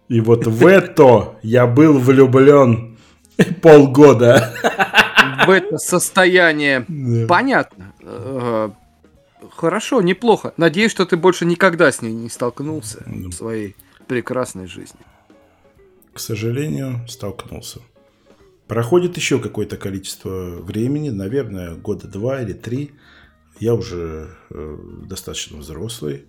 И 0.09 0.19
вот 0.19 0.45
в 0.45 0.67
это 0.67 1.35
я 1.41 1.65
был 1.65 1.97
влюблен 1.97 2.97
полгода 3.61 4.53
в 5.45 5.49
это 5.49 5.77
состояние. 5.77 6.85
Понятно. 7.27 7.93
Э, 8.01 8.69
хорошо, 9.51 10.01
неплохо. 10.01 10.53
Надеюсь, 10.57 10.91
что 10.91 11.05
ты 11.05 11.17
больше 11.17 11.45
никогда 11.45 11.91
с 11.91 12.01
ней 12.01 12.13
не 12.13 12.29
столкнулся 12.29 13.03
в 13.05 13.31
своей 13.31 13.75
прекрасной 14.07 14.67
жизни. 14.67 14.99
К 16.13 16.19
сожалению, 16.19 17.05
столкнулся. 17.07 17.79
Проходит 18.67 19.17
еще 19.17 19.39
какое-то 19.39 19.77
количество 19.77 20.61
времени, 20.61 21.09
наверное, 21.09 21.75
года 21.75 22.07
два 22.07 22.41
или 22.41 22.53
три. 22.53 22.91
Я 23.59 23.75
уже 23.75 24.29
э, 24.49 24.77
достаточно 25.07 25.57
взрослый. 25.57 26.25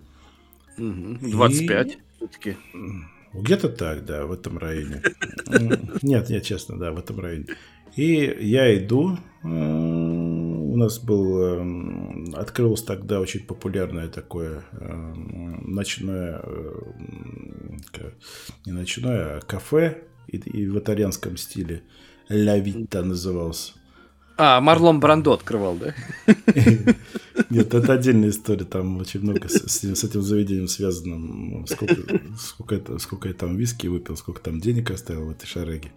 25 0.77 1.87
и... 1.87 1.97
все-таки. 2.17 2.57
Где-то 3.33 3.69
так, 3.69 4.05
да, 4.05 4.25
в 4.25 4.31
этом 4.31 4.57
районе. 4.57 5.01
Нет, 6.01 6.29
нет, 6.29 6.43
честно, 6.43 6.77
да, 6.77 6.91
в 6.91 6.99
этом 6.99 7.19
районе. 7.19 7.47
И 7.95 8.37
я 8.41 8.77
иду. 8.77 9.17
У 9.43 10.77
нас 10.77 10.99
был... 10.99 11.41
Э, 11.41 12.33
открылось 12.33 12.83
тогда 12.83 13.19
очень 13.19 13.41
популярное 13.41 14.07
такое 14.09 14.63
э, 14.73 15.13
ночное... 15.61 16.41
Не 18.65 18.71
ночное, 18.71 19.37
а 19.37 19.41
кафе. 19.41 20.03
И, 20.27 20.37
и 20.37 20.67
в 20.67 20.77
итальянском 20.79 21.37
стиле. 21.37 21.83
Ля 22.27 22.57
Вита 22.57 23.03
назывался. 23.03 23.73
А, 24.37 24.59
Марлон 24.59 24.99
Брандо 24.99 25.31
открывал, 25.31 25.77
да? 25.77 25.93
Нет, 27.49 27.73
это 27.73 27.93
отдельная 27.93 28.29
история. 28.29 28.65
Там 28.65 28.97
очень 28.97 29.21
много 29.21 29.47
с, 29.47 29.53
с 29.53 30.03
этим 30.03 30.21
заведением 30.21 30.67
связано. 30.67 31.65
Сколько, 31.67 31.95
сколько, 32.37 32.99
сколько 32.99 33.27
я 33.29 33.33
там 33.33 33.55
виски 33.55 33.87
выпил, 33.87 34.17
сколько 34.17 34.41
там 34.41 34.59
денег 34.59 34.91
оставил 34.91 35.27
в 35.27 35.31
этой 35.31 35.45
шареге. 35.45 35.91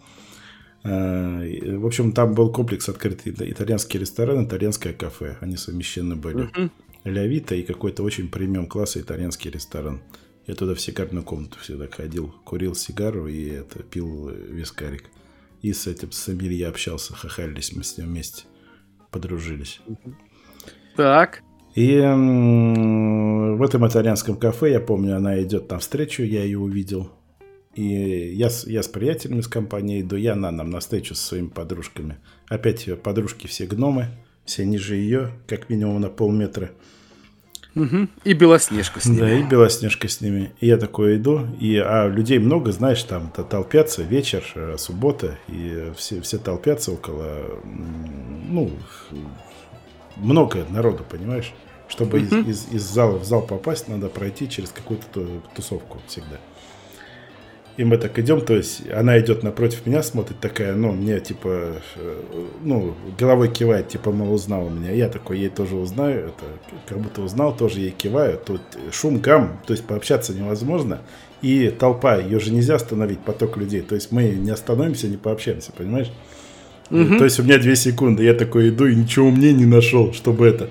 Э, 0.84 1.76
в 1.76 1.86
общем, 1.86 2.12
там 2.12 2.34
был 2.34 2.52
комплекс 2.52 2.88
открытый 2.88 3.32
итальянский 3.32 3.98
ресторан, 3.98 4.44
итальянское 4.44 4.92
кафе. 4.92 5.36
Они 5.40 5.56
совмещены 5.56 6.16
были. 6.16 6.50
Uh-huh. 6.50 6.70
Лявита 7.04 7.54
и 7.54 7.62
какой-то 7.62 8.02
очень 8.02 8.28
премиум 8.28 8.66
класса 8.66 9.00
итальянский 9.00 9.50
ресторан. 9.50 10.00
Я 10.46 10.54
туда 10.54 10.74
в 10.74 10.80
сигарную 10.80 11.24
комнату 11.24 11.58
всегда 11.60 11.88
ходил, 11.88 12.34
курил 12.44 12.74
сигару 12.74 13.28
и 13.28 13.48
это, 13.48 13.82
пил 13.82 14.28
вискарик. 14.28 15.04
И 15.60 15.72
с 15.72 15.86
этим 15.86 16.12
сомелье 16.12 16.68
общался, 16.68 17.14
хахалились 17.14 17.74
мы 17.74 17.82
с 17.84 17.98
ним 17.98 18.08
вместе, 18.08 18.44
подружились. 19.10 19.80
Так. 20.96 21.42
И 21.74 21.96
в 21.98 23.62
этом 23.62 23.86
итальянском 23.86 24.36
кафе, 24.36 24.72
я 24.72 24.80
помню, 24.80 25.16
она 25.16 25.40
идет 25.42 25.70
навстречу, 25.70 26.22
я 26.22 26.42
ее 26.42 26.58
увидел. 26.58 27.12
И 27.78 28.34
я, 28.34 28.48
я 28.66 28.82
с 28.82 28.88
приятелями 28.88 29.40
с 29.40 29.46
компанией 29.46 30.00
иду, 30.00 30.16
я 30.16 30.34
на 30.34 30.50
нам 30.50 30.68
на 30.68 30.80
встречу 30.80 31.14
со 31.14 31.24
своими 31.24 31.46
подружками. 31.46 32.16
Опять 32.48 32.88
подружки 33.02 33.46
все 33.46 33.66
гномы, 33.66 34.08
все 34.44 34.66
ниже 34.66 34.96
ее, 34.96 35.30
как 35.46 35.68
минимум 35.70 36.00
на 36.00 36.08
полметра. 36.08 36.72
Угу. 37.76 38.08
И 38.24 38.32
Белоснежка 38.32 38.98
с 39.00 39.06
ними. 39.06 39.20
Да, 39.20 39.32
и 39.32 39.44
Белоснежка 39.44 40.08
с 40.08 40.20
ними. 40.20 40.52
И 40.58 40.66
я 40.66 40.76
такой 40.76 41.18
иду, 41.18 41.46
и 41.60 41.76
а 41.76 42.08
людей 42.08 42.40
много, 42.40 42.72
знаешь, 42.72 43.00
там 43.04 43.30
толпятся, 43.30 44.02
вечер, 44.02 44.42
э, 44.56 44.74
суббота, 44.76 45.38
и 45.46 45.92
все, 45.96 46.20
все 46.20 46.38
толпятся 46.38 46.90
около, 46.90 47.60
ну, 47.62 48.72
много 50.16 50.66
народу, 50.68 51.04
понимаешь? 51.08 51.54
Чтобы 51.86 52.18
угу. 52.18 52.26
из, 52.26 52.32
из, 52.48 52.72
из 52.72 52.82
зала 52.82 53.18
в 53.18 53.24
зал 53.24 53.46
попасть, 53.46 53.86
надо 53.86 54.08
пройти 54.08 54.48
через 54.48 54.70
какую-то 54.70 55.24
тусовку 55.54 56.00
всегда. 56.08 56.40
И 57.78 57.84
мы 57.84 57.96
так 57.96 58.18
идем, 58.18 58.40
то 58.40 58.56
есть 58.56 58.82
она 58.92 59.20
идет 59.20 59.44
напротив 59.44 59.86
меня, 59.86 60.02
смотрит 60.02 60.40
такая, 60.40 60.74
ну, 60.74 60.90
мне 60.90 61.20
типа, 61.20 61.74
э, 61.94 62.22
ну, 62.64 62.96
головой 63.16 63.46
кивает, 63.52 63.86
типа, 63.86 64.10
мол, 64.10 64.34
узнал 64.34 64.68
меня. 64.68 64.90
Я 64.90 65.08
такой, 65.08 65.38
ей 65.38 65.48
тоже 65.48 65.76
узнаю, 65.76 66.30
это 66.30 66.44
как 66.88 66.98
будто 66.98 67.22
узнал, 67.22 67.56
тоже 67.56 67.78
ей 67.78 67.92
киваю. 67.92 68.36
Тут 68.44 68.62
шум, 68.90 69.20
гам, 69.20 69.60
то 69.64 69.74
есть 69.74 69.86
пообщаться 69.86 70.34
невозможно. 70.34 71.02
И 71.40 71.68
толпа, 71.70 72.16
ее 72.16 72.40
же 72.40 72.52
нельзя 72.52 72.74
остановить, 72.74 73.20
поток 73.20 73.56
людей. 73.56 73.82
То 73.82 73.94
есть 73.94 74.10
мы 74.10 74.24
не 74.24 74.50
остановимся, 74.50 75.06
не 75.06 75.16
пообщаемся, 75.16 75.70
понимаешь? 75.70 76.10
Угу. 76.90 77.18
То 77.18 77.24
есть 77.24 77.38
у 77.38 77.44
меня 77.44 77.58
две 77.58 77.76
секунды. 77.76 78.24
Я 78.24 78.34
такой 78.34 78.70
иду 78.70 78.86
и 78.86 78.96
ничего 78.96 79.30
мне 79.30 79.52
не 79.52 79.66
нашел, 79.66 80.12
чтобы 80.12 80.48
это. 80.48 80.68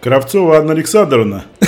Кравцова 0.00 0.58
Анна 0.58 0.70
Александровна. 0.70 1.46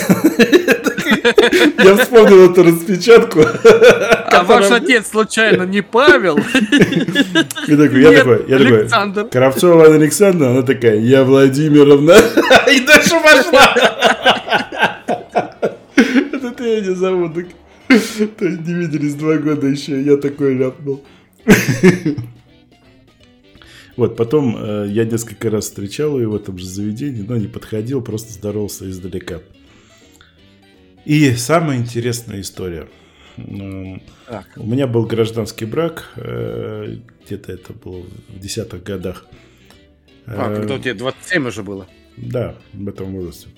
Я 1.82 1.96
вспомнил 1.96 2.52
эту 2.52 2.62
распечатку. 2.62 3.40
А 4.32 4.44
ваш 4.44 4.70
отец 4.70 5.08
случайно 5.08 5.64
не 5.64 5.82
Павел? 5.82 6.38
Я 7.66 7.76
такой, 7.76 8.02
я 8.02 8.12
такой, 8.12 8.44
я 8.48 8.58
такой, 8.58 9.28
Кравцова 9.28 9.84
Анна 9.84 9.96
Александровна, 9.96 10.58
она 10.58 10.62
такая, 10.62 10.98
я 10.98 11.24
Владимировна. 11.24 12.12
И 12.72 12.80
дальше 12.80 13.14
пошла. 13.22 13.74
Это 15.96 16.50
ты 16.52 16.64
я 16.64 16.80
не 16.80 16.94
зову. 16.94 17.28
То 17.28 17.40
есть 17.40 18.60
не 18.66 18.74
виделись 18.74 19.14
два 19.14 19.36
года 19.36 19.66
еще, 19.66 20.00
я 20.00 20.16
такой 20.16 20.54
ляпнул. 20.54 21.04
Вот, 23.96 24.16
потом 24.16 24.56
э, 24.56 24.86
я 24.88 25.04
несколько 25.04 25.50
раз 25.50 25.64
встречал 25.64 26.18
ее 26.18 26.28
в 26.28 26.34
этом 26.34 26.56
же 26.56 26.64
заведении, 26.64 27.20
но 27.20 27.36
не 27.36 27.48
подходил, 27.48 28.00
просто 28.00 28.32
здоровался 28.32 28.88
издалека. 28.88 29.40
И 31.04 31.32
самая 31.34 31.76
интересная 31.76 32.40
история. 32.40 32.86
Так. 34.26 34.46
У 34.56 34.66
меня 34.66 34.86
был 34.86 35.06
гражданский 35.06 35.64
брак, 35.64 36.10
э, 36.16 36.96
где-то 37.24 37.52
это 37.52 37.72
было 37.72 38.02
в 38.28 38.38
десятых 38.38 38.82
годах. 38.82 39.26
А, 40.26 40.54
когда 40.54 40.74
у 40.74 40.78
тебя 40.78 40.94
27 40.94 41.48
уже 41.48 41.62
было? 41.62 41.86
Да, 42.16 42.56
в 42.72 42.88
этом 42.88 43.12
возрасте. 43.12 43.48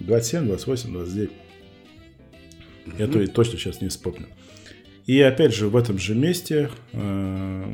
27, 0.00 0.46
28, 0.46 0.92
29. 0.92 1.30
Mm-hmm. 1.30 2.94
Я 2.98 3.06
то 3.06 3.20
и 3.20 3.26
точно 3.26 3.58
сейчас 3.58 3.80
не 3.80 3.88
вспомню. 3.88 4.26
И 5.08 5.20
опять 5.22 5.54
же, 5.54 5.68
в 5.68 5.76
этом 5.76 5.98
же 5.98 6.14
месте 6.14 6.68
э, 6.92 7.64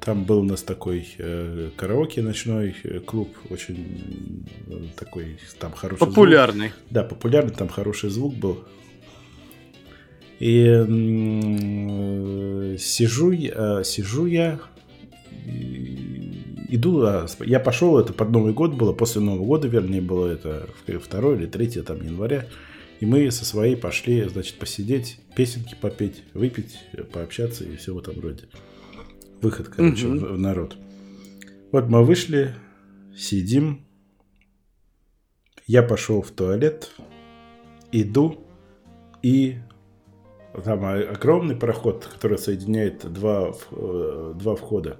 там 0.00 0.24
был 0.24 0.40
у 0.40 0.44
нас 0.44 0.62
такой 0.62 1.08
э, 1.16 1.70
караоке 1.76 2.20
ночной 2.20 2.76
э, 2.82 2.98
клуб, 2.98 3.34
очень 3.48 4.44
такой, 4.98 5.38
там 5.58 5.72
хороший 5.72 6.00
Популярный. 6.00 6.68
Звук. 6.68 6.80
Да, 6.90 7.04
популярный, 7.04 7.54
там 7.54 7.68
хороший 7.68 8.10
звук 8.10 8.34
был. 8.34 8.64
И 10.38 10.64
сижу, 12.78 13.32
сижу 13.84 14.26
я, 14.26 14.60
иду, 16.68 17.02
а, 17.02 17.26
я 17.40 17.60
пошел, 17.60 17.98
это 17.98 18.12
под 18.12 18.30
Новый 18.30 18.52
год 18.52 18.74
было, 18.74 18.92
после 18.92 19.20
Нового 19.20 19.44
года, 19.44 19.68
вернее, 19.68 20.00
было 20.00 20.26
это 20.26 20.68
2 20.86 21.34
или 21.34 21.46
3 21.46 21.82
там 21.82 22.02
января. 22.02 22.46
И 23.00 23.06
мы 23.06 23.30
со 23.30 23.44
своей 23.44 23.76
пошли, 23.76 24.22
значит, 24.28 24.58
посидеть, 24.58 25.18
песенки 25.36 25.76
попеть, 25.80 26.22
выпить, 26.34 26.78
пообщаться 27.12 27.64
и 27.64 27.76
все 27.76 27.94
в 27.94 27.98
этом 27.98 28.20
роде. 28.20 28.44
Выход, 29.40 29.68
короче, 29.68 30.06
угу. 30.06 30.18
в, 30.18 30.32
в 30.34 30.38
народ. 30.38 30.76
Вот 31.72 31.88
мы 31.88 32.04
вышли, 32.04 32.54
сидим. 33.16 33.84
Я 35.66 35.82
пошел 35.82 36.22
в 36.22 36.30
туалет, 36.30 36.92
иду, 37.90 38.46
и 39.22 39.58
там 40.64 40.84
огромный 40.84 41.56
проход, 41.56 42.06
который 42.12 42.38
соединяет 42.38 43.10
два, 43.12 43.52
э, 43.70 44.32
два 44.36 44.56
входа. 44.56 44.98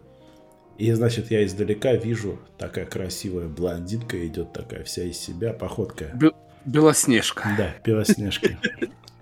И, 0.79 0.91
значит, 0.93 1.31
я 1.31 1.45
издалека 1.45 1.95
вижу, 1.95 2.39
такая 2.59 2.87
красивая 2.87 3.49
блондинка 3.49 4.27
идет, 4.27 4.53
такая 4.53 4.85
вся 4.85 5.05
из 5.05 5.19
себя, 5.19 5.53
походка. 5.53 6.19
Белоснежка. 6.65 7.49
Да, 7.57 7.75
Белоснежка. 7.85 8.51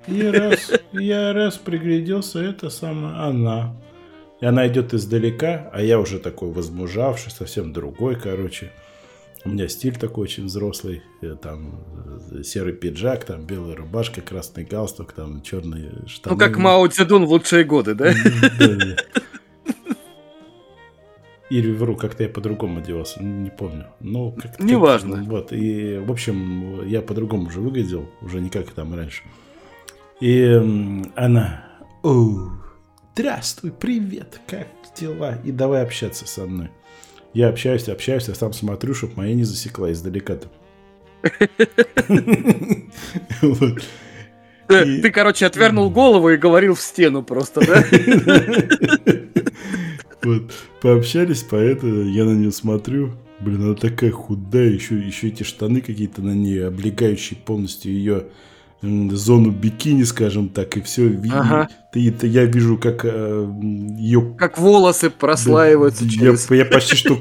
И 0.07 0.22
раз, 0.22 0.70
я 0.93 1.33
раз 1.33 1.57
пригляделся, 1.59 2.41
это 2.41 2.70
самая 2.70 3.26
она. 3.26 3.76
И 4.41 4.47
она 4.47 4.66
идет 4.66 4.95
издалека, 4.95 5.68
а 5.72 5.83
я 5.83 6.01
уже 6.01 6.18
такой 6.18 6.51
возмужавший, 6.51 7.31
совсем 7.31 7.72
другой, 7.72 8.16
короче. 8.18 8.72
У 9.45 9.49
меня 9.49 9.68
стиль 9.68 9.97
такой 9.97 10.24
очень 10.24 10.47
взрослый. 10.47 11.03
Там 11.41 11.80
э, 12.30 12.43
серый 12.43 12.74
пиджак, 12.74 13.24
там 13.24 13.47
белая 13.47 13.74
рубашка, 13.74 14.20
красный 14.20 14.64
галстук, 14.64 15.12
там 15.12 15.41
черные 15.43 16.07
штаны. 16.07 16.34
Ну, 16.34 16.38
как 16.38 16.59
Мао 16.59 16.86
Цзэдун 16.86 17.24
в 17.24 17.30
лучшие 17.30 17.64
годы, 17.64 17.95
да? 17.95 18.12
Или 21.51 21.72
вру, 21.72 21.97
как-то 21.97 22.22
я 22.22 22.28
по-другому 22.28 22.78
одевался, 22.78 23.22
не 23.22 23.51
помню. 23.51 23.86
Ну, 23.99 24.32
как 24.32 24.61
Неважно. 24.61 25.24
Вот, 25.24 25.53
и, 25.53 25.99
в 25.99 26.12
общем, 26.12 26.86
я 26.86 27.03
по-другому 27.03 27.49
уже 27.49 27.61
выглядел, 27.61 28.09
уже 28.22 28.41
не 28.41 28.51
как 28.51 28.70
там 28.70 28.95
раньше. 28.95 29.24
И 30.20 30.45
она, 31.16 31.64
о, 32.05 32.51
здравствуй, 33.14 33.72
привет, 33.72 34.41
как 34.47 34.68
дела? 34.95 35.38
И 35.43 35.51
давай 35.51 35.82
общаться 35.82 36.24
со 36.24 36.47
мной. 36.47 36.70
Я 37.33 37.49
общаюсь, 37.49 37.89
общаюсь, 37.89 38.28
я 38.28 38.35
сам 38.35 38.53
смотрю, 38.53 38.95
чтобы 38.95 39.14
моя 39.16 39.35
не 39.35 39.45
засекла 39.45 39.93
издалека-то. 39.93 40.49
Ты, 44.66 45.11
короче, 45.11 45.47
отвернул 45.47 45.91
голову 45.91 46.31
и 46.31 46.37
говорил 46.37 46.74
в 46.74 46.81
стену 46.81 47.22
просто, 47.22 47.61
да? 47.66 47.85
Вот, 50.22 50.53
пообщались, 50.83 51.43
поэтому 51.43 52.03
я 52.03 52.24
на 52.24 52.35
нее 52.35 52.53
смотрю. 52.53 53.12
Блин, 53.41 53.62
она 53.62 53.74
такая 53.74 54.11
худая, 54.11 54.68
еще, 54.68 54.99
еще 54.99 55.28
эти 55.28 55.45
штаны 55.45 55.81
какие-то 55.81 56.20
на 56.20 56.35
ней, 56.35 56.66
облегающие 56.66 57.39
полностью 57.39 57.93
ее 57.93 58.24
зону 58.83 59.51
бикини, 59.51 60.05
скажем 60.05 60.49
так, 60.49 60.76
и 60.76 60.81
все. 60.81 61.20
Ага. 61.33 61.68
Ты, 61.93 62.09
это 62.09 62.26
я 62.26 62.45
вижу, 62.45 62.78
как 62.78 63.05
э, 63.05 63.53
ее... 63.99 64.35
Как 64.39 64.59
волосы 64.59 65.11
прослаиваются 65.11 66.05
да, 66.05 66.11
через... 66.11 66.51
Я, 66.51 66.57
я 66.57 66.64
почти 66.64 66.97
что 66.97 67.18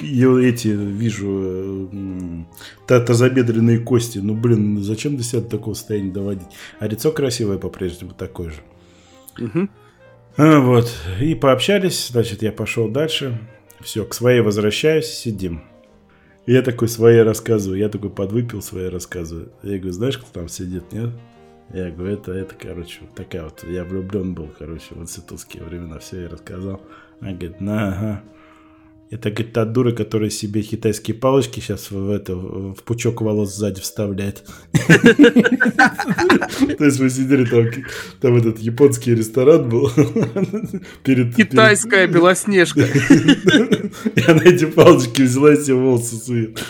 ее 0.00 0.48
эти 0.48 0.68
вижу 0.68 1.88
э, 1.92 2.98
тазобедренные 2.98 3.78
кости. 3.78 4.18
Ну, 4.18 4.34
блин, 4.34 4.82
зачем 4.82 5.16
до 5.16 5.22
себя 5.22 5.40
до 5.40 5.48
такого 5.48 5.74
состояния 5.74 6.12
доводить? 6.12 6.48
А 6.78 6.86
лицо 6.86 7.10
красивое 7.10 7.58
по-прежнему 7.58 8.12
такое 8.12 8.50
же. 8.50 8.60
Угу. 9.40 9.68
А, 10.36 10.60
вот. 10.60 10.92
И 11.20 11.34
пообщались, 11.34 12.08
значит, 12.08 12.42
я 12.42 12.52
пошел 12.52 12.88
дальше. 12.88 13.38
Все, 13.80 14.04
к 14.04 14.14
своей 14.14 14.40
возвращаюсь, 14.40 15.06
сидим. 15.06 15.62
Я 16.48 16.62
такой 16.62 16.88
своей 16.88 17.20
рассказываю, 17.20 17.78
я 17.78 17.90
такой 17.90 18.08
подвыпил 18.08 18.62
свои 18.62 18.88
рассказываю. 18.88 19.52
Я 19.62 19.76
говорю, 19.76 19.92
знаешь, 19.92 20.16
кто 20.16 20.28
там 20.32 20.48
сидит, 20.48 20.92
нет? 20.92 21.10
Я 21.74 21.90
говорю, 21.90 22.14
это, 22.14 22.32
это, 22.32 22.54
короче, 22.54 23.00
вот 23.02 23.14
такая 23.14 23.44
вот, 23.44 23.62
я 23.68 23.84
влюблен 23.84 24.32
был, 24.32 24.48
короче, 24.58 24.94
в 24.94 25.02
институтские 25.02 25.62
времена, 25.62 25.98
все 25.98 26.22
я 26.22 26.28
рассказал. 26.30 26.80
Она 27.20 27.32
говорит, 27.32 27.60
на, 27.60 27.88
ага. 27.88 28.22
Это, 29.10 29.30
говорит, 29.30 29.54
та 29.54 29.64
дура, 29.64 29.92
которая 29.92 30.28
себе 30.28 30.60
китайские 30.60 31.16
палочки 31.16 31.60
сейчас 31.60 31.90
в, 31.90 32.10
это, 32.10 32.36
в 32.36 32.82
пучок 32.84 33.22
волос 33.22 33.56
сзади 33.56 33.80
вставляет. 33.80 34.44
То 36.78 36.84
есть 36.84 37.00
мы 37.00 37.08
сидели 37.08 37.46
там, 37.46 37.70
там 38.20 38.36
этот 38.36 38.58
японский 38.58 39.14
ресторан 39.14 39.66
был. 39.66 39.90
перед 41.04 41.34
Китайская 41.34 42.06
белоснежка. 42.06 42.82
И 42.82 44.20
она 44.30 44.42
эти 44.44 44.66
палочки 44.66 45.22
взяла 45.22 45.54
и 45.54 45.56
себе 45.56 45.74
волосы 45.76 46.16
сует. 46.16 46.62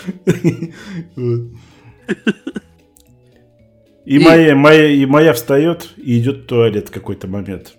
И, 4.05 4.17
моя, 4.17 4.55
моя, 4.55 4.87
и 4.87 5.05
моя 5.05 5.33
встает 5.33 5.89
и 5.97 6.17
идет 6.19 6.37
в 6.37 6.45
туалет 6.45 6.87
в 6.87 6.91
какой-то 6.91 7.27
момент. 7.27 7.75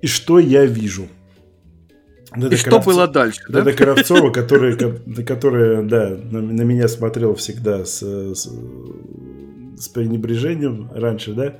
И 0.00 0.06
что 0.06 0.38
я 0.38 0.64
вижу? 0.64 1.06
Это 2.32 2.54
И 2.54 2.56
что 2.56 2.78
было 2.80 3.08
дальше? 3.08 3.42
Да? 3.48 3.60
Это 3.60 3.72
Кравцова, 3.72 4.30
которая, 4.32 4.76
которая 5.26 5.82
да, 5.82 6.10
на, 6.10 6.40
на 6.40 6.62
меня 6.62 6.86
смотрела 6.88 7.34
всегда 7.34 7.84
с, 7.84 8.00
с, 8.00 8.48
с 9.76 9.88
пренебрежением 9.88 10.90
раньше, 10.94 11.32
да? 11.32 11.58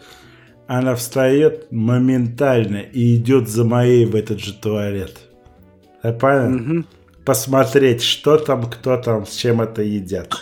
Она 0.67 0.95
встает 0.95 1.73
моментально 1.73 2.77
и 2.77 3.17
идет 3.17 3.49
за 3.49 3.65
моей 3.65 4.05
в 4.05 4.15
этот 4.15 4.39
же 4.39 4.55
туалет. 4.55 5.19
Я 6.05 6.13
понял? 6.13 6.55
Угу. 6.55 6.85
Посмотреть, 7.25 8.03
что 8.03 8.39
там, 8.39 8.71
кто 8.71 8.97
там, 8.97 9.27
с 9.27 9.35
чем 9.35 9.61
это 9.61 9.83
едят. 9.83 10.33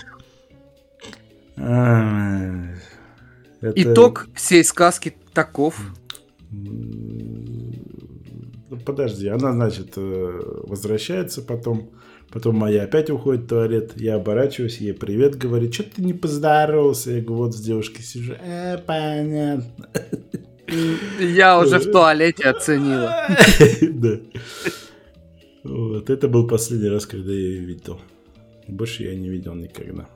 А, 1.56 2.66
это... 3.60 3.72
Итог 3.74 4.28
всей 4.34 4.62
сказки 4.64 5.16
таков. 5.32 5.74
Подожди, 8.84 9.28
она, 9.28 9.52
значит, 9.52 9.94
э, 9.96 10.40
возвращается 10.66 11.42
потом. 11.42 11.90
Потом 12.30 12.56
моя 12.56 12.82
опять 12.82 13.08
уходит 13.08 13.44
в 13.44 13.48
туалет. 13.48 13.92
Я 13.96 14.16
оборачиваюсь, 14.16 14.78
ей 14.78 14.92
привет, 14.92 15.36
говорит, 15.36 15.72
что 15.72 15.84
ты 15.84 16.02
не 16.02 16.12
поздоровался? 16.12 17.12
Я 17.12 17.22
говорю, 17.22 17.44
вот 17.44 17.54
с 17.54 17.60
девушкой 17.60 18.02
сижу. 18.02 18.34
Э, 18.34 18.76
понятно. 18.76 19.64
Я 21.18 21.58
уже 21.62 21.78
в 21.78 21.90
туалете 21.90 22.44
оценила. 22.44 23.26
Да. 23.80 24.20
Вот, 25.64 26.08
это 26.10 26.28
был 26.28 26.46
последний 26.46 26.88
раз, 26.88 27.06
когда 27.06 27.32
я 27.32 27.38
ее 27.38 27.60
видел. 27.60 28.00
Больше 28.68 29.04
я 29.04 29.14
не 29.14 29.28
видел 29.28 29.54
никогда. 29.54 30.08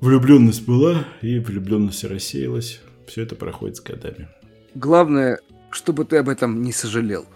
Влюбленность 0.00 0.66
была, 0.66 1.04
и 1.22 1.38
влюбленность 1.38 2.04
рассеялась. 2.04 2.80
Все 3.06 3.22
это 3.22 3.34
проходит 3.34 3.76
с 3.76 3.80
годами. 3.80 4.28
Главное, 4.74 5.40
чтобы 5.70 6.04
ты 6.04 6.18
об 6.18 6.28
этом 6.28 6.62
не 6.62 6.72
сожалел. 6.72 7.26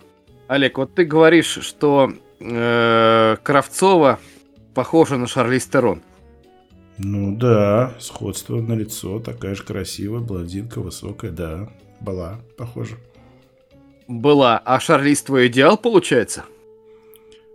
Олег, 0.52 0.76
вот 0.76 0.94
ты 0.94 1.06
говоришь, 1.06 1.60
что 1.62 2.12
э, 2.38 3.36
Кравцова 3.42 4.20
похожа 4.74 5.16
на 5.16 5.26
Шарлиз 5.26 5.64
Терон. 5.64 6.02
Ну 6.98 7.34
да, 7.34 7.94
сходство 7.98 8.60
на 8.60 8.74
лицо, 8.74 9.18
такая 9.18 9.54
же 9.54 9.62
красивая, 9.62 10.20
блондинка, 10.20 10.82
высокая, 10.82 11.30
да, 11.30 11.70
была 12.00 12.40
похожа. 12.58 12.96
Была. 14.08 14.58
А 14.58 14.78
Шарлиз 14.78 15.22
твой 15.22 15.46
идеал, 15.46 15.78
получается? 15.78 16.44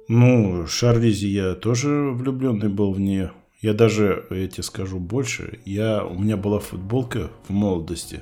Ну, 0.08 0.66
Шарлизи 0.66 1.28
я 1.28 1.54
тоже 1.54 2.10
влюбленный 2.10 2.70
был 2.70 2.94
в 2.94 3.00
нее. 3.00 3.32
Я 3.62 3.76
даже, 3.76 4.26
я 4.32 4.48
тебе 4.48 4.64
скажу 4.64 4.98
больше, 4.98 5.60
я, 5.66 6.04
у 6.04 6.18
меня 6.18 6.36
была 6.36 6.58
футболка 6.58 7.30
в 7.48 7.52
молодости, 7.52 8.22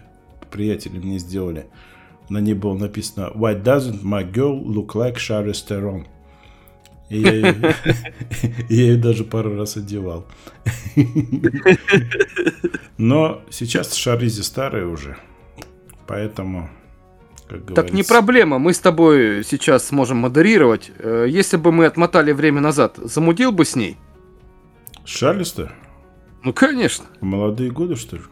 приятели 0.51 0.97
мне 0.97 1.17
сделали. 1.17 1.67
На 2.29 2.39
ней 2.39 2.53
было 2.53 2.77
написано 2.77 3.31
«Why 3.35 3.61
doesn't 3.61 4.03
my 4.03 4.29
girl 4.29 4.63
look 4.63 4.95
like 4.95 5.15
Charlize 5.15 5.63
Theron?» 5.67 6.05
И 7.09 7.19
я, 7.19 7.31
ее, 7.33 7.55
я 8.69 8.83
ее 8.83 8.97
даже 8.97 9.23
пару 9.23 9.55
раз 9.55 9.77
одевал. 9.77 10.25
Но 12.97 13.41
сейчас 13.51 13.93
Шаризи 13.93 14.41
старая 14.41 14.87
уже, 14.87 15.17
поэтому 16.07 16.69
так 17.75 17.93
не 17.93 18.01
проблема, 18.01 18.57
мы 18.57 18.73
с 18.73 18.79
тобой 18.79 19.43
сейчас 19.43 19.87
сможем 19.87 20.17
модерировать. 20.17 20.91
Э, 20.97 21.27
если 21.29 21.57
бы 21.57 21.71
мы 21.71 21.85
отмотали 21.85 22.31
время 22.31 22.59
назад, 22.59 22.97
замудил 22.97 23.51
бы 23.51 23.65
с 23.65 23.75
ней? 23.75 23.97
Шарлиста? 25.05 25.71
Ну, 26.43 26.53
конечно. 26.53 27.05
Молодые 27.21 27.69
годы, 27.69 27.95
что 27.95 28.15
ли? 28.15 28.23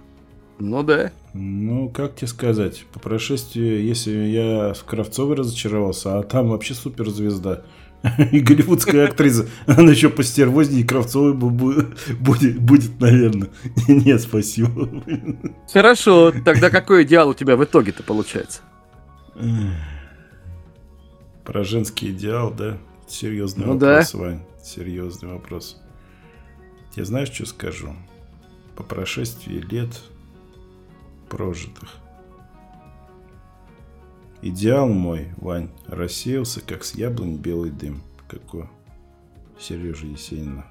Ну 0.59 0.83
да. 0.83 1.11
Ну, 1.33 1.89
как 1.89 2.15
тебе 2.15 2.27
сказать, 2.27 2.85
по 2.93 2.99
прошествии, 2.99 3.81
если 3.81 4.11
я 4.11 4.73
в 4.73 4.83
Кравцовой 4.83 5.35
разочаровался, 5.35 6.19
а 6.19 6.23
там 6.23 6.49
вообще 6.49 6.73
суперзвезда 6.73 7.65
и 8.31 8.39
голливудская 8.39 9.07
актриса, 9.07 9.47
она 9.65 9.91
еще 9.91 10.09
постервознее 10.09 10.81
и 10.81 10.85
Кравцовой 10.85 11.33
будет, 11.33 12.59
будет, 12.59 12.99
наверное. 12.99 13.49
Нет, 13.87 14.21
спасибо. 14.21 14.89
Хорошо, 15.71 16.33
тогда 16.45 16.69
какой 16.69 17.03
идеал 17.03 17.29
у 17.29 17.33
тебя 17.33 17.55
в 17.55 17.63
итоге-то 17.63 18.03
получается? 18.03 18.61
Про 21.43 21.63
женский 21.63 22.11
идеал, 22.11 22.51
да? 22.51 22.77
Серьезный 23.07 23.65
ну, 23.65 23.73
вопрос, 23.73 24.11
да. 24.11 24.17
Вань. 24.17 24.39
Серьезный 24.63 25.29
вопрос. 25.29 25.81
Я 26.95 27.05
знаешь, 27.05 27.31
что 27.31 27.45
скажу? 27.45 27.93
По 28.75 28.83
прошествии 28.83 29.59
лет 29.59 29.89
прожитых. 31.33 31.89
Идеал 34.43 34.87
мой, 34.87 35.29
Вань, 35.37 35.71
рассеялся, 35.87 36.61
как 36.61 36.83
с 36.83 36.93
яблонь 36.93 37.37
белый 37.37 37.71
дым. 37.71 38.03
Какой? 38.27 38.69
Сережа 39.59 40.05
Есенина. 40.05 40.65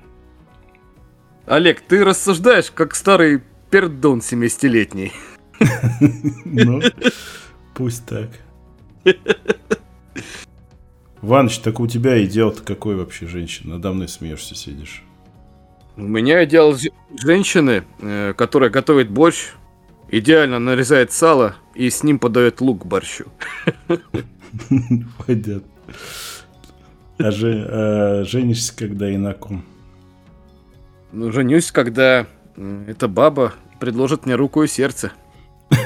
Олег, 1.46 1.80
ты 1.80 2.04
рассуждаешь, 2.04 2.70
как 2.70 2.94
старый 2.94 3.42
пердон 3.70 4.20
70-летний. 4.20 5.12
Ну, 6.44 6.80
пусть 7.74 8.04
так. 8.06 8.30
Ваныч, 11.22 11.58
так 11.58 11.80
у 11.80 11.86
тебя 11.86 12.22
идеал-то 12.24 12.62
какой 12.62 12.96
вообще 12.96 13.26
женщина? 13.26 13.74
Надо 13.74 13.92
мной 13.92 14.08
смеешься, 14.08 14.54
сидишь. 14.54 15.02
У 15.96 16.02
меня 16.02 16.44
идеал 16.44 16.76
женщины, 17.16 17.84
э, 18.00 18.34
которая 18.36 18.70
готовит 18.70 19.10
борщ, 19.10 19.52
идеально 20.12 20.60
нарезает 20.60 21.10
сало 21.10 21.56
и 21.74 21.90
с 21.90 22.04
ним 22.04 22.20
подает 22.20 22.60
лук 22.60 22.82
к 22.82 22.86
борщу. 22.86 23.24
Понятно. 25.26 25.62
А, 27.18 27.30
же, 27.30 27.66
а 27.68 28.24
женишься 28.24 28.76
когда 28.76 29.10
и 29.10 29.16
на 29.16 29.32
ком? 29.32 29.64
Ну, 31.12 31.32
женюсь, 31.32 31.72
когда 31.72 32.26
эта 32.86 33.08
баба 33.08 33.54
предложит 33.80 34.26
мне 34.26 34.34
руку 34.36 34.62
и 34.62 34.68
сердце. 34.68 35.12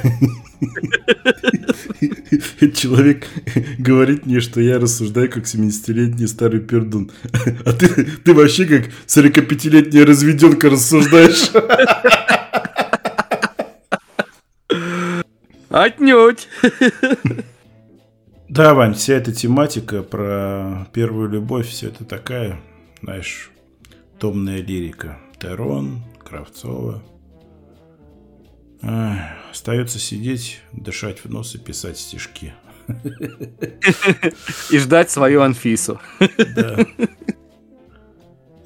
Человек 2.74 3.26
говорит 3.78 4.26
мне, 4.26 4.40
что 4.40 4.60
я 4.60 4.78
рассуждаю 4.78 5.30
как 5.30 5.44
70-летний 5.44 6.26
старый 6.26 6.60
пердун. 6.60 7.12
А 7.64 7.72
ты, 7.72 7.88
ты 8.24 8.34
вообще 8.34 8.66
как 8.66 8.90
45-летняя 9.06 10.04
разведенка 10.04 10.70
рассуждаешь. 10.70 11.50
Отнюдь. 15.76 16.48
Да, 18.48 18.74
Вань, 18.74 18.94
вся 18.94 19.14
эта 19.14 19.32
тематика 19.32 20.04
про 20.04 20.86
первую 20.92 21.28
любовь, 21.28 21.66
все 21.66 21.88
это 21.88 22.04
такая, 22.04 22.60
знаешь, 23.02 23.50
томная 24.20 24.62
лирика. 24.62 25.18
Терон, 25.40 26.04
Кравцова, 26.24 27.02
остается 29.50 29.98
сидеть, 29.98 30.60
дышать 30.72 31.24
в 31.24 31.28
нос 31.28 31.56
и 31.56 31.58
писать 31.58 31.98
стишки. 31.98 32.54
И 34.70 34.78
ждать 34.78 35.10
свою 35.10 35.42
Анфису. 35.42 36.00
Да. 36.54 36.86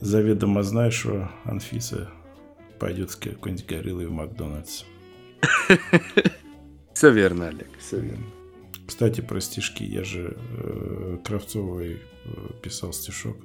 Заведомо 0.00 0.62
знаешь, 0.62 0.92
что 0.92 1.30
Анфиса 1.44 2.10
пойдет 2.78 3.12
с 3.12 3.16
какой-нибудь 3.16 3.66
гориллой 3.66 4.06
в 4.06 4.12
Макдональдс. 4.12 4.84
Все 7.00 7.10
верно, 7.10 7.48
Олег, 7.48 7.70
все 7.78 7.98
верно. 7.98 8.26
Кстати, 8.86 9.22
про 9.22 9.40
стишки. 9.40 9.82
Я 9.82 10.04
же 10.04 10.36
э, 10.36 11.16
Кравцовой 11.24 12.02
э, 12.26 12.30
писал 12.62 12.92
стишок. 12.92 13.38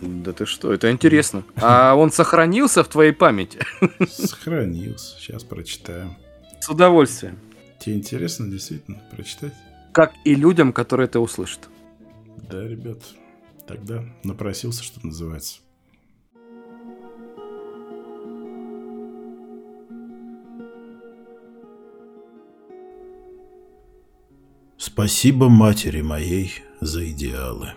Да 0.00 0.32
ты 0.32 0.46
что, 0.46 0.72
это 0.72 0.92
интересно. 0.92 1.42
А 1.56 1.96
он 1.96 2.12
сохранился 2.12 2.84
в 2.84 2.88
твоей 2.88 3.10
памяти? 3.10 3.58
Сохранился. 4.08 5.18
Сейчас 5.18 5.42
прочитаем. 5.42 6.16
С 6.60 6.68
удовольствием. 6.68 7.40
Тебе 7.80 7.96
интересно 7.96 8.48
действительно 8.48 9.02
прочитать? 9.10 9.54
Как 9.92 10.12
и 10.24 10.36
людям, 10.36 10.72
которые 10.72 11.06
это 11.06 11.18
услышат. 11.18 11.68
Да, 12.48 12.62
ребят. 12.62 13.02
Тогда 13.66 14.04
напросился, 14.22 14.84
что 14.84 15.04
называется. 15.04 15.62
Спасибо 24.80 25.48
матери 25.48 26.02
моей 26.02 26.62
за 26.80 27.10
идеалы 27.10 27.72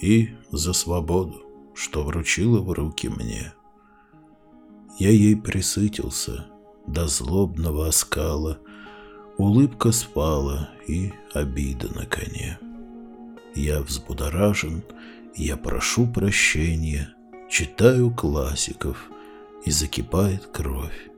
и 0.00 0.28
за 0.52 0.72
свободу, 0.72 1.42
что 1.74 2.04
вручила 2.04 2.60
в 2.60 2.70
руки 2.70 3.08
мне. 3.08 3.52
Я 4.96 5.10
ей 5.10 5.34
присытился 5.34 6.46
до 6.86 7.08
злобного 7.08 7.88
оскала, 7.88 8.60
улыбка 9.38 9.90
спала 9.90 10.70
и 10.86 11.12
обида 11.32 11.92
на 11.92 12.06
коне. 12.06 12.60
Я 13.56 13.80
взбудоражен, 13.80 14.84
я 15.34 15.56
прошу 15.56 16.06
прощения, 16.06 17.12
читаю 17.50 18.14
классиков, 18.14 19.10
и 19.64 19.72
закипает 19.72 20.46
кровь. 20.46 21.10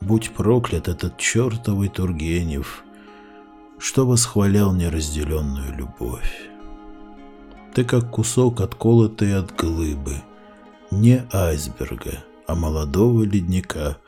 Будь 0.00 0.30
проклят 0.30 0.88
этот 0.88 1.16
чертовый 1.16 1.88
Тургенев, 1.90 2.82
что 3.78 4.06
восхвалял 4.06 4.72
неразделенную 4.72 5.74
любовь. 5.76 6.48
Ты 7.74 7.84
как 7.84 8.10
кусок, 8.10 8.60
отколотый 8.60 9.36
от 9.36 9.54
глыбы. 9.54 10.22
Не 10.90 11.26
айсберга, 11.32 12.24
а 12.46 12.54
молодого 12.54 13.22
ледника. 13.22 13.98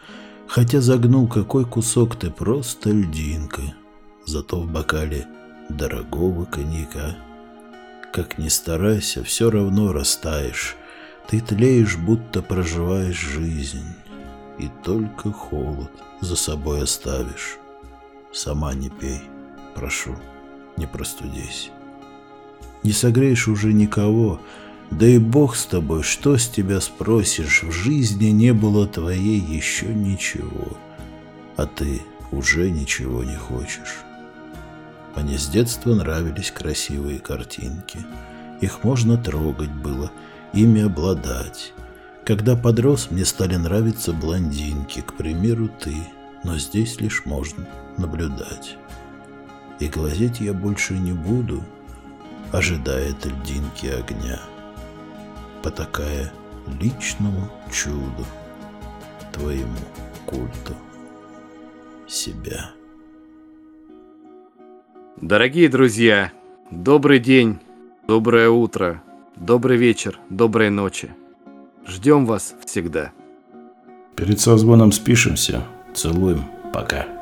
Хотя 0.46 0.80
загнул 0.80 1.28
какой 1.28 1.66
кусок, 1.66 2.16
ты 2.16 2.30
просто 2.30 2.90
льдинка. 2.90 3.60
Зато 4.24 4.60
в 4.60 4.70
бокале 4.70 5.26
дорогого 5.68 6.46
коньяка. 6.46 7.18
Как 8.12 8.38
ни 8.38 8.48
старайся, 8.48 9.22
все 9.22 9.50
равно 9.50 9.92
растаешь. 9.92 10.76
Ты 11.28 11.40
тлеешь, 11.40 11.98
будто 11.98 12.40
проживаешь 12.40 13.20
жизнь. 13.20 13.84
И 14.58 14.70
только 14.82 15.30
холод 15.30 15.92
за 16.22 16.36
собой 16.36 16.82
оставишь. 16.84 17.58
Сама 18.32 18.72
не 18.72 18.88
пей, 18.88 19.20
прошу, 19.78 20.16
не 20.76 20.86
простудись 20.86 21.70
не 22.82 22.92
согреешь 22.92 23.48
уже 23.48 23.72
никого. 23.72 24.40
Да 24.90 25.06
и 25.06 25.18
бог 25.18 25.56
с 25.56 25.66
тобой, 25.66 26.02
что 26.02 26.38
с 26.38 26.48
тебя 26.48 26.80
спросишь, 26.80 27.62
в 27.62 27.70
жизни 27.70 28.26
не 28.26 28.54
было 28.54 28.86
твоей 28.86 29.38
еще 29.38 29.86
ничего, 29.86 30.78
а 31.56 31.66
ты 31.66 32.00
уже 32.32 32.70
ничего 32.70 33.22
не 33.22 33.36
хочешь. 33.36 33.98
Мне 35.14 35.36
с 35.36 35.48
детства 35.48 35.94
нравились 35.94 36.50
красивые 36.50 37.18
картинки. 37.18 37.98
Их 38.62 38.82
можно 38.84 39.18
трогать 39.18 39.72
было, 39.72 40.10
ими 40.54 40.80
обладать. 40.80 41.74
Когда 42.24 42.56
подрос, 42.56 43.10
мне 43.10 43.26
стали 43.26 43.56
нравиться 43.56 44.14
блондинки, 44.14 45.00
к 45.00 45.14
примеру, 45.14 45.68
ты, 45.68 45.94
но 46.44 46.56
здесь 46.56 47.00
лишь 47.00 47.26
можно 47.26 47.66
наблюдать. 47.98 48.78
И 49.80 49.88
глазеть 49.88 50.40
я 50.40 50.52
больше 50.52 50.94
не 50.94 51.12
буду— 51.12 51.62
ожидает 52.52 53.24
льдинки 53.24 53.86
огня, 53.86 54.40
потакая 55.62 56.32
личному 56.80 57.50
чуду, 57.70 58.24
твоему 59.32 59.78
культу 60.26 60.74
себя. 62.06 62.70
Дорогие 65.20 65.68
друзья, 65.68 66.32
добрый 66.70 67.18
день, 67.18 67.58
доброе 68.06 68.50
утро, 68.50 69.02
добрый 69.36 69.76
вечер, 69.76 70.18
доброй 70.30 70.70
ночи. 70.70 71.10
Ждем 71.86 72.26
вас 72.26 72.54
всегда. 72.64 73.12
Перед 74.14 74.40
созвоном 74.40 74.92
спишемся. 74.92 75.64
Целуем. 75.94 76.44
Пока. 76.72 77.17